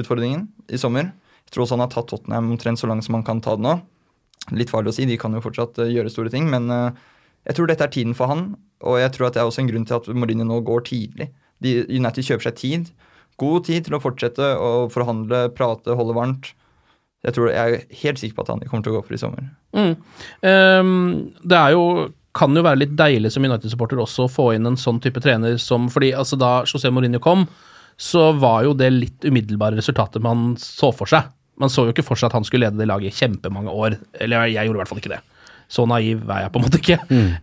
utfordringen 0.00 0.48
i 0.70 0.80
sommer. 0.80 1.12
Jeg 1.46 1.54
tror 1.54 1.66
også 1.66 1.76
han 1.78 1.84
har 1.84 1.92
tatt 1.92 2.10
Tottenham 2.12 2.52
omtrent 2.54 2.80
så 2.80 2.90
langt 2.90 3.06
som 3.06 3.18
han 3.18 3.26
kan 3.26 3.42
ta 3.44 3.56
det 3.58 3.66
nå. 3.66 3.78
Litt 4.56 4.72
farlig 4.72 4.92
å 4.92 4.96
si, 4.96 5.06
de 5.06 5.18
kan 5.20 5.34
jo 5.36 5.42
fortsatt 5.44 5.78
eh, 5.82 5.92
gjøre 5.96 6.12
store 6.12 6.32
ting, 6.32 6.48
men 6.50 6.70
eh, 6.74 7.06
jeg 7.48 7.56
tror 7.58 7.70
dette 7.70 7.86
er 7.86 7.92
tiden 7.92 8.16
for 8.16 8.30
han. 8.30 8.52
Og 8.86 9.00
jeg 9.00 9.12
tror 9.14 9.28
at 9.28 9.36
det 9.36 9.42
er 9.42 9.50
også 9.50 9.64
en 9.64 9.70
grunn 9.70 9.86
til 9.88 9.98
at 9.98 10.08
Mourinho 10.16 10.46
nå 10.48 10.60
går 10.66 10.86
tidlig. 10.88 11.30
De, 11.60 11.82
United 11.92 12.24
kjøper 12.24 12.48
seg 12.48 12.56
tid. 12.60 12.90
God 13.40 13.66
tid 13.68 13.86
til 13.86 13.96
å 13.96 14.02
fortsette 14.02 14.46
å 14.60 14.88
forhandle, 14.92 15.48
prate, 15.56 15.96
holde 15.96 16.16
varmt. 16.16 16.52
Jeg, 17.24 17.36
tror, 17.36 17.50
jeg 17.52 17.76
er 17.76 17.98
helt 18.02 18.20
sikker 18.20 18.38
på 18.38 18.44
at 18.46 18.52
han 18.54 18.62
kommer 18.68 18.84
til 18.84 18.94
å 18.94 18.98
gå 18.98 19.02
for 19.08 19.16
i 19.16 19.20
sommer. 19.20 19.50
Mm. 19.76 19.92
Um, 20.44 20.92
det 21.44 21.58
er 21.58 21.74
jo 21.76 21.84
kan 22.36 22.54
jo 22.54 22.62
være 22.62 22.84
litt 22.84 22.94
deilig 22.98 23.32
som 23.34 23.44
United-supporter 23.46 23.98
også 24.02 24.26
å 24.26 24.30
få 24.30 24.46
inn 24.54 24.68
en 24.68 24.78
sånn 24.78 25.00
type 25.02 25.22
trener 25.22 25.56
som 25.58 25.88
fordi 25.90 26.12
altså 26.14 26.38
Da 26.38 26.60
José 26.68 26.92
Mourinho 26.94 27.18
kom, 27.22 27.46
så 28.00 28.30
var 28.38 28.64
jo 28.64 28.76
det 28.78 28.92
litt 28.94 29.26
umiddelbare 29.26 29.76
resultatet 29.76 30.22
man 30.24 30.54
så 30.60 30.92
for 30.96 31.10
seg. 31.10 31.26
Man 31.60 31.72
så 31.72 31.84
jo 31.84 31.92
ikke 31.92 32.06
for 32.06 32.16
seg 32.16 32.30
at 32.30 32.38
han 32.38 32.46
skulle 32.46 32.68
lede 32.68 32.80
det 32.80 32.88
laget 32.88 33.12
i 33.12 33.18
kjempemange 33.18 33.74
år. 33.74 33.98
Eller 34.16 34.48
jeg 34.48 34.64
gjorde 34.68 34.78
i 34.78 34.80
hvert 34.80 34.92
fall 34.92 35.02
ikke 35.02 35.12
det. 35.12 35.20
Så 35.70 35.84
naiv 35.86 36.22
er 36.24 36.46
jeg 36.46 36.52
på 36.54 36.58
en 36.58 36.64
måte 36.64 36.80
ikke. 36.80 36.96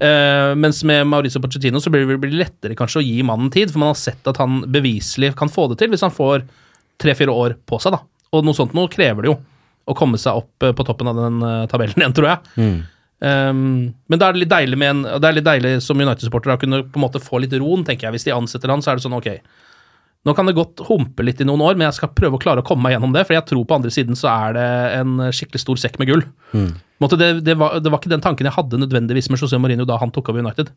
Eh, 0.04 0.54
mens 0.60 0.82
med 0.88 1.06
Mauricio 1.08 1.40
Pochettino 1.44 1.80
så 1.84 1.92
blir 1.94 2.08
det 2.08 2.18
blir 2.20 2.34
det 2.34 2.42
lettere 2.42 2.76
kanskje 2.80 3.04
å 3.04 3.06
gi 3.06 3.22
mannen 3.28 3.52
tid, 3.54 3.70
for 3.72 3.84
man 3.84 3.94
har 3.94 4.00
sett 4.02 4.26
at 4.28 4.40
han 4.42 4.64
beviselig 4.74 5.36
kan 5.38 5.52
få 5.52 5.68
det 5.72 5.78
til 5.84 5.94
hvis 5.94 6.04
han 6.04 6.16
får 6.16 6.44
tre-fire 7.00 7.32
år 7.32 7.56
på 7.70 7.80
seg. 7.84 7.94
da. 7.96 8.02
Og 8.34 8.44
noe 8.44 8.58
sånt 8.58 8.74
nå 8.76 8.88
krever 8.92 9.24
det 9.28 9.32
jo 9.32 9.38
å 9.88 9.96
komme 9.96 10.20
seg 10.20 10.42
opp 10.42 10.66
eh, 10.66 10.74
på 10.76 10.84
toppen 10.90 11.08
av 11.14 11.22
den 11.22 11.38
eh, 11.46 11.66
tabellen 11.72 12.02
igjen, 12.02 12.18
tror 12.18 12.34
jeg. 12.34 12.74
Um, 13.20 13.94
men 14.10 14.20
da 14.22 14.28
er 14.30 14.36
det 14.36 14.44
litt 14.44 14.52
deilig 14.52 14.78
med 14.78 14.90
en, 14.92 15.00
det 15.22 15.26
er 15.30 15.38
litt 15.40 15.48
deilig 15.48 15.72
som 15.82 15.98
United-supporter 15.98 16.54
å 16.54 16.60
kunne 16.62 16.84
på 16.86 17.00
en 17.00 17.06
måte 17.08 17.22
få 17.24 17.40
litt 17.42 17.56
roen, 17.58 17.86
tenker 17.88 18.08
jeg. 18.08 18.14
Hvis 18.18 18.28
de 18.28 18.36
ansetter 18.36 18.70
han, 18.70 18.84
så 18.86 18.92
er 18.92 19.00
det 19.00 19.06
sånn 19.08 19.18
ok. 19.18 19.30
Nå 20.28 20.34
kan 20.36 20.46
det 20.50 20.58
godt 20.58 20.82
humpe 20.90 21.24
litt 21.24 21.40
i 21.42 21.46
noen 21.48 21.62
år, 21.64 21.78
men 21.80 21.88
jeg 21.88 21.98
skal 22.02 22.12
prøve 22.14 22.36
å 22.38 22.42
klare 22.42 22.62
å 22.62 22.66
komme 22.68 22.84
meg 22.84 22.98
gjennom 22.98 23.14
det. 23.16 23.24
For 23.26 23.38
jeg 23.38 23.46
tror 23.48 23.64
på 23.70 23.78
andre 23.78 23.94
siden 23.94 24.18
så 24.20 24.28
er 24.34 24.58
det 24.58 24.68
en 25.00 25.16
skikkelig 25.32 25.62
stor 25.64 25.80
sekk 25.82 25.98
med 26.02 26.10
gull. 26.12 26.24
Mm. 26.52 26.74
Måte 27.02 27.18
det, 27.22 27.30
det, 27.48 27.56
var, 27.58 27.80
det 27.80 27.94
var 27.94 28.02
ikke 28.02 28.12
den 28.12 28.26
tanken 28.26 28.50
jeg 28.50 28.58
hadde 28.58 28.82
nødvendigvis 28.82 29.30
med 29.32 29.40
José 29.40 29.60
Mourinho 29.62 29.86
da 29.88 29.98
han 30.02 30.12
tok 30.12 30.30
over 30.34 30.44
United. 30.44 30.74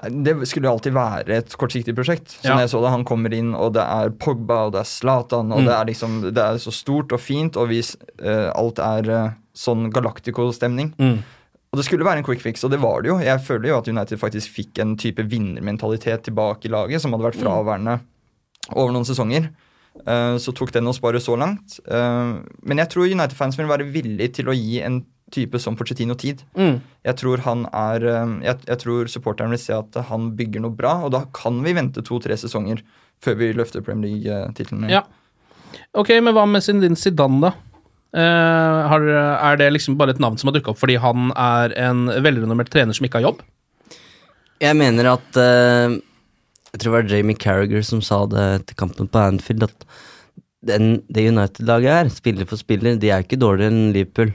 Nei, 0.00 0.08
Det 0.24 0.34
skulle 0.48 0.70
alltid 0.70 0.94
være 0.96 1.36
et 1.42 1.52
kortsiktig 1.60 1.92
prosjekt. 1.98 2.32
Så 2.38 2.48
Ja. 2.48 2.54
når 2.56 2.64
jeg 2.64 2.70
så 2.72 2.80
det, 2.80 2.90
Han 2.94 3.04
kommer 3.04 3.34
inn, 3.36 3.52
og 3.54 3.74
det 3.74 3.82
er 3.84 4.08
Pogba 4.10 4.62
og 4.66 4.72
det 4.72 4.80
er 4.80 4.88
Zlatan, 4.88 5.52
og 5.52 5.60
Mm. 5.60 5.66
det 5.68 5.74
er 5.76 5.84
liksom, 5.90 6.20
det 6.32 6.42
er 6.42 6.56
så 6.62 6.72
stort 6.72 7.12
og 7.12 7.20
fint, 7.20 7.56
og 7.60 7.68
vi, 7.68 7.82
uh, 8.24 8.50
alt 8.56 8.78
er 8.78 9.10
uh, 9.10 9.30
sånn 9.54 9.92
Galactico-stemning. 9.92 10.94
Mm. 10.98 11.18
Og 11.72 11.78
det 11.80 11.86
skulle 11.86 12.04
være 12.04 12.20
en 12.20 12.24
quick 12.26 12.42
fix, 12.44 12.62
og 12.66 12.70
det 12.74 12.82
var 12.82 13.00
det 13.00 13.08
jo. 13.08 13.14
Jeg 13.24 13.40
føler 13.46 13.70
jo 13.70 13.78
at 13.80 13.86
United 13.88 14.18
faktisk 14.20 14.50
fikk 14.52 14.78
en 14.82 14.90
type 15.00 15.24
vinnermentalitet 15.24 16.26
tilbake 16.26 16.68
i 16.68 16.72
laget, 16.72 17.00
som 17.00 17.12
hadde 17.14 17.24
vært 17.24 17.38
Mm. 17.40 17.44
fraværende 17.46 17.94
over 18.76 18.92
noen 18.92 19.06
sesonger. 19.08 19.46
Eh, 20.06 20.36
så 20.36 20.52
tok 20.54 20.70
den 20.72 20.86
oss 20.86 21.00
bare 21.00 21.16
så 21.20 21.32
langt. 21.36 21.80
Eh, 21.88 22.42
men 22.62 22.76
jeg 22.76 22.88
tror 22.90 23.08
United-fans 23.08 23.56
vil 23.56 23.66
være 23.72 23.88
villig 23.90 24.34
til 24.34 24.46
å 24.52 24.54
gi 24.54 24.82
en 24.82 25.06
type 25.32 25.58
som 25.58 25.74
Pochettino 25.74 26.14
tid. 26.14 26.42
Mm. 26.54 26.80
Jeg 27.06 27.16
tror 27.16 27.38
han 27.46 27.64
er 27.72 28.04
eh, 28.04 28.40
jeg, 28.44 28.58
jeg 28.68 28.78
tror 28.78 29.08
supporteren 29.08 29.50
vil 29.50 29.58
se 29.58 29.72
at 29.72 29.94
han 30.10 30.36
bygger 30.36 30.60
noe 30.60 30.76
bra, 30.76 31.04
og 31.06 31.12
da 31.12 31.24
kan 31.32 31.62
vi 31.64 31.72
vente 31.72 32.02
to-tre 32.04 32.36
sesonger 32.36 32.82
før 33.22 33.34
vi 33.40 33.52
løfter 33.54 33.80
Premier 33.80 34.10
League-titlene. 34.12 34.90
Ja. 34.90 35.04
Ok, 35.94 36.10
men 36.20 36.34
hva 36.34 36.44
med 36.46 36.60
Zinedine 36.62 36.96
Zidane, 37.00 37.40
da? 37.40 37.52
Eh, 38.12 38.78
har, 38.92 39.06
er 39.08 39.58
det 39.60 39.70
liksom 39.72 39.96
bare 39.96 40.12
et 40.12 40.20
navn 40.20 40.36
som 40.36 40.50
har 40.50 40.56
dukka 40.58 40.74
opp 40.74 40.80
fordi 40.82 40.98
han 41.00 41.30
er 41.32 41.72
en 41.80 42.04
velrenommert 42.24 42.68
trener 42.72 42.96
som 42.96 43.06
ikke 43.08 43.22
har 43.22 43.30
jobb? 43.30 43.40
Jeg 44.62 44.76
mener 44.78 45.08
at 45.14 45.38
eh, 45.40 45.96
Jeg 46.72 46.80
tror 46.80 46.88
det 46.90 46.96
var 46.98 47.10
Jamie 47.10 47.40
Carragher 47.40 47.84
som 47.86 48.02
sa 48.04 48.22
det 48.28 48.46
til 48.68 48.78
kampen 48.80 49.08
på 49.08 49.20
Anfield, 49.20 49.64
at 49.68 49.86
den, 50.62 51.02
det 51.10 51.26
United-laget 51.28 51.96
her, 51.96 52.12
spiller 52.12 52.48
for 52.48 52.60
spiller, 52.60 52.96
de 53.00 53.10
er 53.10 53.24
ikke 53.24 53.40
dårligere 53.40 53.72
enn 53.72 53.92
Liverpool. 53.96 54.30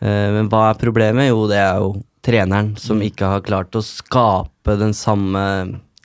Eh, 0.00 0.28
men 0.36 0.50
hva 0.52 0.68
er 0.68 0.80
problemet? 0.80 1.30
Jo, 1.30 1.46
det 1.50 1.58
er 1.62 1.80
jo 1.80 1.94
treneren 2.24 2.74
som 2.78 3.00
ikke 3.02 3.32
har 3.32 3.46
klart 3.46 3.76
å 3.78 3.84
skape 3.84 4.76
den 4.80 4.92
samme 4.96 5.42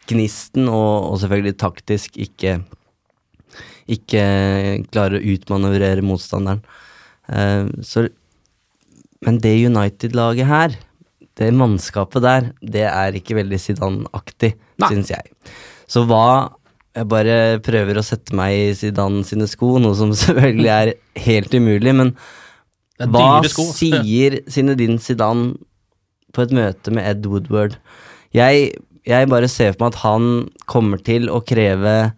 gnisten, 0.10 0.70
og, 0.70 1.12
og 1.12 1.20
selvfølgelig 1.22 1.58
taktisk 1.62 2.18
ikke 2.22 2.60
ikke 3.92 4.24
klarer 4.90 5.20
å 5.20 5.34
utmanøvrere 5.36 6.06
motstanderen. 6.06 6.64
Eh, 7.30 7.68
så 7.86 8.08
Men 9.26 9.40
det 9.42 9.56
United-laget 9.66 10.46
her, 10.46 10.76
det 11.36 11.54
mannskapet 11.54 12.22
der, 12.24 12.52
det 12.62 12.86
er 12.86 13.16
ikke 13.18 13.38
veldig 13.40 13.58
Zidane-aktig, 13.60 14.54
syns 14.86 15.10
jeg. 15.10 15.34
Så 15.88 16.06
hva 16.10 16.52
Jeg 16.96 17.10
bare 17.12 17.60
prøver 17.60 17.98
å 18.00 18.06
sette 18.08 18.32
meg 18.32 18.54
i 18.56 18.68
Zidane 18.72 19.26
sine 19.28 19.50
sko, 19.52 19.74
noe 19.84 19.98
som 20.00 20.14
selvfølgelig 20.24 20.70
er 20.72 20.92
helt 21.26 21.52
umulig, 21.52 21.92
men 21.92 22.14
hva 23.12 23.42
sier 23.76 24.40
Zinedine 24.48 25.02
Zidane 25.04 25.58
på 26.32 26.46
et 26.46 26.54
møte 26.56 26.94
med 26.96 27.04
Ed 27.04 27.28
Woodward? 27.28 27.76
Jeg, 28.32 28.78
jeg 29.04 29.28
bare 29.28 29.50
ser 29.52 29.74
for 29.74 29.84
meg 29.84 29.92
at 29.92 30.00
han 30.06 30.30
kommer 30.72 31.04
til 31.04 31.28
å 31.28 31.42
kreve 31.44 32.14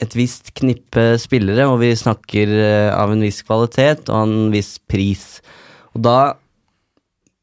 et 0.00 0.16
visst 0.16 0.52
knippe 0.56 1.14
spillere, 1.20 1.66
og 1.68 1.80
vi 1.82 1.92
snakker 1.96 2.52
eh, 2.56 2.90
av 2.94 3.12
en 3.12 3.24
viss 3.24 3.42
kvalitet 3.44 4.08
og 4.08 4.22
en 4.24 4.54
viss 4.54 4.78
pris. 4.90 5.26
Og 5.94 6.04
da 6.06 6.18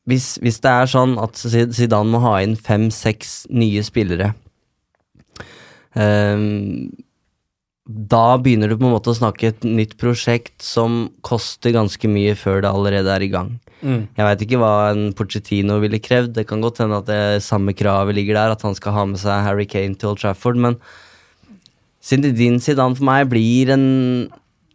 hvis, 0.07 0.37
hvis 0.39 0.61
det 0.63 0.71
er 0.71 0.89
sånn 0.89 1.17
at 1.19 1.35
Zidane 1.37 2.07
må 2.13 2.21
ha 2.23 2.37
inn 2.39 2.55
fem-seks 2.55 3.41
nye 3.51 3.81
spillere 3.83 4.29
ehm, 5.99 6.93
Da 7.83 8.21
begynner 8.39 8.71
du 8.71 8.77
på 8.77 8.87
en 8.87 8.93
måte 8.95 9.11
å 9.11 9.17
snakke 9.17 9.49
et 9.51 9.67
nytt 9.67 9.97
prosjekt 9.99 10.63
som 10.63 11.09
koster 11.27 11.75
ganske 11.75 12.07
mye 12.07 12.37
før 12.39 12.63
det 12.63 12.71
allerede 12.71 13.11
er 13.11 13.25
i 13.25 13.29
gang. 13.33 13.51
Mm. 13.81 14.07
Jeg 14.15 14.29
veit 14.29 14.45
ikke 14.47 14.61
hva 14.63 14.71
en 14.93 15.11
Pochettino 15.15 15.77
ville 15.83 15.99
krevd. 16.03 16.33
Det 16.39 16.47
kan 16.49 16.63
godt 16.63 16.79
hende 16.83 17.01
at 17.03 17.11
det 17.11 17.43
samme 17.43 17.75
kravet 17.77 18.15
ligger 18.15 18.39
der, 18.39 18.55
at 18.55 18.63
han 18.63 18.79
skal 18.79 18.95
ha 18.95 19.05
med 19.11 19.19
seg 19.21 19.43
Harry 19.43 19.67
Kane 19.67 19.99
til 19.99 20.13
Old 20.13 20.23
Trafford, 20.23 20.59
men 20.59 20.79
Zinedine 22.07 22.61
Zidane 22.63 22.95
for 22.97 23.07
meg 23.07 23.27
blir 23.31 23.73
en 23.75 23.87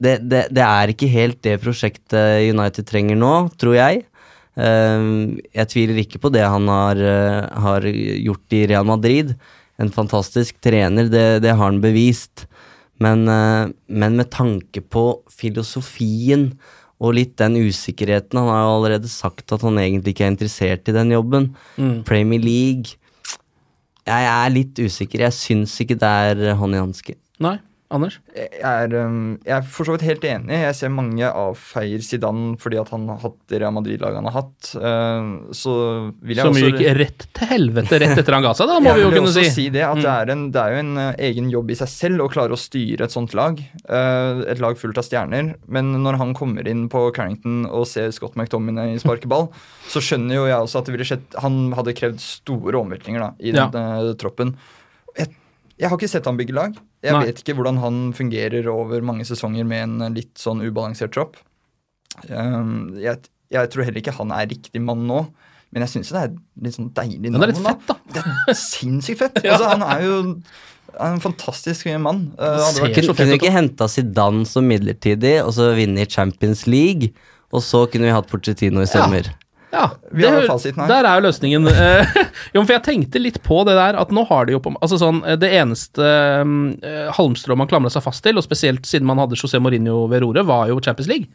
det, 0.03 0.17
det, 0.27 0.47
det 0.51 0.65
er 0.67 0.91
ikke 0.91 1.11
helt 1.13 1.39
det 1.47 1.61
prosjektet 1.63 2.49
United 2.51 2.89
trenger 2.89 3.19
nå, 3.19 3.35
tror 3.61 3.77
jeg. 3.77 4.03
Ehm, 4.59 5.39
jeg 5.55 5.71
tviler 5.71 6.01
ikke 6.03 6.21
på 6.25 6.33
det 6.35 6.43
han 6.43 6.67
har, 6.69 6.99
eh, 6.99 7.61
har 7.65 7.87
gjort 7.87 8.57
i 8.59 8.65
Real 8.67 8.89
Madrid. 8.89 9.37
En 9.79 9.93
fantastisk 9.95 10.59
trener, 10.61 11.09
det, 11.09 11.43
det 11.45 11.55
har 11.55 11.63
han 11.65 11.81
bevist. 11.81 12.47
Men, 12.99 13.29
eh, 13.29 13.71
men 13.89 14.19
med 14.19 14.31
tanke 14.35 14.83
på 14.83 15.23
filosofien 15.31 16.53
og 17.03 17.17
litt 17.17 17.33
den 17.41 17.57
usikkerheten 17.59 18.39
Han 18.39 18.47
har 18.47 18.61
jo 18.63 18.75
allerede 18.77 19.09
sagt 19.11 19.51
at 19.51 19.63
han 19.67 19.81
egentlig 19.81 20.15
ikke 20.15 20.27
er 20.29 20.35
interessert 20.35 20.89
i 20.89 20.95
den 20.95 21.11
jobben. 21.11 21.55
Mm. 21.77 22.03
Premier 22.07 22.43
League 22.43 22.99
Jeg 24.09 24.27
er 24.29 24.49
litt 24.51 24.79
usikker. 24.83 25.27
Jeg 25.29 25.37
syns 25.37 25.77
ikke 25.83 25.99
det 26.01 26.09
er 26.09 26.57
hånd 26.59 26.75
i 26.75 26.81
hanske. 26.83 27.15
Nei, 27.43 27.57
Anders? 27.93 28.15
Jeg 28.35 28.49
er, 28.65 28.95
um, 29.05 29.37
jeg 29.45 29.53
er 29.59 29.67
for 29.69 29.89
så 29.89 29.95
vidt 29.97 30.05
helt 30.07 30.25
enig. 30.25 30.57
Jeg 30.63 30.77
ser 30.79 30.93
mange 30.95 31.29
avfeier 31.29 32.01
Zidane 32.05 32.55
fordi 32.61 32.79
at 32.81 32.89
han 32.95 33.05
har 33.13 33.19
hatt 33.21 33.37
det 33.53 33.61
Real 33.61 33.75
Madrid-laget 33.77 34.19
han 34.21 34.29
har 34.31 34.37
hatt. 34.39 34.71
Uh, 34.77 35.53
så 35.57 35.75
vil 36.25 36.41
jeg 36.41 36.47
Som 36.49 36.57
også 36.57 36.71
gikk 36.73 36.99
rett 36.99 37.27
til 37.37 37.51
helvete 37.53 38.01
rett 38.03 38.23
etter 38.23 38.37
han 38.39 38.47
ga 38.47 38.55
seg, 38.57 38.71
da, 38.73 38.79
må 38.83 38.95
vi 38.97 39.05
jo 39.05 39.13
kunne 39.13 39.35
si. 39.37 39.45
si 39.53 39.67
det, 39.75 39.85
at 39.85 40.01
det, 40.01 40.09
Mm. 40.09 40.19
er 40.23 40.33
en, 40.35 40.45
det 40.55 40.63
er 40.63 40.73
jo 40.73 40.81
en 40.83 40.93
uh, 40.99 41.13
egen 41.29 41.51
jobb 41.53 41.71
i 41.71 41.79
seg 41.79 41.93
selv 41.93 42.25
å 42.25 42.31
klare 42.33 42.57
å 42.57 42.61
styre 42.61 43.07
et 43.07 43.15
sånt 43.15 43.37
lag. 43.39 43.61
Uh, 43.87 44.43
et 44.51 44.61
lag 44.63 44.77
fullt 44.81 44.99
av 44.99 45.07
stjerner. 45.07 45.55
Men 45.69 45.93
når 46.03 46.21
han 46.23 46.35
kommer 46.35 46.67
inn 46.69 46.89
på 46.93 47.07
Carrington 47.15 47.67
og 47.69 47.87
ser 47.91 48.11
Scott 48.17 48.37
McTominay 48.37 48.97
sparke 49.03 49.29
ball, 49.31 49.51
så 49.89 50.01
skjønner 50.03 50.41
jo 50.41 50.47
jeg 50.49 50.59
også 50.65 50.81
at 50.81 50.89
det 50.89 50.97
ville 50.97 51.07
skjedd 51.09 51.41
Han 51.45 51.73
hadde 51.77 51.95
krevd 51.99 52.21
store 52.23 52.81
omveltninger 52.81 53.21
da, 53.21 53.33
i 53.41 53.53
den 53.55 53.77
ja. 53.77 54.15
troppen. 54.21 54.57
Jeg, 55.83 55.91
har 55.91 55.99
ikke 55.99 56.11
sett 56.13 56.29
han 56.31 56.39
bygge 56.39 56.55
lag. 56.57 56.77
Jeg 57.03 57.17
Nei. 57.17 57.23
vet 57.29 57.43
ikke 57.43 57.57
hvordan 57.59 57.81
han 57.83 58.03
fungerer 58.17 58.69
over 58.71 59.03
mange 59.05 59.27
sesonger 59.29 59.67
med 59.69 59.87
en 59.89 59.97
uh, 60.07 60.11
litt 60.15 60.33
sånn 60.39 60.63
ubalansert 60.63 61.15
tropp. 61.17 61.41
Um, 62.29 62.93
jeg, 63.01 63.25
jeg 63.53 63.73
tror 63.73 63.89
heller 63.89 64.03
ikke 64.03 64.15
han 64.15 64.35
er 64.37 64.51
riktig 64.53 64.83
mann 64.85 65.09
nå. 65.09 65.25
Men 65.73 65.87
jeg 65.87 65.95
syns 65.95 66.13
det 66.13 66.21
er 66.21 66.33
litt 66.67 66.77
sånn 66.77 66.93
deilig 66.95 67.33
navn. 67.33 67.41
Den 67.41 67.47
er 67.47 67.53
litt 67.55 67.65
fett, 67.65 67.87
da. 67.89 67.97
Det 68.13 68.23
er 68.53 68.59
sinnssykt 68.61 69.23
fett. 69.25 69.41
altså, 69.55 69.71
han 69.73 69.85
er 69.87 70.05
jo 70.05 70.17
en 71.01 71.21
fantastisk 71.25 71.89
mann. 72.05 72.27
Uh, 72.37 72.61
Kunne, 72.93 73.17
vi 73.17 73.39
ikke 73.41 73.55
henta 73.55 73.89
Zidane 73.89 74.45
som 74.49 74.69
midlertidig, 74.69 75.39
og 75.43 75.55
så 75.57 75.73
vinne 75.79 76.05
i 76.05 76.11
Champions 76.11 76.67
League? 76.69 77.15
Og 77.53 77.65
så 77.65 77.85
kunne 77.91 78.09
vi 78.09 78.15
hatt 78.15 78.29
Porcetino 78.31 78.85
i 78.85 78.89
sommer. 78.89 79.33
Ja, 79.33 79.42
Vi 80.13 80.27
har 80.27 80.41
det- 80.41 80.49
fasiten 80.51 80.83
her. 80.83 80.89
Der 80.91 81.09
er 81.09 81.21
jo 81.21 81.27
løsningen. 81.29 81.69
Eh, 81.71 82.13
jo, 82.55 82.63
for 82.65 82.75
jeg 82.77 82.85
tenkte 82.85 83.23
litt 83.23 83.39
på 83.43 83.63
det 83.69 83.75
der, 83.79 83.97
at 84.01 84.13
nå 84.13 84.27
har 84.29 84.47
de 84.47 84.53
jo 84.57 84.61
på 84.61 84.75
Altså 84.83 84.99
sånn, 85.01 85.23
eh, 85.25 85.39
det 85.41 85.49
eneste 85.57 86.05
um, 86.43 86.75
halmstrået 87.17 87.59
man 87.63 87.71
klamra 87.71 87.91
seg 87.93 88.05
fast 88.05 88.23
til, 88.25 88.37
og 88.37 88.45
spesielt 88.45 88.85
siden 88.89 89.09
man 89.09 89.19
hadde 89.23 89.39
José 89.41 89.61
Mourinho 89.63 90.05
ved 90.13 90.23
roret, 90.27 90.45
var 90.47 90.69
jo 90.69 90.81
Champions 90.85 91.09
League. 91.09 91.31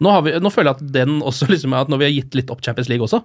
Nå, 0.00 0.10
har 0.12 0.22
vi, 0.26 0.34
nå 0.40 0.50
føler 0.52 0.72
jeg 0.72 0.80
at 0.82 0.92
den 0.92 1.20
også 1.24 1.48
liksom 1.52 1.72
at 1.76 1.88
når 1.92 2.02
vi 2.02 2.08
har 2.08 2.16
gitt 2.18 2.34
litt 2.40 2.50
opp 2.52 2.64
Champions 2.64 2.88
League 2.92 3.04
også 3.04 3.22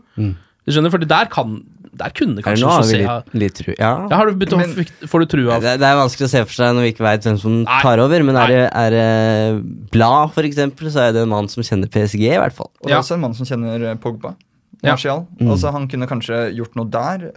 Du 0.66 0.72
skjønner, 0.76 0.91
fordi 0.93 1.07
der 1.09 1.26
kan 1.34 1.55
Der 2.01 2.09
kunne 2.16 2.41
kanskje 2.45 2.64
José 2.70 2.99
ha 3.05 3.16
litt, 3.20 3.34
litt 3.41 3.55
tru. 3.57 3.72
Ja. 3.78 4.07
ja, 4.09 4.16
har 4.16 4.30
du 4.30 4.38
begynt 4.39 4.53
å, 4.55 4.59
Men- 4.62 5.09
Får 5.12 5.20
du 5.26 5.26
trua 5.34 5.57
Det, 5.59 5.74
det 5.82 5.88
er 5.89 5.97
vanskelig 5.99 6.28
å 6.28 6.32
se 6.32 6.43
for 6.45 6.53
seg 6.55 6.76
når 6.78 6.86
vi 6.86 6.91
ikke 6.93 7.03
veit 7.03 7.26
hvem 7.28 7.39
som 7.41 7.57
Nei. 7.64 7.82
tar 7.82 7.99
over, 7.99 8.24
men 8.24 8.38
er 8.39 8.47
det, 8.47 8.62
er 8.72 8.89
det 8.95 9.89
Blad, 9.91 10.32
for 10.34 10.43
eksempel, 10.47 10.88
så 10.93 11.07
er 11.09 11.12
det 11.18 11.24
en 11.26 11.30
mann 11.34 11.49
som 11.51 11.64
kjenner 11.64 11.91
PSG, 11.91 12.24
i 12.32 12.38
hvert 12.39 12.53
fall. 12.55 12.72
Og 12.80 12.88
det 12.88 12.93
Ja. 12.93 12.97
er 12.99 13.03
også 13.03 13.18
en 13.18 13.22
mann 13.26 13.34
som 13.36 13.45
kjenner 13.45 13.97
Pogba. 13.99 14.36
Ja. 14.82 14.95
Mm. 14.95 15.51
Altså, 15.51 15.72
han 15.72 15.88
kunne 15.88 16.07
kanskje 16.07 16.55
gjort 16.55 16.76
noe 16.76 16.89
der. 16.89 17.32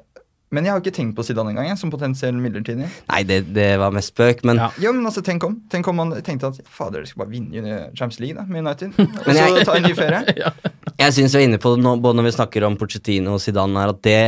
Men 0.53 0.65
jeg 0.69 0.73
har 0.75 0.81
ikke 0.85 0.93
tenkt 0.95 1.17
på 1.17 1.25
Zidane 1.27 1.51
engang, 1.51 1.67
jeg, 1.67 1.79
som 1.81 1.91
potensiell 1.91 2.37
midlertidig. 2.39 2.87
Nei, 3.11 3.23
det, 3.27 3.39
det 3.57 3.79
var 3.81 3.91
mest 3.91 4.13
spøk, 4.13 4.45
men 4.47 4.57
Ja. 4.61 4.69
Jo, 4.79 4.93
men 4.93 5.07
altså, 5.09 5.23
tenk 5.25 5.43
om 5.43 5.57
Tenk 5.73 5.89
om 5.91 5.97
man 5.99 6.13
tenkte 6.23 6.47
at 6.53 6.61
fader, 6.71 7.01
dere 7.01 7.07
skal 7.11 7.25
bare 7.25 7.33
vinne 7.33 7.79
Champions 7.97 8.21
League 8.21 8.37
da, 8.37 8.45
med 8.47 8.63
United. 8.63 8.93
Og 9.01 9.27
Men 9.27 9.35
så 9.35 9.47
jeg- 9.57 9.67
ta 9.67 9.75
en 9.81 9.83
ny 9.89 9.95
ferie. 10.03 10.53
jeg 11.01 11.13
syns 11.17 11.35
vi 11.35 11.41
er 11.43 11.49
inne 11.49 11.59
på 11.59 11.75
det 11.75 11.83
nå, 11.83 11.97
både 12.05 12.21
når 12.21 12.29
vi 12.29 12.35
snakker 12.37 12.67
om 12.69 12.77
Pochettino 12.79 13.35
og 13.35 13.41
Zidane, 13.43 13.75
her, 13.83 13.95
at 13.97 14.03
det 14.07 14.19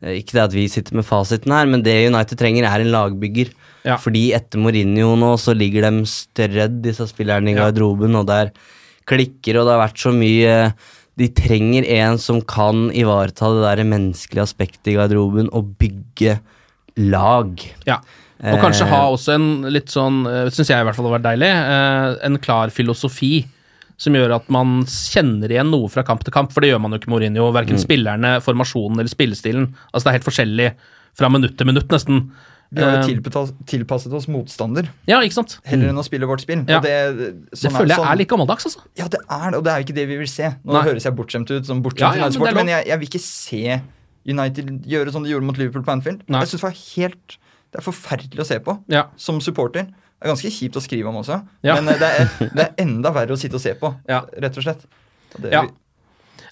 eh, 0.00 0.14
Ikke 0.22 0.38
det 0.38 0.44
at 0.46 0.54
vi 0.56 0.68
sitter 0.72 0.96
med 0.96 1.04
fasiten 1.04 1.52
her, 1.52 1.66
men 1.68 1.82
det 1.84 1.98
United 2.08 2.38
trenger, 2.40 2.64
er 2.70 2.80
en 2.86 2.92
lagbygger. 2.94 3.52
Ja. 3.84 3.98
Fordi 4.00 4.30
etter 4.32 4.62
Mourinho 4.62 5.16
nå, 5.18 5.34
så 5.42 5.52
ligger 5.58 5.84
de 5.90 6.06
strødd, 6.08 6.80
disse 6.86 7.04
spillerne 7.10 7.50
i 7.50 7.56
Ja. 7.58 7.66
garderoben, 7.66 8.14
og 8.16 8.24
der 8.30 8.54
klikker, 9.10 9.58
og 9.60 9.66
det 9.66 9.74
har 9.76 9.82
vært 9.88 9.98
så 10.00 10.12
mye 10.14 10.56
De 11.20 11.28
trenger 11.28 11.84
en 12.00 12.18
som 12.18 12.40
kan 12.40 12.86
ivareta 12.96 13.50
det 13.52 13.62
der 13.66 13.84
menneskelige 13.84 14.42
aspektet 14.46 14.92
i 14.94 14.96
garderoben, 14.96 15.50
og 15.52 15.74
bygge 15.78 16.38
lag. 16.96 17.60
Ja. 17.86 17.98
Og 18.42 18.58
kanskje 18.58 18.86
Eh, 18.88 18.90
ha 18.90 19.02
også 19.12 19.34
en 19.36 19.62
litt 19.70 19.92
sånn, 19.92 20.24
syns 20.50 20.68
jeg 20.72 20.80
i 20.80 20.84
hvert 20.84 20.96
fall 20.96 21.06
det 21.06 21.20
vært 21.20 21.28
deilig, 21.28 21.50
eh, 21.52 22.16
en 22.26 22.38
klar 22.42 22.72
filosofi 22.74 23.44
som 23.96 24.14
gjør 24.14 24.34
at 24.34 24.48
man 24.50 24.82
kjenner 24.88 25.52
igjen 25.52 25.70
noe 25.70 25.88
fra 25.88 26.02
kamp 26.02 26.24
til 26.24 26.32
kamp, 26.34 26.50
for 26.50 26.60
det 26.60 26.72
gjør 26.72 26.80
man 26.82 26.90
jo 26.90 26.98
ikke 26.98 27.10
med 27.12 27.20
Mourinho. 27.20 27.52
Verken 27.54 27.78
Mm. 27.78 27.84
spillerne, 27.84 28.42
formasjonen 28.42 28.98
eller 28.98 29.12
spillestilen. 29.12 29.74
Altså 29.94 30.04
Det 30.04 30.10
er 30.10 30.18
helt 30.18 30.30
forskjellig 30.30 30.72
fra 31.14 31.28
minutt 31.28 31.56
til 31.56 31.66
minutt, 31.66 31.88
nesten. 31.88 32.30
Vi 32.72 32.80
har 32.80 32.94
Eh, 32.96 33.02
jo 33.02 33.14
tilpasset, 33.20 33.54
tilpasset 33.68 34.12
oss 34.16 34.26
motstander, 34.32 34.88
Ja, 35.06 35.18
ikke 35.20 35.34
sant? 35.36 35.58
heller 35.64 35.88
enn 35.90 35.98
å 36.00 36.04
spille 36.04 36.24
vårt 36.26 36.40
spill. 36.40 36.64
Ja. 36.66 36.78
Og 36.78 36.82
det, 36.82 36.94
Det 37.50 37.58
sånn 37.58 37.72
føler 37.76 37.88
jeg 37.88 37.98
sånn- 37.98 38.12
er 38.12 38.16
litt 38.16 38.28
gammeldags, 38.30 38.64
altså. 38.64 38.80
Ja, 38.96 39.08
det 39.08 39.20
er 39.28 39.50
det, 39.50 39.58
og 39.58 39.64
det 39.64 39.72
er 39.72 39.78
jo 39.82 39.84
ikke 39.84 39.94
det 39.98 40.06
vi 40.08 40.16
vil 40.16 40.26
se. 40.28 40.54
Nå 40.64 40.72
Nei. 40.72 40.82
høres 40.88 41.04
jeg 41.04 41.14
bortskjemt 41.14 41.50
ut 41.50 41.66
som 41.66 41.82
bortskjemt 41.82 42.16
Ja, 42.16 42.28
ja, 42.28 42.38
men 42.38 42.48
er 42.48 42.54
men, 42.54 42.66
jeg, 42.68 42.86
jeg 42.86 42.98
vil 42.98 43.08
ikke 43.08 43.20
se 43.20 43.82
United 44.26 44.84
gjøre 44.86 45.12
som 45.12 45.22
de 45.24 45.30
gjorde 45.30 45.44
mot 45.44 45.58
Liverpool 45.58 45.82
på 45.84 45.92
Anfield. 45.92 46.22
Nei. 46.28 46.40
Jeg 46.40 46.48
synes 46.48 46.60
det 46.62 46.68
var 46.70 46.78
helt 46.96 47.38
Det 47.72 47.78
er 47.80 47.90
forferdelig 47.90 48.40
å 48.40 48.46
se 48.46 48.58
på 48.60 48.78
Ja. 48.88 49.04
som 49.16 49.40
supporter. 49.40 49.84
Det 49.86 50.22
er 50.22 50.28
ganske 50.34 50.50
kjipt 50.52 50.76
å 50.76 50.82
skrive 50.82 51.08
om 51.08 51.16
også, 51.16 51.42
Ja. 51.64 51.74
men 51.80 51.88
eh, 51.88 51.98
det 51.98 52.08
er, 52.08 52.48
det 52.54 52.60
er 52.68 52.74
enda 52.84 53.10
verre 53.12 53.30
å 53.32 53.38
sitte 53.38 53.54
og 53.54 53.60
se 53.60 53.72
på, 53.74 53.94
Ja. 54.08 54.20
rett 54.40 54.56
og 54.56 54.62
slett. 54.62 54.84
Og 55.34 55.40
Det, 55.42 55.52
Ja. 55.52 55.62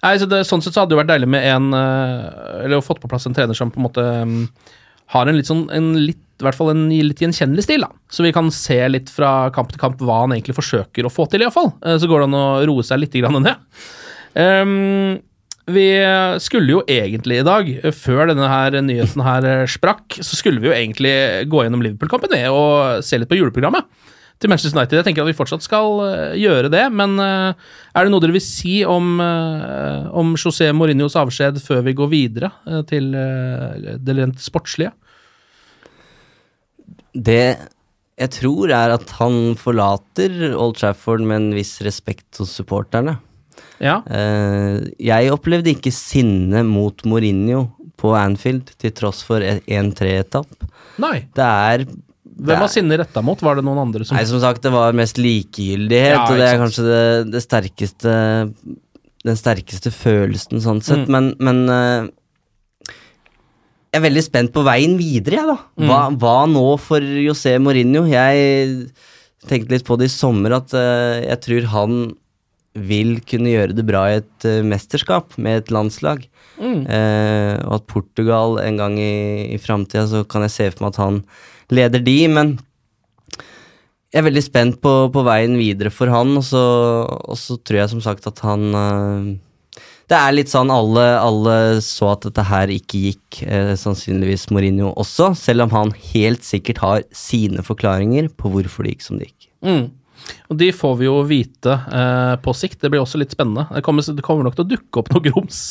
Nei, 0.02 0.16
så 0.16 0.26
det, 0.28 0.46
sånn 0.46 0.62
sett 0.62 0.72
så 0.72 0.80
hadde 0.80 0.96
det 0.96 1.06
vært 1.06 1.12
deilig 1.12 1.28
med 1.28 1.44
en 1.44 1.74
eh, 1.74 2.64
Eller 2.64 2.78
å 2.78 2.82
fått 2.84 3.00
på 3.00 3.08
plass 3.08 3.26
en 3.26 3.34
trener 3.34 3.54
som 3.54 3.70
på 3.70 3.76
en 3.76 3.84
måte 3.84 4.00
mm, 4.24 4.48
har 5.14 5.30
en 5.30 5.38
litt 5.38 5.48
sånn 5.48 5.64
en 5.74 5.92
litt, 5.98 6.22
i 6.40 6.46
hvert 6.46 6.56
fall 6.56 6.72
en 6.72 6.84
litt 6.88 7.20
gjenkjennelig 7.20 7.66
stil, 7.66 7.84
da. 7.84 7.90
Så 8.12 8.24
vi 8.26 8.34
kan 8.34 8.50
se 8.54 8.78
litt 8.88 9.10
fra 9.12 9.50
kamp 9.54 9.72
til 9.72 9.82
kamp 9.82 10.02
hva 10.02 10.22
han 10.24 10.36
egentlig 10.36 10.58
forsøker 10.58 11.06
å 11.06 11.12
få 11.12 11.26
til, 11.30 11.44
iallfall. 11.44 11.72
Uh, 11.84 11.96
så 12.00 12.08
går 12.10 12.22
det 12.22 12.30
an 12.30 12.38
å 12.38 12.46
roe 12.70 12.86
seg 12.86 13.02
litt 13.02 13.18
ned. 13.18 13.66
Um, 14.38 15.18
vi 15.70 15.86
skulle 16.42 16.72
jo 16.72 16.80
egentlig 16.90 17.40
i 17.40 17.46
dag, 17.46 17.68
eh, 17.68 17.94
før 17.94 18.30
denne 18.30 18.48
her 18.50 18.74
nyheten 18.82 19.22
her 19.22 19.46
eh, 19.46 19.68
sprakk, 19.70 20.16
så 20.18 20.38
skulle 20.38 20.62
vi 20.62 20.70
jo 20.70 20.74
egentlig 20.74 21.12
gå 21.50 21.62
gjennom 21.62 21.84
Liverpool-kampen 21.84 22.34
og 22.50 23.04
se 23.06 23.20
litt 23.20 23.30
på 23.30 23.38
juleprogrammet 23.38 23.86
til 24.40 24.48
Manchester 24.48 24.78
United. 24.78 25.00
Jeg 25.00 25.06
tenker 25.08 25.24
at 25.24 25.30
vi 25.30 25.36
fortsatt 25.36 25.64
skal 25.64 26.00
eh, 26.06 26.38
gjøre 26.40 26.70
det, 26.72 26.86
men 26.96 27.18
eh, 27.20 27.66
er 27.92 28.06
det 28.06 28.12
noe 28.12 28.24
dere 28.24 28.36
vil 28.36 28.44
si 28.44 28.80
om, 28.88 29.12
eh, 29.20 30.06
om 30.16 30.32
José 30.40 30.70
Mourinhos 30.76 31.18
avskjed 31.20 31.60
før 31.64 31.84
vi 31.86 31.96
går 31.98 32.12
videre 32.12 32.52
til 32.88 33.12
det 33.12 34.16
rent 34.16 34.40
sportslige? 34.40 34.94
Det 37.12 37.44
jeg 38.20 38.32
tror, 38.36 38.68
er 38.76 38.92
at 38.92 39.12
han 39.16 39.54
forlater 39.56 40.50
Old 40.52 40.76
Trafford 40.76 41.24
med 41.24 41.38
en 41.38 41.54
viss 41.56 41.78
respekt 41.84 42.36
hos 42.36 42.52
supporterne. 42.52 43.16
Ja. 43.80 44.02
Jeg 45.00 45.32
opplevde 45.32 45.72
ikke 45.72 45.92
sinne 45.94 46.60
mot 46.68 47.00
Mourinho 47.08 47.62
på 47.96 48.12
Anfield, 48.16 48.74
til 48.76 48.92
tross 48.96 49.22
for 49.24 49.40
en 49.40 49.88
3-etapp. 49.96 50.68
Nei. 51.00 51.14
Det 51.32 51.48
er 51.48 51.86
Hvem 52.46 52.62
var 52.64 52.70
sinnet 52.72 53.00
retta 53.02 53.22
mot? 53.24 53.40
Var 53.44 53.58
det 53.58 53.64
noen 53.66 53.82
andre 53.82 54.06
som 54.06 54.16
Nei, 54.16 54.24
som 54.28 54.40
sagt, 54.42 54.62
det 54.64 54.72
var 54.72 54.96
mest 54.96 55.20
likegyldighet, 55.20 56.14
Ja, 56.16 56.22
og 56.24 56.40
det 56.40 56.46
er 56.48 56.62
kanskje 56.62 56.86
det, 56.86 57.02
det 57.34 57.42
sterkeste 57.44 58.14
Den 59.26 59.38
sterkeste 59.38 59.92
følelsen, 59.92 60.62
sånn 60.64 60.80
sett. 60.84 61.04
Mm. 61.04 61.12
Men, 61.12 61.30
men 61.44 61.74
eh, 61.74 62.08
jeg 63.90 63.98
er 63.98 64.06
veldig 64.06 64.22
spent 64.22 64.52
på 64.54 64.62
veien 64.62 64.94
videre, 64.94 65.40
jeg, 65.40 65.50
da. 65.50 65.56
Mm. 65.74 65.88
Hva, 65.90 66.00
hva 66.22 66.34
nå 66.46 66.66
for 66.78 67.02
José 67.02 67.56
Mourinho? 67.58 68.04
Jeg 68.06 68.86
tenkte 69.50 69.74
litt 69.74 69.86
på 69.88 69.98
det 69.98 70.06
i 70.06 70.12
sommer, 70.14 70.54
at 70.60 70.70
uh, 70.78 71.18
jeg 71.24 71.42
tror 71.42 71.66
han 71.72 71.96
vil 72.78 73.16
kunne 73.26 73.50
gjøre 73.50 73.74
det 73.74 73.84
bra 73.88 74.04
i 74.06 74.20
et 74.20 74.46
uh, 74.46 74.60
mesterskap 74.62 75.34
med 75.42 75.64
et 75.64 75.74
landslag. 75.74 76.22
Mm. 76.60 76.80
Eh, 76.84 77.54
og 77.64 77.78
at 77.78 77.86
Portugal 77.88 78.58
en 78.62 78.80
gang 78.80 78.98
i, 79.00 79.54
i 79.54 79.60
framtida, 79.60 80.04
så 80.10 80.24
kan 80.28 80.44
jeg 80.44 80.56
se 80.56 80.68
for 80.74 80.84
meg 80.84 80.92
at 80.94 81.00
han 81.00 81.22
leder 81.72 82.04
de, 82.04 82.18
men 82.30 82.58
jeg 84.10 84.24
er 84.24 84.26
veldig 84.26 84.42
spent 84.42 84.80
på, 84.82 84.92
på 85.14 85.22
veien 85.26 85.54
videre 85.58 85.92
for 85.94 86.10
han, 86.10 86.34
og 86.38 86.42
så, 86.46 86.64
og 87.06 87.38
så 87.38 87.56
tror 87.62 87.84
jeg 87.84 87.92
som 87.92 88.02
sagt 88.02 88.26
at 88.26 88.42
han 88.42 88.74
eh, 88.74 89.28
Det 90.10 90.18
er 90.18 90.34
litt 90.34 90.50
sånn 90.50 90.72
alle, 90.74 91.04
alle 91.22 91.54
så 91.86 92.10
at 92.16 92.26
dette 92.26 92.44
her 92.48 92.72
ikke 92.74 93.04
gikk, 93.06 93.42
eh, 93.46 93.72
sannsynligvis 93.78 94.48
Mourinho 94.50 94.90
også, 94.98 95.30
selv 95.38 95.68
om 95.68 95.76
han 95.76 95.94
helt 96.10 96.42
sikkert 96.46 96.82
har 96.82 97.06
sine 97.14 97.62
forklaringer 97.62 98.32
på 98.34 98.50
hvorfor 98.50 98.84
det 98.84 98.96
gikk 98.96 99.06
som 99.06 99.22
det 99.22 99.30
gikk. 99.30 99.48
Mm. 99.62 99.86
Og 100.50 100.58
de 100.58 100.70
får 100.74 100.96
vi 101.00 101.06
jo 101.06 101.16
vite 101.26 101.72
eh, 101.72 102.34
på 102.42 102.54
sikt. 102.56 102.80
Det 102.82 102.90
blir 102.92 103.02
også 103.02 103.20
litt 103.20 103.34
spennende. 103.34 103.66
Det 103.70 103.82
kommer, 103.86 104.04
det 104.04 104.24
kommer 104.26 104.46
nok 104.46 104.58
til 104.58 104.66
å 104.66 104.70
dukke 104.72 105.02
opp 105.02 105.10
noe 105.14 105.24
grums 105.24 105.62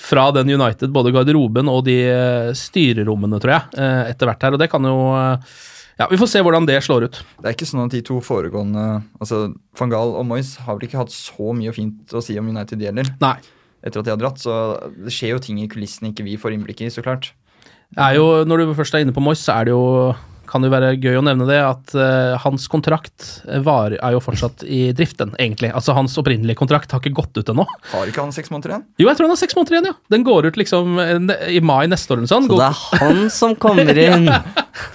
fra 0.00 0.28
den 0.36 0.52
United, 0.54 0.92
både 0.94 1.14
garderoben 1.14 1.70
og 1.72 1.84
de 1.88 1.98
eh, 2.08 2.50
styrerommene, 2.58 3.40
tror 3.42 3.56
jeg, 3.56 3.78
eh, 3.78 4.10
etter 4.12 4.30
hvert 4.30 4.46
her. 4.46 4.56
Og 4.56 4.62
det 4.62 4.70
kan 4.72 4.90
jo 4.90 4.98
eh, 5.18 5.54
Ja, 6.00 6.08
vi 6.10 6.18
får 6.18 6.30
se 6.32 6.42
hvordan 6.42 6.66
det 6.66 6.80
slår 6.82 7.08
ut. 7.08 7.20
Det 7.38 7.50
er 7.50 7.56
ikke 7.56 7.70
sånn 7.70 7.84
at 7.84 7.94
de 7.94 8.00
to 8.02 8.16
foregående 8.24 8.84
Altså, 9.22 9.44
Van 9.78 9.92
Gaal 9.92 10.16
og 10.18 10.26
Moyes 10.26 10.56
har 10.64 10.74
vel 10.74 10.88
ikke 10.88 11.04
hatt 11.04 11.14
så 11.14 11.54
mye 11.54 11.74
fint 11.76 12.14
å 12.14 12.22
si 12.24 12.34
om 12.40 12.50
United 12.50 12.82
heller. 12.82 13.14
Nei. 13.22 13.36
etter 13.84 14.00
at 14.00 14.06
de 14.06 14.14
har 14.14 14.20
dratt, 14.20 14.40
så 14.40 14.54
det 14.96 15.12
skjer 15.14 15.36
jo 15.36 15.42
ting 15.44 15.58
i 15.62 15.70
kulissene 15.70 16.10
ikke 16.10 16.26
vi 16.26 16.38
får 16.40 16.56
innblikk 16.56 16.82
i, 16.86 16.90
så 16.90 17.04
klart. 17.04 17.34
Det 17.94 18.02
er 18.02 18.16
jo, 18.18 18.26
når 18.48 18.64
du 18.64 18.72
først 18.74 18.96
er 18.96 19.04
inne 19.04 19.14
på 19.14 19.22
Moyes, 19.22 19.42
så 19.44 19.60
er 19.60 19.68
det 19.68 19.74
jo 19.74 19.84
kan 20.48 20.64
jo 20.64 20.70
være 20.72 20.94
gøy 21.00 21.18
å 21.18 21.22
nevne 21.24 21.46
det, 21.48 21.58
at 21.62 21.94
uh, 21.96 22.34
hans 22.42 22.66
kontrakt 22.70 23.26
eh, 23.48 23.62
var, 23.64 23.94
er 23.96 24.16
jo 24.16 24.22
fortsatt 24.24 24.64
i 24.66 24.86
driften, 24.96 25.34
egentlig. 25.40 25.70
Altså 25.74 25.96
Hans 25.96 26.16
opprinnelige 26.20 26.58
kontrakt 26.58 26.92
har 26.94 27.02
ikke 27.02 27.14
gått 27.20 27.40
ut 27.40 27.52
ennå. 27.52 27.66
Har 27.92 28.10
ikke 28.10 28.24
han 28.24 28.34
seks 28.34 28.52
måneder 28.52 28.74
igjen? 28.74 28.84
Jo, 29.00 29.08
jeg 29.08 29.18
tror 29.18 29.28
han 29.28 29.34
har 29.34 29.40
seks 29.42 29.58
måneder 29.58 29.78
igjen, 29.78 29.88
ja. 29.92 29.96
Den 30.14 30.26
går 30.26 30.50
ut 30.50 30.60
liksom 30.60 31.00
eh, 31.02 31.48
i 31.56 31.62
mai 31.64 31.86
neste 31.90 32.14
år 32.14 32.22
eller 32.22 32.32
sånn. 32.34 32.50
Så 32.50 32.60
det 32.60 32.68
er 32.68 33.02
han 33.04 33.24
som 33.34 33.56
kommer 33.60 34.00
inn. 34.06 34.30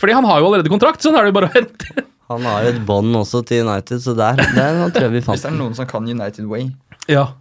Fordi 0.02 0.16
han 0.20 0.30
har 0.30 0.40
jo 0.42 0.50
allerede 0.52 0.72
kontrakt, 0.72 1.04
sånn 1.04 1.18
er 1.20 1.28
det 1.28 1.34
jo 1.34 1.40
bare 1.42 1.52
å 1.52 1.56
hente. 1.58 2.08
Han 2.30 2.46
har 2.46 2.66
jo 2.66 2.74
et 2.76 2.82
bånd 2.86 3.16
også 3.18 3.42
til 3.50 3.66
United, 3.66 4.04
så 4.06 4.14
der, 4.18 4.38
der 4.54 4.84
tror 4.94 5.08
jeg 5.08 5.16
vi 5.16 5.22
Hvis 5.26 5.46
det 5.48 5.50
er 5.50 5.56
noen 5.58 5.74
som 5.78 5.88
kan 5.90 6.06
United 6.06 6.46
Way. 6.50 6.70
Ja. 7.10 7.32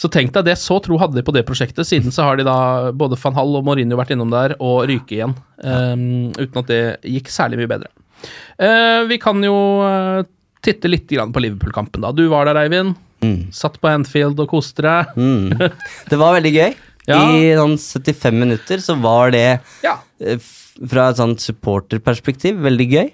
Så 0.00 0.08
tenk 0.08 0.32
deg 0.32 0.46
det, 0.48 0.54
så 0.56 0.78
tro 0.80 0.96
hadde 1.00 1.18
de 1.18 1.24
på 1.26 1.32
det 1.36 1.42
prosjektet. 1.48 1.84
Siden 1.84 2.14
så 2.14 2.24
har 2.24 2.38
de 2.40 2.46
da 2.48 2.56
både 2.96 3.18
van 3.20 3.34
Hall 3.36 3.58
og 3.58 3.66
Mourinho 3.66 3.98
vært 4.00 4.14
innom 4.14 4.30
der 4.32 4.54
og 4.56 4.86
ryke 4.88 5.18
igjen. 5.18 5.34
Um, 5.60 6.30
uten 6.38 6.62
at 6.62 6.70
det 6.70 6.80
gikk 7.04 7.28
særlig 7.32 7.60
mye 7.60 7.68
bedre. 7.74 7.90
Uh, 8.60 9.04
vi 9.10 9.18
kan 9.20 9.40
jo 9.44 9.54
eh, 9.84 10.22
titte 10.64 10.88
litt 10.88 11.04
grann 11.08 11.32
på 11.36 11.42
Liverpool-kampen, 11.44 12.00
da. 12.04 12.14
Du 12.16 12.24
var 12.32 12.48
der, 12.48 12.62
Eivind. 12.62 12.96
Satt 13.52 13.76
på 13.80 13.90
Anfield 13.92 14.40
og 14.40 14.48
koste 14.54 14.84
deg. 14.86 15.12
Mm. 15.20 15.52
Det 16.08 16.16
var 16.20 16.38
veldig 16.38 16.52
gøy. 16.56 16.72
Ja. 17.08 17.20
I 17.36 17.52
sånn 17.58 17.76
75 17.80 18.40
minutter 18.40 18.80
så 18.84 18.96
var 19.00 19.32
det, 19.36 19.46
Ja. 19.84 19.98
eh, 20.24 20.40
fra 20.88 21.10
et 21.12 21.20
sånt 21.20 21.44
supporterperspektiv, 21.44 22.56
veldig 22.64 22.88
gøy. 22.94 23.08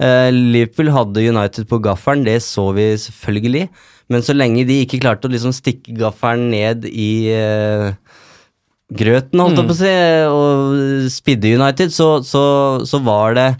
Eh, 0.00 0.30
Liverpool 0.32 0.90
hadde 0.94 1.26
United 1.28 1.68
på 1.68 1.80
gaffelen, 1.84 2.24
det 2.24 2.38
så 2.44 2.70
vi 2.76 2.92
selvfølgelig. 3.00 3.66
Men 4.10 4.24
så 4.26 4.34
lenge 4.34 4.64
de 4.66 4.80
ikke 4.82 5.00
klarte 5.02 5.28
å 5.28 5.32
liksom 5.32 5.52
stikke 5.54 5.94
gaffelen 5.98 6.48
ned 6.54 6.86
i 6.88 7.30
eh, 7.34 7.90
grøten, 8.90 9.42
holdt 9.42 9.60
jeg 9.60 9.68
på 9.68 9.76
å 9.76 9.80
si, 9.80 9.92
og 10.34 11.10
spidde 11.14 11.52
United, 11.60 11.92
så, 11.94 12.08
så, 12.26 12.42
så 12.88 13.02
var 13.06 13.36
det 13.38 13.50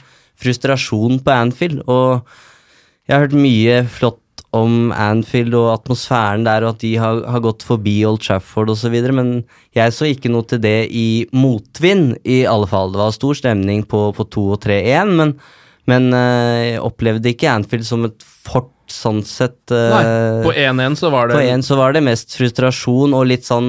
frustrasjon 0.40 1.20
på 1.22 1.36
Anfield. 1.36 1.84
Og 1.86 2.24
jeg 3.06 3.14
har 3.14 3.26
hørt 3.26 3.38
mye 3.38 3.84
flott 3.90 4.18
om 4.56 4.90
Anfield 4.96 5.54
og 5.54 5.68
atmosfæren 5.76 6.42
der, 6.48 6.64
og 6.64 6.74
at 6.74 6.82
de 6.82 6.96
har, 6.98 7.22
har 7.30 7.42
gått 7.44 7.62
forbi 7.66 8.00
Old 8.08 8.24
Trafford 8.24 8.72
osv., 8.72 8.96
men 9.14 9.32
jeg 9.76 9.94
så 9.94 10.08
ikke 10.10 10.32
noe 10.32 10.48
til 10.50 10.62
det 10.64 10.88
i 10.90 11.28
motvind, 11.30 12.16
i 12.26 12.42
alle 12.50 12.66
fall. 12.70 12.90
Det 12.90 13.02
var 13.04 13.14
stor 13.14 13.38
stemning 13.38 13.84
på, 13.86 14.08
på 14.16 14.26
2 14.34 14.46
og 14.56 14.62
3-1, 14.66 15.14
men, 15.20 15.36
men 15.90 16.12
eh, 16.16 16.74
jeg 16.74 16.84
opplevde 16.86 17.32
ikke 17.32 17.50
Anfield 17.52 17.88
som 17.88 18.06
et 18.08 18.22
fort 18.46 18.72
sånn 18.90 19.20
sett. 19.26 19.58
eh, 19.70 19.90
Nei, 19.92 20.04
på 20.46 20.54
1-1 20.54 20.98
så 20.98 21.10
var 21.14 21.30
det 21.30 21.38
på 21.38 21.42
1 21.46 21.66
så 21.66 21.76
var 21.78 21.94
det 21.94 22.04
mest 22.06 22.34
frustrasjon 22.38 23.14
og 23.14 23.28
litt 23.30 23.46
sånn 23.46 23.68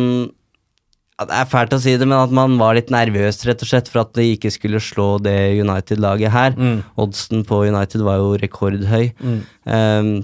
Det 1.21 1.35
er 1.37 1.49
fælt 1.51 1.75
å 1.75 1.79
si 1.81 1.93
det, 2.01 2.07
men 2.09 2.17
at 2.17 2.31
man 2.33 2.55
var 2.57 2.73
litt 2.73 2.89
nervøs 2.93 3.43
rett 3.45 3.61
og 3.61 3.69
slett 3.69 3.91
for 3.91 4.01
at 4.01 4.15
de 4.17 4.31
ikke 4.33 4.49
skulle 4.53 4.79
slå 4.81 5.19
det 5.21 5.35
United-laget 5.61 6.33
her. 6.33 6.55
Mm. 6.57 6.79
Oddsen 7.03 7.43
på 7.45 7.59
United 7.67 8.01
var 8.07 8.17
jo 8.17 8.31
rekordhøy. 8.41 9.11
Um, 9.21 10.23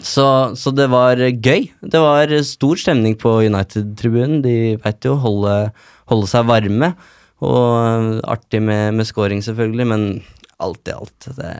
så, 0.00 0.24
så 0.56 0.72
det 0.72 0.86
var 0.94 1.20
gøy. 1.20 1.68
Det 1.84 2.00
var 2.00 2.32
stor 2.48 2.80
stemning 2.80 3.18
på 3.20 3.34
United-tribunen. 3.50 4.40
De 4.46 4.54
veit 4.80 5.04
jo 5.04 5.18
holde, 5.20 5.58
holde 6.08 6.30
seg 6.32 6.48
varme. 6.48 6.94
Og 7.44 7.68
uh, 7.76 8.24
artig 8.32 8.62
med, 8.64 8.94
med 8.96 9.10
scoring, 9.10 9.44
selvfølgelig, 9.44 9.90
men 9.92 10.08
alt 10.60 10.88
i 10.88 10.92
alt 10.92 11.28
det, 11.36 11.54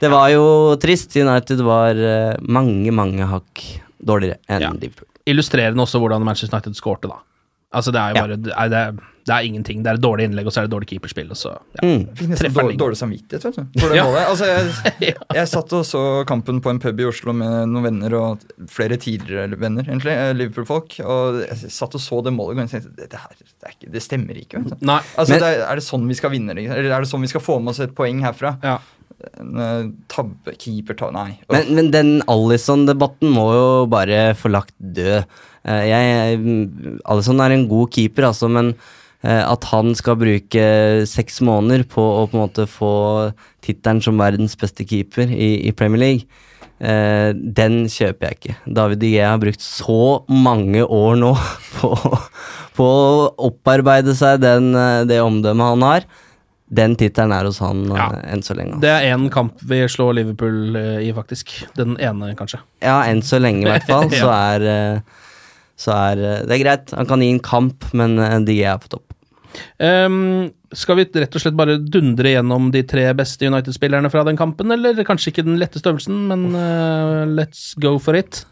det 0.00 0.10
var 0.10 0.28
jo 0.32 0.76
trist. 0.82 1.14
United 1.16 1.60
var 1.66 1.94
uh, 1.94 2.34
mange, 2.42 2.90
mange 2.92 3.24
hakk 3.30 3.62
dårligere 3.98 4.38
enn 4.48 4.60
Ja. 4.62 4.70
Liverpool. 4.72 5.06
illustrerende 5.28 5.82
også 5.84 5.98
hvordan 6.00 6.24
Manchester 6.24 6.56
United 6.56 6.74
skårte, 6.74 7.08
da. 7.08 7.18
Altså, 7.74 7.92
det 7.92 8.00
er 8.00 8.08
jo 8.10 8.16
Ja. 8.16 8.20
bare 8.26 8.36
det 8.36 8.52
er, 8.56 8.68
det, 8.68 8.78
er, 8.78 8.92
det 9.28 9.34
er 9.36 9.46
ingenting. 9.46 9.82
Det 9.84 9.90
er 9.92 9.98
et 9.98 10.02
dårlig 10.04 10.24
innlegg, 10.28 10.48
og 10.48 10.54
så 10.54 10.62
er 10.62 10.66
det 10.68 10.72
dårlig 10.72 10.88
keeperspill, 10.90 11.28
og 11.34 11.38
så 11.38 11.52
ja. 11.54 11.82
Mm. 11.84 12.06
Fikk 12.18 12.30
nesten 12.32 12.54
dårlig, 12.56 12.78
dårlig 12.80 12.98
samvittighet, 13.00 13.44
vet 13.46 13.58
du. 13.60 13.64
For 13.82 13.92
det 13.92 13.98
Ja. 14.00 14.06
målet. 14.08 14.24
Altså, 14.32 14.48
jeg, 15.04 15.14
jeg 15.38 15.50
satt 15.52 15.74
og 15.78 15.84
så 15.88 16.02
kampen 16.28 16.62
på 16.64 16.72
en 16.72 16.80
pub 16.82 17.00
i 17.04 17.08
Oslo 17.10 17.34
med 17.36 17.68
noen 17.70 17.86
venner, 17.90 18.18
og 18.18 18.46
flere 18.72 18.96
tidligere 19.00 19.60
venner, 19.60 19.86
egentlig, 19.86 20.16
eh, 20.16 20.34
Liverpool-folk. 20.40 20.98
Og 21.06 21.40
jeg 21.44 21.72
satt 21.78 21.94
og 22.00 22.04
så 22.08 22.22
det 22.26 22.34
målet, 22.34 22.58
og 22.58 22.64
jeg 22.66 22.74
tenkte 22.82 23.08
det, 23.08 23.22
her, 23.22 23.38
det, 23.44 23.56
er 23.68 23.74
ikke, 23.78 23.92
det 23.98 24.04
stemmer 24.08 24.42
ikke. 24.42 24.64
Vet 24.66 24.78
du. 24.80 24.86
Nei. 24.90 25.00
Altså, 25.16 25.36
Men- 25.36 25.44
det 25.46 25.54
er, 25.54 25.64
er 25.70 25.82
det 25.82 25.86
sånn 25.92 26.08
vi 26.10 26.18
skal 26.18 26.34
vinne? 26.34 26.56
liksom? 26.58 26.76
Eller 26.78 26.94
er 26.98 27.04
det 27.04 27.12
sånn 27.14 27.26
vi 27.28 27.32
skal 27.36 27.44
få 27.44 27.60
med 27.62 27.76
oss 27.76 27.84
et 27.84 27.94
poeng 27.98 28.24
herfra? 28.24 28.56
Ja. 28.64 28.78
Eh, 29.18 29.88
tabbe, 30.12 30.52
keeper 30.62 30.94
tabbe, 30.94 31.12
Nei. 31.16 31.38
Men, 31.50 31.70
men 31.74 31.88
den 31.90 32.10
Alison-debatten 32.30 33.32
må 33.34 33.48
jo 33.56 33.68
bare 33.90 34.32
få 34.38 34.50
lagt 34.52 34.74
død. 34.78 35.24
Eh, 35.68 35.82
jeg, 35.90 36.38
Alison 37.10 37.42
er 37.42 37.56
en 37.56 37.64
god 37.70 37.90
keeper, 37.96 38.28
altså, 38.30 38.46
men 38.52 38.72
at 39.26 39.64
han 39.72 39.94
skal 39.98 40.14
bruke 40.20 40.66
seks 41.10 41.40
måneder 41.42 41.82
på 41.90 42.02
å 42.20 42.26
på 42.30 42.36
en 42.38 42.44
måte 42.44 42.66
få 42.70 42.90
tittelen 43.66 43.98
som 44.04 44.20
verdens 44.20 44.54
beste 44.60 44.86
keeper 44.86 45.26
i, 45.34 45.66
i 45.66 45.72
Premier 45.74 45.98
League, 46.04 46.26
eh, 46.78 47.32
den 47.34 47.80
kjøper 47.90 48.28
jeg 48.28 48.38
ikke. 48.38 48.56
David 48.78 49.02
Igea 49.08 49.32
har 49.32 49.42
brukt 49.42 49.64
så 49.64 49.98
mange 50.30 50.84
år 50.86 51.18
nå 51.18 51.32
på, 51.80 51.90
på 52.78 52.86
å 52.86 53.26
opparbeide 53.50 54.14
seg 54.14 54.38
den, 54.44 54.70
eh, 54.78 55.02
det 55.10 55.18
omdømmet 55.24 55.72
han 55.74 55.86
har. 55.88 56.06
Den 56.68 56.94
tittelen 57.00 57.32
er 57.32 57.46
hos 57.48 57.58
han 57.64 57.86
Ja. 57.90 58.10
eh, 58.20 58.26
enn 58.34 58.42
så 58.44 58.54
lenge. 58.54 58.78
Det 58.82 58.90
er 58.92 59.06
én 59.16 59.26
kamp 59.32 59.56
vi 59.64 59.80
slår 59.88 60.18
Liverpool 60.20 60.76
eh, 60.76 60.98
i, 61.08 61.12
faktisk. 61.16 61.54
Den 61.78 61.96
ene, 61.98 62.34
kanskje. 62.38 62.60
Ja, 62.84 63.00
enn 63.08 63.22
så 63.24 63.40
lenge 63.42 63.64
i 63.66 63.70
hvert 63.72 63.88
fall, 63.88 64.10
så 64.22 64.28
er, 64.30 64.66
eh, 64.68 65.00
så 65.78 65.94
er 65.94 66.24
eh, 66.24 66.42
det 66.48 66.56
er 66.56 66.64
greit. 66.64 66.94
Han 66.98 67.08
kan 67.08 67.22
gi 67.24 67.30
en 67.34 67.44
kamp, 67.44 67.88
men 67.96 68.18
eh, 68.22 68.38
de 68.46 68.58
er 68.66 68.80
på 68.82 68.92
topp. 68.96 69.14
Um, 69.80 70.50
skal 70.76 70.98
vi 70.98 71.06
rett 71.08 71.34
og 71.34 71.42
slett 71.42 71.56
bare 71.56 71.78
dundre 71.80 72.34
gjennom 72.34 72.68
de 72.74 72.82
tre 72.86 73.06
beste 73.16 73.48
United-spillerne 73.48 74.10
fra 74.12 74.22
den 74.28 74.38
kampen, 74.38 74.70
eller 74.74 75.00
kanskje 75.06 75.32
ikke 75.32 75.46
den 75.46 75.58
letteste 75.60 75.90
øvelsen, 75.90 76.20
men 76.28 76.46
uh, 76.52 77.24
let's 77.30 77.72
go 77.80 77.96
for 78.02 78.18
it. 78.18 78.44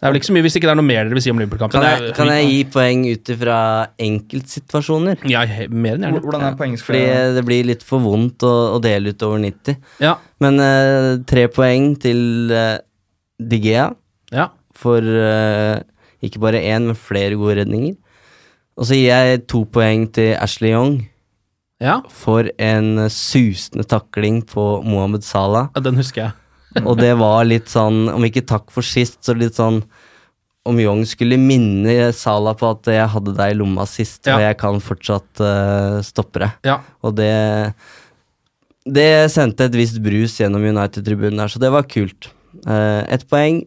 Det 0.00 0.06
er 0.08 0.12
vel 0.14 0.16
ikke 0.16 0.28
så 0.30 0.32
mye 0.32 0.44
hvis 0.46 0.54
ikke 0.56 0.64
det 0.64 0.72
er 0.72 0.78
noe 0.80 0.88
mer 0.88 1.02
dere 1.04 1.12
vil 1.12 1.22
si 1.22 1.32
om 1.32 1.40
Liverpool-kampen. 1.42 1.76
Kan 1.76 1.90
jeg, 1.92 2.12
kan 2.16 2.30
jeg 2.32 2.44
gi 2.48 2.60
poeng 2.72 3.02
ut 3.04 3.30
ifra 3.34 3.56
enkeltsituasjoner? 4.00 5.26
Ja, 5.28 5.42
mer 5.68 5.98
enn 5.98 6.06
gjerne. 6.06 6.22
Hvordan 6.24 6.46
er 6.48 6.76
Fordi 6.80 7.02
det 7.36 7.42
blir 7.44 7.68
litt 7.68 7.84
for 7.84 8.00
vondt 8.00 8.46
å, 8.48 8.52
å 8.72 8.80
dele 8.80 9.12
ut 9.12 9.26
over 9.28 9.42
90. 9.44 9.76
Ja. 10.00 10.14
Men 10.40 10.56
uh, 10.56 11.20
tre 11.28 11.44
poeng 11.52 11.92
til 12.00 12.22
uh, 12.48 12.78
Digea 13.40 13.90
ja. 14.32 14.48
for 14.76 15.04
eh, 15.04 15.80
ikke 16.22 16.42
bare 16.42 16.60
én, 16.60 16.88
men 16.90 16.98
flere 16.98 17.38
gode 17.40 17.60
redninger. 17.62 17.96
Og 18.80 18.88
så 18.88 18.96
gir 18.96 19.10
jeg 19.10 19.46
to 19.50 19.64
poeng 19.68 20.06
til 20.14 20.34
Ashley 20.40 20.72
Young 20.72 21.00
ja. 21.82 21.98
for 22.12 22.48
en 22.60 23.06
susende 23.12 23.84
takling 23.88 24.40
på 24.48 24.64
Mohammed 24.86 25.24
Salah. 25.26 25.68
Ja, 25.74 25.82
Den 25.84 25.98
husker 26.00 26.28
jeg. 26.28 26.36
Og 26.88 27.00
det 27.00 27.16
var 27.18 27.42
litt 27.48 27.68
sånn, 27.72 28.04
om 28.12 28.24
ikke 28.24 28.46
takk 28.46 28.68
for 28.70 28.86
sist, 28.86 29.18
så 29.26 29.34
litt 29.34 29.56
sånn 29.58 29.80
Om 30.70 30.76
Young 30.78 31.00
skulle 31.08 31.38
minne 31.40 32.12
Salah 32.14 32.54
på 32.54 32.68
at 32.76 32.90
jeg 32.92 33.08
hadde 33.10 33.32
deg 33.34 33.54
i 33.54 33.56
lomma 33.58 33.86
sist, 33.90 34.20
Ja. 34.28 34.36
og 34.36 34.44
jeg 34.44 34.58
kan 34.60 34.78
fortsatt 34.84 35.42
uh, 35.42 35.98
stoppe 36.04 36.44
deg. 36.44 36.68
Ja. 36.68 36.76
Og 37.02 37.16
det 37.18 37.74
Det 38.86 39.30
sendte 39.32 39.66
et 39.66 39.74
visst 39.74 39.98
brus 40.04 40.38
gjennom 40.38 40.62
United-tribunen 40.62 41.42
der, 41.42 41.50
så 41.50 41.58
det 41.58 41.72
var 41.74 41.88
kult. 41.90 42.30
Uh, 42.66 43.02
Ett 43.08 43.26
poeng 43.28 43.64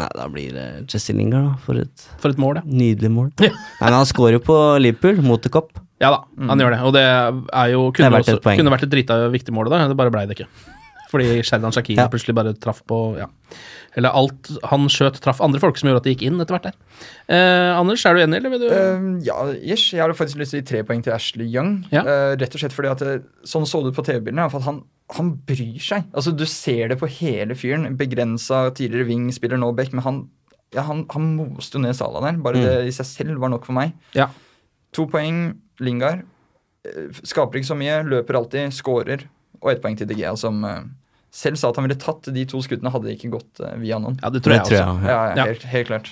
Nei, 0.00 0.08
da 0.16 0.24
blir 0.32 0.54
det 0.56 0.66
Jesse 0.88 1.12
Lingard, 1.12 1.50
da, 1.50 1.56
for 1.66 1.76
et 1.82 2.04
For 2.22 2.32
et 2.32 2.38
mål, 2.40 2.62
ja. 2.62 2.64
nydelig 2.64 3.10
mål. 3.12 3.26
Nei, 3.42 3.50
men 3.82 3.96
han 3.98 4.08
scorer 4.08 4.38
jo 4.38 4.42
på 4.46 4.56
Liverpool, 4.80 5.20
mot 5.26 5.42
The 5.44 5.52
Cop. 5.52 5.74
Ja 6.02 6.08
da, 6.14 6.22
han 6.48 6.58
gjør 6.58 6.72
det. 6.74 6.78
Og 6.88 6.94
det 6.96 7.02
er 7.04 7.68
jo 7.74 7.82
kunne, 7.94 8.08
det 8.10 8.22
et 8.24 8.38
også, 8.40 8.54
kunne 8.56 8.72
vært 8.72 8.86
et 8.88 8.94
drita 8.94 9.18
viktig 9.30 9.52
mål, 9.54 9.68
da. 9.70 9.82
Det 9.92 9.98
bare 10.00 10.10
blei 10.14 10.24
det 10.30 10.38
ikke. 10.38 10.48
Fordi 11.12 11.28
Sherdan 11.44 11.74
Shakiri 11.76 11.98
Ja. 12.00 12.08
plutselig 12.10 12.34
bare 12.38 12.54
traff 12.56 12.80
på 12.88 13.02
ja. 13.20 13.28
Eller 13.96 14.14
alt 14.16 14.48
han 14.70 14.86
skjøt, 14.88 15.18
traff 15.20 15.40
andre 15.44 15.60
folk, 15.60 15.76
som 15.76 15.90
gjorde 15.90 16.00
at 16.00 16.06
det 16.06 16.14
gikk 16.14 16.22
inn 16.30 16.40
etter 16.40 16.54
hvert 16.56 16.70
der. 16.70 16.76
Eh, 17.28 17.72
Anders, 17.76 18.04
er 18.08 18.14
du 18.16 18.22
enig, 18.22 18.38
eller 18.40 18.52
vil 18.54 18.62
du 18.62 18.68
Ehm, 18.72 19.08
ja, 19.26 19.36
yes, 19.60 19.90
Jeg 19.92 20.00
hadde 20.00 20.16
faktisk 20.16 20.38
lyst 20.40 20.54
til 20.54 20.60
å 20.60 20.62
gi 20.62 20.68
tre 20.70 20.80
poeng 20.88 21.02
til 21.04 21.12
Ashley 21.12 21.50
Young. 21.52 21.74
Ja. 21.92 22.00
Eh, 22.00 22.36
rett 22.40 22.54
og 22.56 22.62
slett 22.62 22.72
fordi 22.72 22.88
at 22.92 23.02
det, 23.04 23.18
Sånn 23.44 23.66
så 23.68 23.82
det 23.84 23.92
ut 23.92 23.98
på 23.98 24.04
TV-bildene. 24.08 24.46
at 24.48 24.62
Han, 24.64 24.82
han 25.12 25.32
bryr 25.44 25.76
seg. 25.78 26.06
Altså 26.14 26.32
Du 26.34 26.46
ser 26.48 26.88
det 26.88 26.98
på 27.02 27.10
hele 27.20 27.52
fyren. 27.58 27.84
Begrensa 28.00 28.70
tidligere 28.72 29.10
wing, 29.10 29.28
spiller 29.32 29.60
nå 29.60 29.74
back, 29.76 29.92
men 29.92 30.02
han, 30.06 30.22
ja, 30.72 30.86
han, 30.88 31.04
han 31.12 31.36
moste 31.36 31.78
ned 31.78 31.92
Sala 31.98 32.24
der. 32.24 32.40
Bare 32.40 32.62
det 32.64 32.86
i 32.88 32.96
seg 32.96 33.06
selv 33.10 33.40
var 33.44 33.52
nok 33.52 33.66
for 33.68 33.76
meg. 33.76 33.92
Ja. 34.16 34.30
To 34.96 35.04
poeng 35.06 35.58
Lingard. 35.84 36.24
Eh, 36.88 37.12
Skaper 37.28 37.60
ikke 37.60 37.68
så 37.74 37.76
mye, 37.76 38.00
løper 38.08 38.40
alltid, 38.40 38.72
scorer. 38.72 39.28
Og 39.60 39.70
ett 39.70 39.82
poeng 39.84 39.96
til 40.00 40.08
DG, 40.08 40.24
som 40.40 40.64
eh, 40.64 40.80
selv 41.32 41.56
sa 41.56 41.70
at 41.72 41.78
han 41.80 41.86
ville 41.88 41.96
tatt 42.00 42.28
de 42.34 42.44
to 42.48 42.60
skuddene, 42.60 42.92
hadde 42.92 43.08
det 43.08 43.16
ikke 43.18 43.30
gått 43.38 43.60
eh, 43.64 43.76
via 43.80 43.96
noen. 44.02 44.18
Ja, 44.22 44.28
det 44.34 44.42
tror 44.44 44.52
jeg 44.58 44.64
Det 44.66 44.72
tror 44.74 44.80
også. 44.84 44.96
jeg. 45.00 45.08
Ja, 45.08 45.20
ja, 45.30 45.36
Ja. 45.40 45.44
Helt, 45.48 45.62
helt 45.72 45.88
klart. 45.88 46.10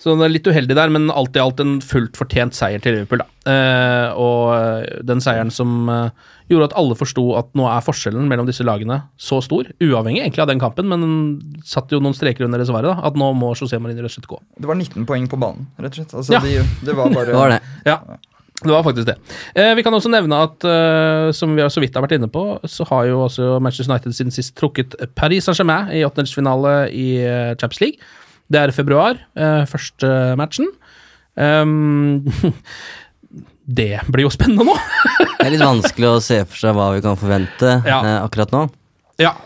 Så 0.00 0.14
det 0.16 0.24
er 0.24 0.32
litt 0.32 0.46
uheldig 0.48 0.74
der, 0.78 0.88
men 0.88 1.10
alt 1.12 1.34
i 1.36 1.40
alt 1.42 1.58
en 1.60 1.74
fullt 1.84 2.14
fortjent 2.16 2.54
seier 2.56 2.80
til 2.80 2.94
Liverpool, 2.96 3.20
da. 3.20 3.26
Eh, 3.52 4.14
og 4.16 4.54
eh, 4.56 5.02
den 5.04 5.20
seieren 5.20 5.50
som 5.52 5.90
eh, 5.92 6.08
gjorde 6.48 6.70
at 6.70 6.76
alle 6.80 6.96
forsto 6.96 7.24
at 7.36 7.50
nå 7.58 7.66
er 7.68 7.84
forskjellen 7.84 8.24
mellom 8.30 8.48
disse 8.48 8.64
lagene 8.64 9.02
så 9.20 9.42
stor, 9.44 9.68
uavhengig 9.82 10.22
egentlig 10.24 10.40
av 10.46 10.48
den 10.48 10.62
kampen, 10.62 10.88
men 10.88 11.04
den 11.04 11.60
satte 11.68 11.98
jo 11.98 12.00
noen 12.00 12.16
streker 12.16 12.46
under 12.48 12.62
det 12.62 12.70
svaret, 12.70 12.88
da, 12.94 12.96
at 13.10 13.18
nå 13.20 13.28
må 13.36 13.52
José 13.58 13.76
Marine 13.82 14.00
rett 14.06 14.30
gå. 14.30 14.40
Det 14.56 14.70
var 14.70 14.78
19 14.80 15.04
poeng 15.04 15.28
på 15.28 15.36
banen, 15.42 15.68
rett 15.76 15.92
og 15.92 16.00
slett. 16.00 16.16
Altså, 16.16 16.32
Ja. 16.32 16.40
de, 16.40 16.64
det 16.86 16.96
var 16.96 17.12
bare 17.12 17.26
Det 17.28 17.36
var 17.36 17.52
det. 17.58 17.60
Ja, 17.84 17.98
det 18.60 18.72
var 18.74 18.82
faktisk 18.84 19.06
det. 19.08 19.14
Eh, 19.56 19.70
vi 19.78 19.82
kan 19.86 19.94
også 19.96 20.10
nevne 20.12 20.36
at, 20.44 20.64
eh, 20.68 21.30
som 21.36 21.54
vi 21.56 21.62
har 21.64 21.70
så 21.72 21.80
vidt 21.80 21.94
har 21.96 22.04
vært 22.04 22.16
inne 22.18 22.28
på, 22.28 22.42
så 22.68 22.84
har 22.90 23.06
jo 23.08 23.22
også 23.24 23.54
Manchester 23.64 23.92
United 23.92 24.12
siden 24.16 24.34
sist 24.34 24.52
trukket 24.58 24.96
Paris 25.16 25.46
Saint-Germain 25.48 25.88
i 25.96 26.02
åttendelsfinale 26.04 26.74
i 26.92 27.06
eh, 27.24 27.54
Champions 27.56 27.80
League. 27.80 28.10
Det 28.50 28.60
er 28.60 28.72
i 28.72 28.76
februar, 28.76 29.16
eh, 29.38 29.62
første 29.70 30.10
matchen. 30.36 30.68
Um, 31.40 32.26
det 33.80 34.00
blir 34.10 34.26
jo 34.26 34.32
spennende 34.34 34.66
nå. 34.66 34.74
Det 35.40 35.46
er 35.46 35.54
litt 35.54 35.62
vanskelig 35.64 36.08
å 36.10 36.18
se 36.20 36.42
for 36.44 36.58
seg 36.60 36.74
hva 36.76 36.90
vi 36.96 37.00
kan 37.04 37.16
forvente 37.16 37.78
Ja. 37.88 38.00
eh, 38.04 38.18
akkurat 38.26 38.52
nå. 38.56 38.66
ja. 39.22 39.36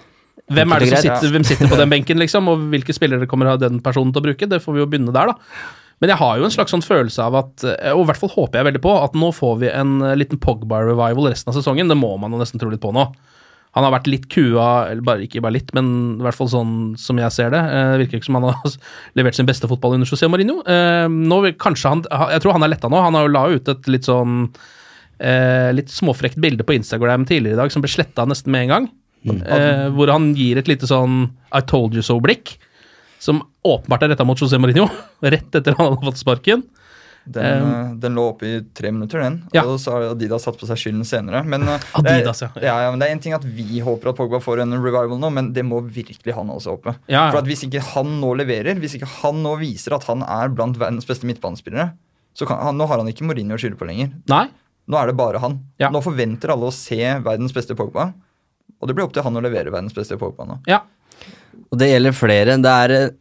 Hvem 0.52 0.74
er 0.76 0.82
det 0.82 0.88
som 0.90 1.00
sitter, 1.00 1.30
hvem 1.32 1.44
sitter 1.48 1.70
på 1.70 1.76
den 1.80 1.88
benken, 1.88 2.18
liksom, 2.20 2.48
og 2.52 2.66
hvilke 2.68 2.92
spillere 2.92 3.24
kommer 3.30 3.54
den 3.56 3.78
personen 3.80 4.10
til 4.12 4.20
å 4.20 4.24
bruke? 4.26 4.48
Det 4.50 4.58
får 4.60 4.74
vi 4.76 4.82
jo 4.82 4.86
begynne 4.92 5.14
der, 5.14 5.30
da. 5.30 5.72
Men 6.02 6.10
jeg 6.10 6.20
har 6.20 6.38
jo 6.40 6.46
en 6.48 6.52
slags 6.54 6.74
sånn 6.74 6.84
følelse 6.84 7.22
av 7.22 7.36
at, 7.38 7.64
og 7.94 8.02
i 8.02 8.08
hvert 8.08 8.20
fall 8.20 8.32
håper 8.34 8.60
jeg 8.60 8.68
veldig 8.70 8.82
på, 8.84 8.96
at 9.04 9.14
nå 9.16 9.30
får 9.34 9.54
vi 9.62 9.70
en 9.70 9.94
eh, 10.02 10.16
liten 10.18 10.40
Pogba-revival 10.42 11.30
resten 11.30 11.52
av 11.52 11.56
sesongen. 11.58 11.88
Det 11.90 11.96
må 11.98 12.16
man 12.20 12.34
jo 12.34 12.40
nesten 12.42 12.60
tro 12.60 12.72
litt 12.72 12.82
på 12.82 12.92
nå. 12.94 13.06
Han 13.74 13.82
har 13.82 13.90
vært 13.96 14.06
litt 14.06 14.26
kua, 14.30 14.86
eller 14.92 15.02
bare, 15.02 15.24
ikke 15.26 15.40
bare 15.42 15.56
litt, 15.56 15.72
men 15.74 15.86
i 16.20 16.22
hvert 16.22 16.36
fall 16.38 16.50
sånn 16.50 16.74
som 17.00 17.18
jeg 17.18 17.34
ser 17.34 17.50
det. 17.54 17.58
Eh, 17.58 17.94
virker 18.04 18.20
ikke 18.20 18.28
som 18.28 18.38
han 18.38 18.46
har 18.52 18.76
levert 19.18 19.38
sin 19.38 19.48
beste 19.48 19.70
fotball 19.70 19.96
under 19.96 20.10
José 20.10 20.28
Marino. 20.30 20.60
Eh, 20.62 21.06
Nå 21.10 21.40
vil 21.46 21.56
kanskje 21.58 21.90
han, 21.94 22.04
Jeg 22.34 22.44
tror 22.44 22.54
han 22.58 22.66
er 22.66 22.74
letta 22.74 22.90
nå. 22.92 23.00
Han 23.02 23.18
har 23.18 23.26
jo 23.26 23.34
la 23.34 23.44
ut 23.54 23.70
et 23.74 23.90
litt 23.90 24.06
sånn 24.06 24.44
eh, 25.18 25.70
litt 25.74 25.90
småfrekt 25.90 26.38
bilde 26.42 26.66
på 26.66 26.76
Instagram 26.76 27.26
tidligere 27.26 27.58
i 27.58 27.62
dag 27.64 27.74
som 27.74 27.82
ble 27.82 27.90
sletta 27.90 28.26
nesten 28.30 28.54
med 28.54 28.66
en 28.66 28.74
gang. 28.74 28.88
Eh, 29.24 29.86
hvor 29.96 30.10
han 30.12 30.32
gir 30.36 30.58
et 30.60 30.68
lite 30.68 30.86
sånn 30.90 31.30
I 31.54 31.62
told 31.66 31.96
you 31.96 32.04
so-blikk. 32.04 32.56
Som 33.22 33.42
åpenbart 33.64 34.04
er 34.04 34.14
retta 34.14 34.26
mot 34.26 34.38
José 34.38 34.58
Mourinho, 34.60 34.88
rett 35.34 35.54
etter 35.60 35.76
han 35.78 35.92
hadde 35.92 36.06
fått 36.06 36.20
sparken. 36.22 36.64
Den, 37.24 37.62
Um, 37.64 38.00
den 38.00 38.12
lå 38.18 38.26
oppe 38.34 38.44
i 38.44 38.56
tre 38.76 38.90
minutter, 38.92 39.22
den. 39.24 39.38
Ja. 39.56 39.62
Og 39.64 39.78
så 39.80 39.94
har 39.94 40.02
Adidas 40.10 40.44
satt 40.44 40.58
på 40.60 40.66
seg 40.68 40.76
skylden 40.76 41.06
senere. 41.08 41.40
Men, 41.48 41.62
eh, 41.72 41.86
Adidas, 41.96 42.42
det, 42.42 42.50
er, 42.60 42.66
ja, 42.68 42.74
ja, 42.84 42.90
men 42.92 43.00
det 43.00 43.08
er 43.08 43.14
en 43.16 43.22
ting 43.24 43.32
at 43.32 43.46
vi 43.48 43.80
håper 43.80 44.10
at 44.12 44.18
Pogba 44.18 44.42
får 44.44 44.60
en 44.66 44.76
revival 44.76 45.16
nå, 45.16 45.30
men 45.32 45.48
det 45.56 45.64
må 45.64 45.78
virkelig 45.80 46.34
han 46.36 46.52
også 46.52 46.74
håpe. 46.76 46.92
For 47.08 47.38
at 47.40 47.48
Hvis 47.48 47.64
ikke 47.64 47.80
han 47.94 48.18
nå 48.20 48.34
leverer, 48.42 48.76
hvis 48.82 48.98
ikke 48.98 49.08
han 49.22 49.40
nå 49.46 49.54
viser 49.62 49.96
at 49.96 50.04
han 50.10 50.20
er 50.26 50.52
blant 50.52 50.76
verdens 50.80 51.08
beste 51.08 51.24
midtbanespillere, 51.30 51.94
så 52.36 52.44
kan, 52.50 52.60
han, 52.60 52.76
nå 52.76 52.90
har 52.90 53.00
han 53.00 53.08
ikke 53.08 53.24
Mourinho 53.24 53.56
å 53.56 53.62
skylde 53.62 53.80
på 53.80 53.88
lenger. 53.88 54.12
Nei. 54.28 54.44
Nå 54.90 55.00
er 55.00 55.08
det 55.08 55.16
bare 55.16 55.40
han. 55.40 55.62
Ja. 55.80 55.88
Nå 55.94 56.04
forventer 56.04 56.52
alle 56.52 56.68
å 56.68 56.74
se 56.76 57.00
verdens 57.24 57.56
beste 57.56 57.76
Pogba. 57.78 58.10
Og 58.82 58.90
det 58.90 58.98
blir 58.98 59.06
opp 59.06 59.14
til 59.16 59.24
han 59.24 59.38
å 59.38 59.40
levere 59.40 59.72
verdens 59.72 59.96
beste 59.96 60.18
Pogba 60.20 60.44
nå. 60.44 60.58
Ja. 60.68 60.82
Og 61.70 61.78
det 61.80 61.90
gjelder 61.90 62.16
flere. 62.16 62.56
Det 62.62 62.72
er, 62.72 62.90
eh, 62.90 63.14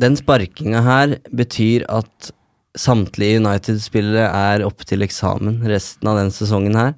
den 0.00 0.16
sparkinga 0.16 0.82
her 0.82 1.18
betyr 1.32 1.84
at 1.88 2.32
samtlige 2.76 3.38
United-spillere 3.38 4.26
er 4.26 4.64
oppe 4.66 4.84
til 4.84 5.04
eksamen 5.06 5.62
resten 5.62 6.08
av 6.10 6.18
den 6.18 6.32
sesongen 6.34 6.74
her. 6.74 6.94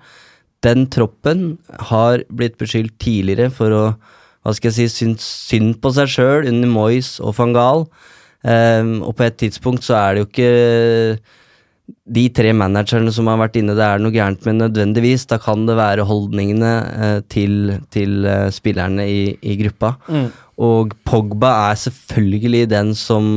Den 0.65 0.87
troppen 0.87 1.59
har 1.91 2.25
blitt 2.33 2.57
beskyldt 2.59 2.97
tidligere 2.99 3.51
for 3.53 3.71
å 3.77 3.83
hva 4.47 4.55
skal 4.55 4.71
jeg 4.71 4.77
si, 4.77 5.03
synes 5.03 5.25
synd 5.51 5.81
på 5.83 5.91
seg 5.91 6.07
sjøl 6.07 6.47
under 6.47 6.71
Moyes 6.71 7.17
og 7.19 7.35
van 7.35 7.55
Gaal. 7.57 7.81
Um, 8.47 9.01
og 9.03 9.17
på 9.19 9.25
et 9.27 9.39
tidspunkt 9.43 9.83
så 9.83 9.97
er 9.99 10.15
det 10.15 10.21
jo 10.23 10.29
ikke 10.29 11.19
de 11.87 12.25
tre 12.35 12.53
managerne 12.55 13.13
som 13.15 13.29
har 13.31 13.39
vært 13.41 13.59
inne, 13.61 13.75
det 13.79 13.85
er 13.87 14.01
noe 14.03 14.15
gærent 14.15 14.47
med 14.47 14.59
nødvendigvis. 14.61 15.27
Da 15.31 15.39
kan 15.43 15.67
det 15.69 15.77
være 15.79 16.07
holdningene 16.07 16.73
eh, 17.07 17.21
til, 17.31 17.77
til 17.95 18.27
eh, 18.27 18.49
spillerne 18.55 19.07
i, 19.07 19.21
i 19.43 19.57
gruppa. 19.61 19.97
Og 20.63 20.95
Pogba 21.07 21.53
er 21.71 21.79
selvfølgelig 21.83 22.65
den 22.73 22.95
som 22.99 23.31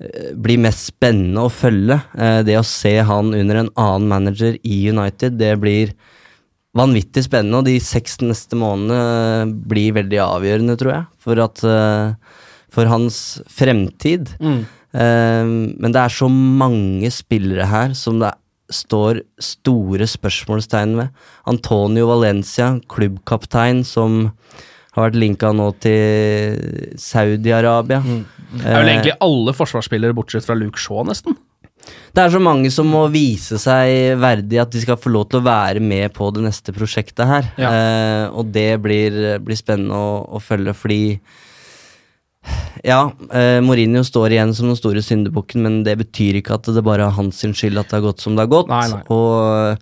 eh, 0.00 0.32
blir 0.36 0.60
mest 0.64 0.90
spennende 0.92 1.46
å 1.46 1.52
følge. 1.52 2.00
Eh, 2.18 2.40
det 2.48 2.58
å 2.60 2.66
se 2.68 2.98
han 3.04 3.32
under 3.36 3.62
en 3.62 3.72
annen 3.80 4.10
manager 4.12 4.58
i 4.60 4.80
United, 4.92 5.38
det 5.40 5.54
blir 5.62 5.94
vanvittig 6.74 7.24
spennende. 7.28 7.62
Og 7.62 7.68
de 7.68 7.78
seks 7.80 8.18
neste 8.24 8.58
månedene 8.60 9.00
eh, 9.00 9.56
blir 9.72 9.96
veldig 10.00 10.20
avgjørende, 10.24 10.78
tror 10.80 10.96
jeg, 10.98 11.04
for, 11.24 11.44
at, 11.44 11.64
eh, 11.64 12.40
for 12.74 12.92
hans 12.92 13.20
fremtid. 13.60 14.34
Eh, 14.40 14.64
men 14.94 15.90
det 15.90 15.98
er 15.98 16.12
så 16.14 16.28
mange 16.30 17.10
spillere 17.10 17.66
her 17.66 17.96
som 17.98 18.20
det 18.22 18.30
står 18.72 19.20
store 19.42 20.06
spørsmålstegn 20.08 20.94
ved. 21.00 21.24
Antonio 21.50 22.06
Valencia, 22.08 22.70
klubbkaptein, 22.90 23.82
som 23.84 24.30
har 24.94 25.08
vært 25.08 25.18
linka 25.18 25.50
nå 25.54 25.70
til 25.82 26.94
Saudi-Arabia. 27.00 28.00
Det 28.54 28.62
er 28.62 28.78
vel 28.78 28.92
egentlig 28.92 29.16
alle 29.24 29.54
forsvarsspillere 29.56 30.16
bortsett 30.16 30.46
fra 30.46 30.56
Luke 30.58 30.80
Shaw, 30.80 31.02
nesten. 31.08 31.36
Det 32.14 32.22
er 32.22 32.30
så 32.32 32.40
mange 32.40 32.70
som 32.72 32.86
må 32.88 33.02
vise 33.12 33.58
seg 33.60 34.14
verdig 34.22 34.60
at 34.62 34.70
de 34.72 34.80
skal 34.80 34.96
få 35.00 35.10
lov 35.12 35.26
til 35.28 35.42
å 35.42 35.46
være 35.48 35.82
med 35.84 36.14
på 36.16 36.30
det 36.32 36.44
neste 36.46 36.72
prosjektet 36.72 37.26
her. 37.28 37.48
Ja. 37.60 37.72
Eh, 37.74 38.26
og 38.30 38.52
det 38.54 38.78
blir, 38.84 39.18
blir 39.44 39.58
spennende 39.58 39.98
å, 39.98 40.22
å 40.38 40.40
følge, 40.40 40.76
fordi 40.78 41.02
ja, 42.84 43.00
eh, 43.32 43.58
Mourinho 43.64 44.04
står 44.04 44.34
igjen 44.34 44.54
som 44.54 44.68
den 44.68 44.78
store 44.78 45.02
syndebukken, 45.04 45.64
men 45.64 45.82
det 45.86 45.96
betyr 46.02 46.40
ikke 46.40 46.58
at 46.58 46.68
det 46.76 46.84
bare 46.84 47.08
er 47.08 47.16
hans 47.16 47.40
skyld 47.40 47.80
at 47.80 47.90
det 47.90 47.98
har 47.98 48.08
gått 48.10 48.24
som 48.24 48.36
det 48.36 48.44
har 48.44 48.52
gått. 48.52 48.72
Nei, 48.72 48.84
nei. 48.92 49.00
Og 49.14 49.78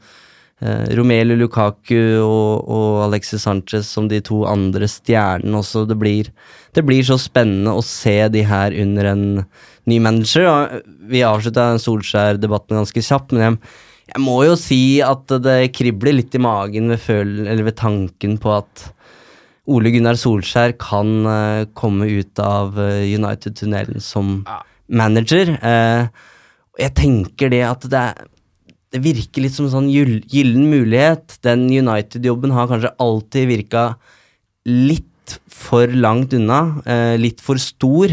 eh, 0.63 0.95
Romelu 0.95 1.35
Lukaku 1.41 2.21
og, 2.23 2.69
og 2.71 3.03
Alexis 3.09 3.43
Sanchez 3.43 3.91
som 3.91 4.07
de 4.11 4.23
to 4.23 4.45
andre 4.47 4.87
stjernene 4.91 5.59
også. 5.63 5.85
Det 5.91 5.99
blir, 5.99 6.31
det 6.77 6.87
blir 6.87 7.03
så 7.07 7.19
spennende 7.19 7.75
å 7.75 7.83
se 7.87 8.17
de 8.31 8.47
her 8.47 8.77
under 8.85 9.13
en 9.15 9.27
ny 9.91 9.99
manager. 9.99 10.47
Ja, 10.47 10.83
vi 11.11 11.25
avslutta 11.27 11.73
Solskjær-debatten 11.83 12.79
ganske 12.79 13.03
kjapt, 13.03 13.35
men 13.35 13.49
jeg, 13.49 13.61
jeg 14.15 14.23
må 14.23 14.39
jo 14.47 14.55
si 14.61 14.83
at 15.03 15.35
det 15.43 15.73
kribler 15.75 16.21
litt 16.21 16.39
i 16.39 16.43
magen 16.43 16.95
ved, 16.95 17.03
føl 17.03 17.41
eller 17.49 17.67
ved 17.67 17.81
tanken 17.83 18.39
på 18.43 18.55
at 18.61 18.93
Ole 19.71 19.93
Gunnar 19.95 20.19
Solskjær 20.19 20.75
kan 20.81 21.11
uh, 21.23 21.63
komme 21.79 22.09
ut 22.11 22.41
av 22.43 22.75
uh, 22.81 23.05
United-tunnelen 23.07 24.03
som 24.03 24.41
manager. 24.91 25.55
Uh, 25.63 26.11
jeg 26.81 26.95
tenker 26.99 27.53
det 27.53 27.63
at 27.69 27.87
det, 27.93 28.01
er, 28.01 28.75
det 28.91 29.03
virker 29.05 29.45
litt 29.45 29.55
som 29.55 29.69
en 29.69 29.75
sånn 29.77 29.91
gyllen 29.93 30.67
mulighet. 30.73 31.39
Den 31.47 31.69
United-jobben 31.71 32.55
har 32.57 32.71
kanskje 32.73 32.95
alltid 33.03 33.51
virka 33.53 33.85
litt 34.67 35.37
for 35.47 35.87
langt 35.95 36.35
unna. 36.35 36.83
litt 37.17 37.39
for 37.41 37.61
stor 37.63 38.11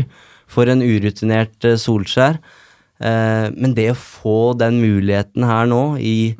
for 0.49 0.69
en 0.69 0.83
urutinert 0.85 1.65
Solskjær. 1.81 2.37
Men 3.01 3.73
det 3.75 3.87
å 3.91 3.97
få 3.97 4.53
den 4.59 4.77
muligheten 4.83 5.47
her 5.49 5.65
nå, 5.71 5.97
i, 5.97 6.35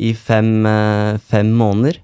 i 0.00 0.14
fem, 0.16 0.64
fem 1.28 1.52
måneder 1.54 2.00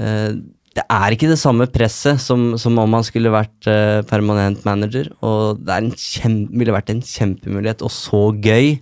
eh, 0.00 0.38
Det 0.76 0.84
er 0.86 1.14
ikke 1.16 1.26
det 1.32 1.38
samme 1.40 1.66
presset 1.66 2.20
som, 2.22 2.52
som 2.60 2.76
om 2.78 2.92
han 2.94 3.02
skulle 3.06 3.32
vært 3.34 3.66
uh, 3.66 4.02
permanent 4.06 4.62
manager. 4.68 5.08
Og 5.26 5.58
det 5.66 5.74
er 5.74 5.82
en 5.88 5.96
kjem, 5.98 6.36
ville 6.60 6.74
vært 6.76 6.92
en 6.94 7.02
kjempemulighet, 7.02 7.82
og 7.82 7.90
så 7.90 8.28
gøy 8.38 8.76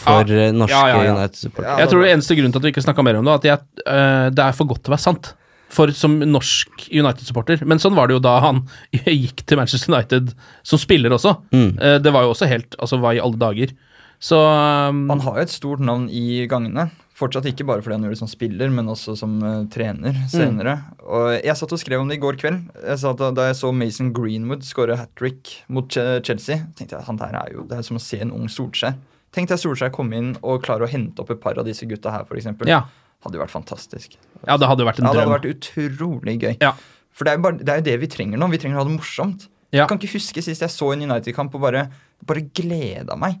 for 0.00 0.30
Ja. 0.30 0.46
eh, 0.46 0.52
norske 0.56 0.72
Ja, 0.72 0.86
ja, 0.94 1.00
ja. 1.04 1.16
United-supportere. 1.16 1.80
Jeg 1.82 1.90
tror 1.90 2.04
det 2.04 2.12
eneste 2.14 2.36
grunnen 2.38 2.54
til 2.54 2.62
at 2.62 2.68
vi 2.68 2.72
ikke 2.72 2.84
snakka 2.86 3.04
mer 3.04 3.18
om 3.18 3.26
det, 3.26 3.34
at 3.34 3.48
jeg, 3.50 3.66
uh, 3.90 4.28
det 4.30 4.44
er 4.46 4.54
for 4.56 4.70
godt 4.70 4.84
til 4.86 4.94
å 4.94 4.96
være 4.96 5.06
sant. 5.08 5.32
For 5.76 5.90
som 5.90 6.14
norsk 6.22 6.86
United-supporter. 6.94 7.64
Men 7.66 7.82
sånn 7.82 7.96
var 7.98 8.06
det 8.06 8.14
jo 8.16 8.22
da 8.22 8.36
han 8.44 8.62
gikk 9.04 9.42
til 9.44 9.58
Manchester 9.58 9.92
United 9.92 10.30
som 10.62 10.78
spiller 10.80 11.10
også. 11.18 11.34
Eh, 11.52 11.98
det 11.98 12.12
var 12.14 12.22
jo 12.22 12.30
også 12.36 12.46
helt 12.48 12.78
Altså, 12.78 13.00
hva 13.02 13.16
i 13.16 13.20
alle 13.20 13.40
dager? 13.40 13.74
Så 14.22 14.38
um, 14.38 15.02
Han 15.10 15.20
har 15.26 15.40
jo 15.40 15.42
et 15.44 15.52
stort 15.52 15.82
navn 15.84 16.06
i 16.08 16.46
gangene. 16.48 16.86
Fortsatt 17.16 17.46
ikke 17.48 17.64
bare 17.64 17.80
fordi 17.80 17.96
han 17.96 18.02
gjør 18.04 18.12
det 18.12 18.20
som 18.20 18.28
spiller, 18.28 18.68
men 18.76 18.90
også 18.92 19.14
som 19.16 19.38
uh, 19.40 19.62
trener 19.72 20.12
senere. 20.28 20.74
Og 21.08 21.30
Jeg 21.40 21.56
satt 21.56 21.72
og 21.72 21.80
skrev 21.80 22.02
om 22.02 22.10
det 22.10 22.18
i 22.18 22.20
går 22.20 22.36
kveld. 22.42 22.66
Jeg 22.84 22.98
sa 23.00 23.14
at 23.14 23.22
Da, 23.38 23.46
jeg 23.48 23.56
så 23.56 23.70
Mason 23.72 24.10
Greenwood 24.12 24.66
skåre 24.68 24.98
hat 25.00 25.14
trick 25.16 25.54
mot 25.72 25.88
Che- 25.88 26.20
Chelsea, 26.26 26.58
tenkte 26.76 26.98
jeg 26.98 27.06
han 27.08 27.16
der 27.16 27.32
er 27.40 27.54
jo 27.54 27.64
Det 27.70 27.78
er 27.78 27.86
som 27.88 27.96
å 27.96 28.02
se 28.04 28.20
en 28.20 28.34
ung 28.36 28.50
Solskjær. 28.52 28.98
Tenk 29.32 29.48
deg 29.48 29.58
Solskjær 29.62 29.94
komme 29.96 30.16
inn 30.20 30.34
og 30.42 30.62
klare 30.68 30.84
å 30.84 30.90
hente 30.92 31.24
opp 31.24 31.32
et 31.32 31.40
par 31.40 31.56
av 31.58 31.64
disse 31.64 31.88
gutta 31.88 32.12
her, 32.12 32.28
f.eks. 32.28 32.52
Ja. 32.68 32.82
Hadde 33.24 33.40
jo 33.40 33.42
vært 33.46 33.54
fantastisk. 33.56 34.18
ja, 34.46 34.56
det 34.60 34.68
hadde 34.68 34.84
jo 34.84 34.90
vært 34.90 35.00
en 35.00 35.08
Ja, 35.08 35.12
det 35.16 35.24
hadde 35.24 35.34
vært 35.38 35.50
utrolig 35.56 36.36
gøy. 36.44 36.54
Ja. 36.60 36.74
For 37.16 37.24
det 37.24 37.32
er, 37.32 37.40
jo 37.40 37.42
bare, 37.48 37.56
det 37.64 37.72
er 37.72 37.80
jo 37.80 37.86
det 37.88 37.96
vi 38.04 38.12
trenger 38.12 38.38
nå. 38.38 38.50
Vi 38.52 38.60
trenger 38.60 38.76
å 38.76 38.84
ha 38.84 38.88
det 38.90 38.96
morsomt. 38.98 39.48
Ja. 39.72 39.82
Jeg 39.86 39.88
kan 39.90 39.98
ikke 39.98 40.12
huske 40.18 40.44
sist 40.44 40.60
jeg 40.62 40.70
så 40.72 40.92
en 40.92 41.02
United-kamp 41.08 41.54
og 41.56 41.64
bare, 41.64 41.86
bare 42.28 42.44
gleda 42.54 43.16
meg. 43.16 43.40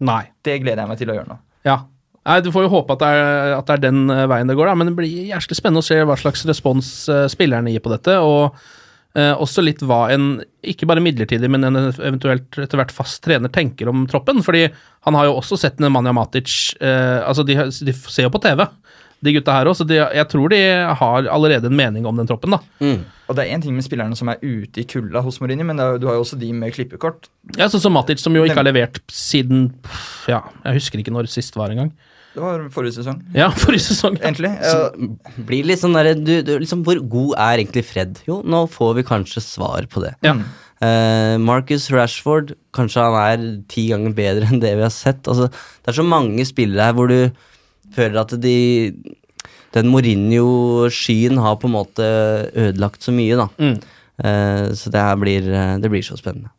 Nei. 0.00 0.22
Det 0.42 0.56
gleder 0.64 0.82
jeg 0.86 0.88
meg 0.88 0.98
til 1.04 1.12
å 1.12 1.16
gjøre 1.20 1.28
nå. 1.28 1.36
Ja. 1.68 1.82
Nei, 2.26 2.40
Du 2.44 2.50
får 2.52 2.66
jo 2.66 2.72
håpe 2.74 2.92
at 2.96 3.00
det 3.04 3.08
er, 3.16 3.54
at 3.58 3.66
det 3.70 3.78
er 3.78 3.84
den 3.88 4.02
eh, 4.12 4.26
veien 4.30 4.50
det 4.50 4.56
går, 4.58 4.68
da. 4.70 4.74
men 4.76 4.90
det 4.90 4.96
blir 4.98 5.30
jævlig 5.30 5.56
spennende 5.56 5.80
å 5.84 5.86
se 5.88 5.96
hva 6.04 6.18
slags 6.20 6.44
respons 6.48 6.90
eh, 7.08 7.26
spillerne 7.32 7.72
gir 7.72 7.80
på 7.84 7.92
dette. 7.94 8.18
Og 8.20 8.52
eh, 9.16 9.32
også 9.40 9.64
litt 9.64 9.80
hva 9.82 10.02
en 10.14 10.34
ikke 10.60 10.86
bare 10.90 11.00
midlertidig, 11.04 11.48
men 11.50 11.64
en 11.64 11.80
eventuelt 11.96 12.60
etter 12.60 12.76
hvert 12.82 12.92
fast 12.94 13.22
trener 13.24 13.48
tenker 13.52 13.88
om 13.88 14.04
troppen. 14.10 14.42
Fordi 14.44 14.66
han 15.08 15.16
har 15.16 15.30
jo 15.30 15.38
også 15.40 15.56
sett 15.62 15.80
Nemanja 15.80 16.12
Matic 16.16 16.74
eh, 16.80 17.20
altså 17.24 17.46
de, 17.48 17.56
de 17.88 17.96
ser 17.96 18.28
jo 18.28 18.34
på 18.36 18.42
TV, 18.44 18.66
de 19.20 19.34
gutta 19.36 19.52
her 19.52 19.68
òg, 19.68 19.74
så 19.76 19.84
de, 19.84 19.98
jeg 20.00 20.28
tror 20.32 20.48
de 20.48 20.58
har 20.96 21.26
allerede 21.28 21.68
en 21.68 21.76
mening 21.76 22.06
om 22.08 22.16
den 22.16 22.28
troppen. 22.28 22.54
da. 22.56 22.60
Og 23.28 23.36
det 23.36 23.42
er 23.44 23.50
én 23.56 23.60
ting 23.64 23.74
med 23.76 23.84
spillerne 23.84 24.16
som 24.16 24.30
er 24.32 24.40
ute 24.40 24.80
i 24.80 24.86
kulda 24.88 25.20
hos 25.24 25.40
Mourinho, 25.42 25.64
men 25.68 25.76
det 25.76 25.84
er, 25.88 25.98
du 26.00 26.06
har 26.08 26.16
jo 26.16 26.22
også 26.24 26.38
de 26.40 26.48
med 26.56 26.72
klippekort. 26.76 27.28
Ja, 27.58 27.68
Sånn 27.68 27.82
som 27.84 27.92
Matic, 27.96 28.20
som 28.24 28.36
jo 28.36 28.46
ikke 28.48 28.56
har 28.60 28.64
levert 28.68 29.00
siden 29.12 29.66
pff, 29.84 30.30
Ja, 30.32 30.40
jeg 30.64 30.80
husker 30.80 31.02
ikke 31.02 31.12
når 31.12 31.28
sist 31.32 31.56
var 31.60 31.72
engang. 31.72 31.92
Det 32.34 32.42
var 32.42 32.62
forrige 32.74 32.98
sesong. 33.00 33.20
Ja, 33.34 33.50
forrige 33.62 33.84
sesong. 33.88 34.16
Egentlig. 34.20 34.52
Ja. 34.62 34.88
Blir 35.48 35.66
litt 35.66 35.82
sånn 35.82 35.96
derre 35.96 36.14
du, 36.18 36.40
du, 36.46 36.54
liksom, 36.62 36.84
Hvor 36.86 37.00
god 37.12 37.36
er 37.36 37.62
egentlig 37.62 37.84
Fred? 37.88 38.20
Jo, 38.28 38.40
nå 38.46 38.64
får 38.70 38.98
vi 39.00 39.06
kanskje 39.08 39.42
svar 39.44 39.88
på 39.90 40.04
det. 40.04 40.14
Ja. 40.26 40.36
Uh, 40.80 41.36
Marcus 41.42 41.90
Rashford, 41.92 42.54
kanskje 42.72 43.02
han 43.04 43.16
er 43.20 43.42
ti 43.68 43.90
ganger 43.90 44.14
bedre 44.16 44.48
enn 44.50 44.62
det 44.62 44.76
vi 44.78 44.86
har 44.86 44.94
sett. 44.94 45.26
Altså, 45.28 45.50
det 45.50 45.92
er 45.92 45.98
så 45.98 46.06
mange 46.06 46.46
spillere 46.48 46.88
her 46.88 46.96
hvor 46.96 47.10
du 47.10 47.18
føler 47.96 48.22
at 48.22 48.36
de 48.40 48.58
Den 49.74 49.86
Mourinho-skyen 49.86 51.38
har 51.38 51.58
på 51.62 51.68
en 51.68 51.76
måte 51.76 52.06
ødelagt 52.58 53.04
så 53.06 53.12
mye, 53.14 53.36
da. 53.38 53.46
Mm. 53.60 53.76
Uh, 54.20 54.72
så 54.74 54.90
det 54.90 55.04
her 55.04 55.20
blir, 55.20 55.46
eh, 55.46 55.76
det 55.80 55.90
blir 55.92 56.02
så 56.02 56.18
spennende. 56.18 56.50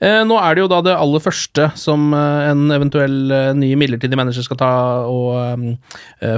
Eh, 0.00 0.22
nå 0.26 0.36
er 0.40 0.56
det 0.56 0.64
jo 0.64 0.70
da 0.70 0.80
det 0.84 0.96
aller 0.96 1.22
første 1.22 1.68
som 1.78 2.10
eh, 2.16 2.48
en 2.50 2.66
eventuell 2.74 3.34
eh, 3.34 3.52
ny 3.58 3.72
midlertidig 3.78 4.18
manager 4.18 4.46
skal 4.46 4.60
ta 4.60 4.72
og 5.10 5.76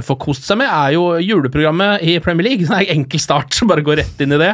få 0.05 0.15
kost 0.21 0.45
seg 0.47 0.59
med, 0.61 0.69
er 0.69 0.93
jo 0.95 1.17
juleprogrammet 1.21 2.03
i 2.05 2.17
Premier 2.23 2.51
League. 2.51 2.67
Det 2.69 2.77
er 2.77 2.85
en 2.87 3.01
enkel 3.03 3.21
start, 3.21 3.53
så 3.55 3.67
bare 3.69 3.83
gå 3.85 3.95
rett 3.97 4.21
inn 4.23 4.35
i 4.35 4.39
det. 4.41 4.53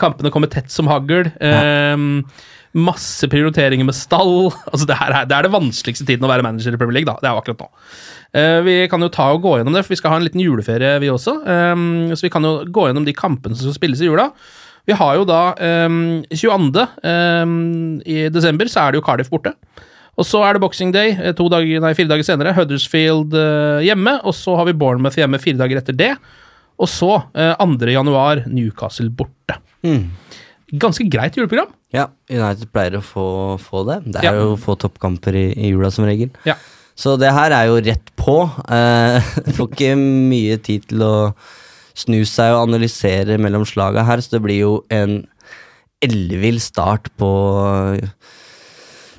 Kampene 0.00 0.32
kommer 0.32 0.50
tett 0.50 0.72
som 0.72 0.88
hagl. 0.90 1.30
Eh, 1.40 2.06
Masse 2.70 3.26
prioriteringer 3.26 3.86
med 3.86 3.96
stall. 3.98 4.52
Altså 4.70 4.86
det, 4.86 4.98
her 5.00 5.14
er, 5.14 5.28
det 5.28 5.36
er 5.36 5.46
det 5.46 5.54
vanskeligste 5.54 6.06
tiden 6.06 6.26
å 6.26 6.30
være 6.30 6.46
manager 6.46 6.76
i 6.76 6.80
Premier 6.80 7.00
League, 7.00 7.10
da. 7.10 7.18
Det 7.18 7.30
er 7.30 7.34
jo 7.34 7.42
akkurat 7.42 7.64
nå. 7.64 7.70
Eh, 8.40 8.58
vi 8.66 8.76
kan 8.92 9.02
jo 9.02 9.10
ta 9.12 9.30
og 9.34 9.42
gå 9.42 9.56
gjennom 9.58 9.74
det, 9.74 9.82
for 9.86 9.96
vi 9.96 10.00
skal 10.00 10.14
ha 10.14 10.20
en 10.20 10.26
liten 10.28 10.42
juleferie, 10.44 10.96
vi 11.02 11.10
også. 11.10 11.40
Så 12.14 12.26
vi 12.26 12.32
kan 12.32 12.46
jo 12.46 12.60
gå 12.70 12.88
gjennom 12.88 13.06
de 13.08 13.16
kampene 13.16 13.58
som 13.58 13.66
skal 13.66 13.80
spilles 13.80 14.02
i 14.04 14.10
jula. 14.10 14.30
Vi 14.88 14.96
har 14.96 15.16
jo 15.18 15.24
da 15.28 15.40
um, 15.86 15.98
22. 16.32 16.86
Um, 17.04 17.54
i 18.08 18.28
desember 18.32 18.70
så 18.70 18.86
er 18.86 18.92
det 18.94 19.00
jo 19.00 19.04
Cardiff 19.06 19.30
borte. 19.32 19.52
Og 20.18 20.26
så 20.26 20.40
er 20.44 20.56
det 20.56 20.60
Boxing 20.64 20.90
Day 20.92 21.14
eh, 21.14 21.32
to 21.36 21.46
dager, 21.52 21.80
nei, 21.80 21.92
fire 21.96 22.10
dager 22.10 22.26
senere. 22.26 22.52
Huddersfield 22.56 23.32
uh, 23.36 23.78
hjemme. 23.86 24.18
Og 24.26 24.34
så 24.36 24.56
har 24.58 24.66
vi 24.68 24.74
Bournemouth 24.76 25.16
hjemme 25.20 25.38
fire 25.40 25.60
dager 25.60 25.80
etter 25.80 25.96
det. 25.96 26.10
Og 26.80 26.88
så, 26.90 27.12
uh, 27.36 27.54
2. 27.60 27.92
januar, 27.94 28.42
Newcastle 28.50 29.08
borte. 29.12 29.56
Ganske 30.80 31.06
greit 31.10 31.34
juleprogram. 31.38 31.70
Ja, 31.94 32.08
United 32.30 32.68
pleier 32.74 32.98
å 33.00 33.02
få, 33.04 33.24
få 33.62 33.84
det. 33.88 34.00
Det 34.12 34.20
er 34.22 34.28
Ja. 34.28 34.34
jo 34.44 34.58
få 34.60 34.76
toppkamper 34.78 35.34
i, 35.34 35.46
i 35.58 35.72
jula 35.72 35.90
som 35.90 36.04
regel. 36.06 36.30
Ja. 36.46 36.54
Så 36.94 37.16
det 37.18 37.32
her 37.32 37.50
er 37.56 37.70
jo 37.70 37.80
rett 37.80 38.12
på. 38.20 38.36
Uh, 38.68 39.18
får 39.56 39.70
ikke 39.72 39.94
mye 39.98 40.58
tid 40.62 40.84
til 40.92 41.02
å 41.06 41.14
snu 42.00 42.22
seg 42.28 42.54
og 42.54 42.68
analysere 42.68 43.38
mellom 43.40 43.66
slaga 43.68 44.04
her, 44.08 44.22
så 44.22 44.36
det 44.36 44.44
blir 44.46 44.60
jo 44.62 44.74
en 44.92 45.22
ellevill 46.04 46.60
start 46.62 47.10
på 47.20 47.30
eh, 48.00 48.08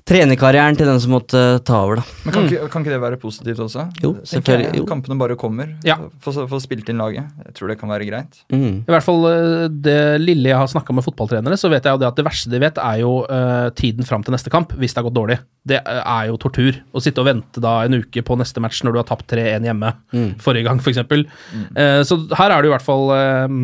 trenerkarrieren 0.07 0.77
til 0.77 0.89
den 0.89 0.99
som 1.01 1.13
måtte 1.13 1.39
ta 1.67 1.81
over, 1.85 2.01
da. 2.01 2.05
Men 2.25 2.35
kan, 2.35 2.47
ikke, 2.49 2.69
kan 2.73 2.83
ikke 2.83 2.93
det 2.93 3.01
være 3.03 3.19
positivt 3.21 3.61
også? 3.63 3.85
Jo, 4.03 4.13
selvfølgelig, 4.27 4.67
jeg. 4.71 4.79
jo. 4.81 4.87
Kampene 4.89 5.17
bare 5.19 5.37
kommer. 5.39 5.69
Ja. 5.87 5.97
Få 6.23 6.33
få 6.49 6.59
spilt 6.63 6.89
inn 6.91 7.01
laget. 7.01 7.29
Jeg 7.45 7.55
tror 7.57 7.71
det 7.71 7.77
kan 7.81 7.91
være 7.93 8.07
greit. 8.09 8.41
Mm. 8.53 8.81
I 8.81 8.95
hvert 8.95 9.05
fall 9.05 9.27
eh, 9.29 9.67
det 9.71 9.99
lille 10.23 10.51
jeg 10.51 10.57
har 10.57 10.71
snakka 10.71 10.95
med 10.97 11.05
fotballtrenere, 11.05 11.59
så 11.59 11.71
vet 11.71 11.85
jeg 11.85 11.95
jo 11.95 12.01
det 12.01 12.09
at 12.09 12.19
det 12.19 12.27
verste 12.27 12.51
de 12.51 12.61
vet, 12.63 12.81
er 12.81 13.01
jo 13.03 13.13
uh, 13.29 13.69
tiden 13.77 14.07
fram 14.07 14.25
til 14.25 14.35
neste 14.35 14.53
kamp, 14.53 14.75
hvis 14.81 14.95
det 14.95 15.01
har 15.01 15.09
gått 15.09 15.19
dårlig. 15.19 15.39
Det 15.67 15.79
eh, 15.79 16.01
er 16.01 16.29
jo 16.31 16.39
tortur. 16.41 16.81
Å 16.91 17.03
sitte 17.03 17.23
og 17.23 17.29
vente 17.29 17.63
da 17.63 17.77
en 17.85 18.01
uke 18.01 18.25
på 18.25 18.39
neste 18.41 18.63
match 18.63 18.81
når 18.85 18.95
du 18.95 19.01
har 19.03 19.09
tapt 19.11 19.29
3-1 19.31 19.69
hjemme 19.69 19.93
forrige 20.41 20.67
gang, 20.67 20.81
f.eks. 20.81 21.03
Uh, 21.77 22.01
så 22.07 22.23
her 22.39 22.49
er 22.49 22.57
det 22.57 22.69
jo 22.69 22.73
i 22.73 22.75
hvert 22.77 22.87
fall 22.87 23.11
eh, 23.15 23.59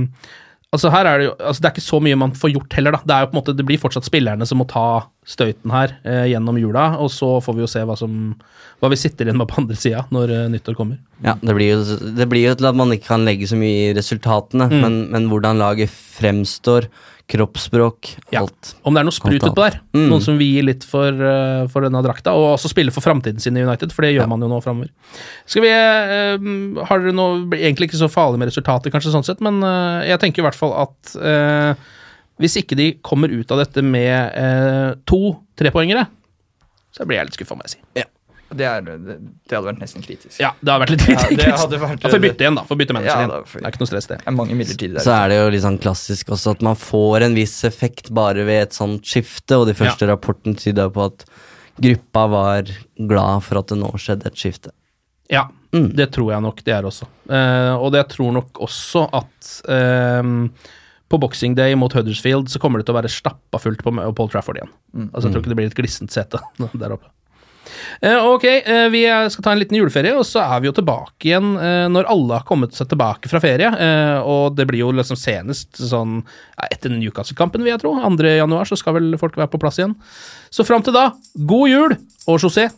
Altså 0.75 0.89
her 0.91 1.07
er 1.07 1.17
Det 1.21 1.25
jo, 1.29 1.33
altså 1.39 1.61
det 1.63 1.67
er 1.69 1.75
ikke 1.77 1.85
så 1.85 1.97
mye 2.03 2.17
man 2.19 2.33
får 2.35 2.51
gjort 2.51 2.73
heller. 2.75 2.91
da. 2.91 2.99
Det 3.07 3.13
er 3.15 3.21
jo 3.23 3.27
på 3.31 3.35
en 3.37 3.39
måte, 3.39 3.53
det 3.55 3.65
blir 3.65 3.79
fortsatt 3.79 4.03
spillerne 4.07 4.45
som 4.45 4.59
må 4.59 4.65
ta 4.67 4.83
støyten 5.25 5.71
her 5.71 5.93
eh, 6.03 6.25
gjennom 6.33 6.57
jula, 6.59 6.97
og 6.99 7.07
så 7.11 7.29
får 7.43 7.55
vi 7.55 7.63
jo 7.63 7.69
se 7.71 7.83
hva, 7.87 7.95
som, 7.99 8.35
hva 8.83 8.89
vi 8.91 8.99
sitter 8.99 9.25
igjen 9.29 9.39
med 9.39 9.47
på 9.47 9.61
andre 9.61 9.77
sida 9.79 10.03
når 10.11 10.33
eh, 10.35 10.45
nyttår 10.51 10.75
kommer. 10.75 10.99
Ja, 11.23 11.37
det 11.39 11.55
blir, 11.55 11.71
jo, 11.71 11.97
det 12.19 12.27
blir 12.31 12.49
jo 12.49 12.55
til 12.59 12.67
at 12.67 12.75
man 12.79 12.91
ikke 12.91 13.07
kan 13.13 13.23
legge 13.27 13.47
så 13.47 13.55
mye 13.59 13.89
i 13.89 13.93
resultatene, 13.97 14.67
Mm. 14.67 14.81
men, 14.83 14.97
men 15.15 15.29
hvordan 15.31 15.57
laget 15.63 15.89
fremstår, 15.89 16.89
kroppsspråk, 17.27 18.13
Ja. 18.31 18.41
alt. 18.41 18.75
Om 18.87 18.93
det 18.95 19.01
er 19.01 19.07
noe 19.07 19.15
sprut 19.15 19.43
utpå 19.43 19.55
der. 19.55 19.79
Mm. 19.93 20.07
Noen 20.07 20.23
som 20.23 20.37
vil 20.39 20.47
gi 20.47 20.61
litt 20.63 20.85
for, 20.87 21.11
uh, 21.11 21.67
for 21.67 21.83
denne 21.83 22.01
drakta, 22.05 22.31
og 22.31 22.53
også 22.55 22.71
spille 22.71 22.93
for 22.95 23.03
framtiden 23.03 23.41
sin 23.43 23.57
i 23.57 23.65
United, 23.67 23.91
for 23.91 24.07
det 24.07 24.13
gjør 24.15 24.29
man 24.31 24.41
jo 24.41 24.47
nå 24.47 24.61
framover. 24.63 24.89
Skal 25.45 25.65
vi 25.65 25.71
uh, 25.73 26.85
Har 26.87 27.03
dere 27.03 27.15
noe 27.15 27.43
Egentlig 27.57 27.89
ikke 27.89 27.99
så 27.99 28.09
farlig 28.11 28.39
med 28.39 28.47
resultater, 28.47 28.93
kanskje, 28.93 29.11
sånn 29.11 29.27
sett, 29.27 29.43
men 29.43 29.59
uh, 29.63 30.03
jeg 30.07 30.19
tenker 30.23 30.41
i 30.41 30.47
hvert 30.47 30.57
fall 30.57 30.73
at 30.87 31.15
hvis 32.37 32.59
ikke 32.61 32.77
de 32.77 32.91
kommer 33.01 33.31
ut 33.33 33.49
av 33.51 33.63
dette 33.63 33.81
med 33.81 35.01
to 35.09 35.39
trepoengere, 35.57 36.03
så 36.93 37.07
blir 37.07 37.17
jeg 37.17 37.31
litt 37.31 37.37
skuffa, 37.39 37.57
må 37.57 37.65
jeg 37.65 37.79
si. 37.79 38.05
Det, 38.49 38.63
er, 38.65 38.81
det, 38.85 39.15
det 39.49 39.55
hadde 39.57 39.67
vært 39.67 39.81
nesten 39.81 40.03
kritisk. 40.05 40.37
Ja, 40.39 40.53
det 40.61 40.71
hadde 40.71 40.83
vært 40.85 40.93
litt 40.95 41.03
Ja, 41.07 41.15
det 41.17 41.27
kritisk. 41.27 41.57
hadde 41.65 41.79
vært- 41.81 42.03
Ja, 42.05 42.11
Får 42.13 42.21
bytte 42.23 42.45
igjen, 42.45 42.55
da. 42.55 42.63
Får 42.69 42.77
bytte 42.79 42.95
manager 42.95 43.11
Ja, 43.11 43.17
igjen. 43.25 43.33
Det 43.51 43.63
er 43.65 43.71
ikke 43.73 43.81
noe 43.83 43.89
stress, 43.91 44.07
det. 44.07 44.17
Det 44.23 44.27
er 44.31 44.37
mange 44.37 44.55
midlertidige 44.55 44.93
der. 44.99 45.03
Så 45.07 45.11
er 45.17 45.27
det 45.33 45.37
jo 45.41 45.49
litt 45.55 45.65
sånn 45.65 45.79
klassisk 45.83 46.31
også 46.37 46.51
at 46.55 46.61
man 46.61 46.75
får 46.79 47.25
en 47.27 47.35
viss 47.35 47.57
effekt 47.67 48.11
bare 48.15 48.45
ved 48.47 48.61
et 48.69 48.73
sånt 48.77 49.03
skifte, 49.03 49.57
og 49.59 49.67
de 49.67 49.75
første 49.75 50.07
rapporten 50.07 50.55
tyder 50.55 50.89
på 50.95 51.05
at 51.11 51.25
gruppa 51.77 52.23
var 52.31 52.63
glad 52.97 53.43
for 53.43 53.59
at 53.59 53.67
det 53.67 53.77
nå 53.77 53.91
skjedde 53.99 54.25
et 54.31 54.39
skifte. 54.39 54.71
Ja, 55.29 55.49
det 55.73 56.11
tror 56.15 56.31
jeg 56.31 56.41
nok 56.41 56.63
det 56.63 56.73
er 56.73 56.87
også. 56.87 57.05
Uh, 57.29 57.75
og 57.83 57.91
det 57.91 57.99
jeg 58.05 58.09
tror 58.15 58.31
nok 58.39 58.61
også 58.63 59.09
at 59.11 59.49
uh, 59.67 60.23
på 61.11 61.19
Boxing 61.19 61.53
Day 61.55 61.75
mot 61.75 61.91
Huddersfield 61.93 62.47
så 62.51 62.59
kommer 62.63 62.79
det 62.79 62.87
til 62.87 62.95
å 62.95 62.99
være 63.01 63.11
stappa 63.11 63.59
fullt 63.59 63.83
på 63.83 63.91
Paul 64.15 64.29
Trafford 64.31 64.57
igjen. 64.59 64.71
Altså 65.11 65.27
Jeg 65.27 65.35
tror 65.35 65.43
ikke 65.43 65.51
det 65.53 65.59
blir 65.59 65.69
et 65.71 65.77
glissent 65.77 66.11
sete 66.15 66.39
der 66.79 66.95
oppe. 66.95 67.11
Eh, 68.01 68.25
ok, 68.25 68.45
eh, 68.45 68.87
vi 68.93 69.03
skal 69.31 69.43
ta 69.43 69.53
en 69.53 69.61
liten 69.61 69.77
juleferie, 69.79 70.15
og 70.17 70.25
så 70.27 70.43
er 70.43 70.61
vi 70.61 70.69
jo 70.69 70.75
tilbake 70.77 71.29
igjen 71.29 71.55
eh, 71.57 71.87
når 71.91 72.09
alle 72.13 72.39
har 72.39 72.47
kommet 72.47 72.77
seg 72.77 72.89
tilbake 72.91 73.31
fra 73.31 73.41
ferie. 73.43 73.71
og 74.27 74.55
det 74.57 74.67
blir 74.69 74.81
jo 74.81 74.91
liksom 74.95 75.19
senest 75.19 75.79
sånn 75.79 76.21
etter 76.69 76.93
Newcastle-kampen, 76.93 77.63
vil 77.65 77.75
jeg 77.75 77.83
tro. 77.83 77.95
2. 77.97 78.31
januar 78.39 78.69
så 78.69 78.77
skal 78.79 78.97
vel 78.97 79.17
folk 79.19 79.37
være 79.37 79.51
på 79.53 79.61
plass 79.61 79.79
igjen. 79.81 79.95
Så 80.49 80.65
fram 80.67 80.85
til 80.85 80.95
da, 80.95 81.09
god 81.35 81.69
jul! 81.71 81.97
Og 82.27 82.41
José, 82.43 82.69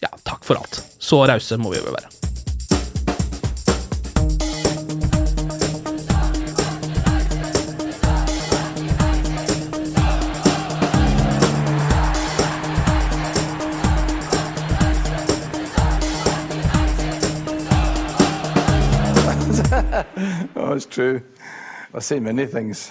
ja, 0.00 0.10
takk 0.24 0.46
for 0.46 0.60
alt. 0.60 0.82
Så 0.98 1.24
rause 1.28 1.60
må 1.60 1.74
vi 1.74 1.82
vel 1.84 1.96
være. 1.96 2.19
It's 20.80 20.86
true. 20.86 21.20
I've 21.92 22.02
seen 22.02 22.24
many 22.24 22.46
things. 22.46 22.90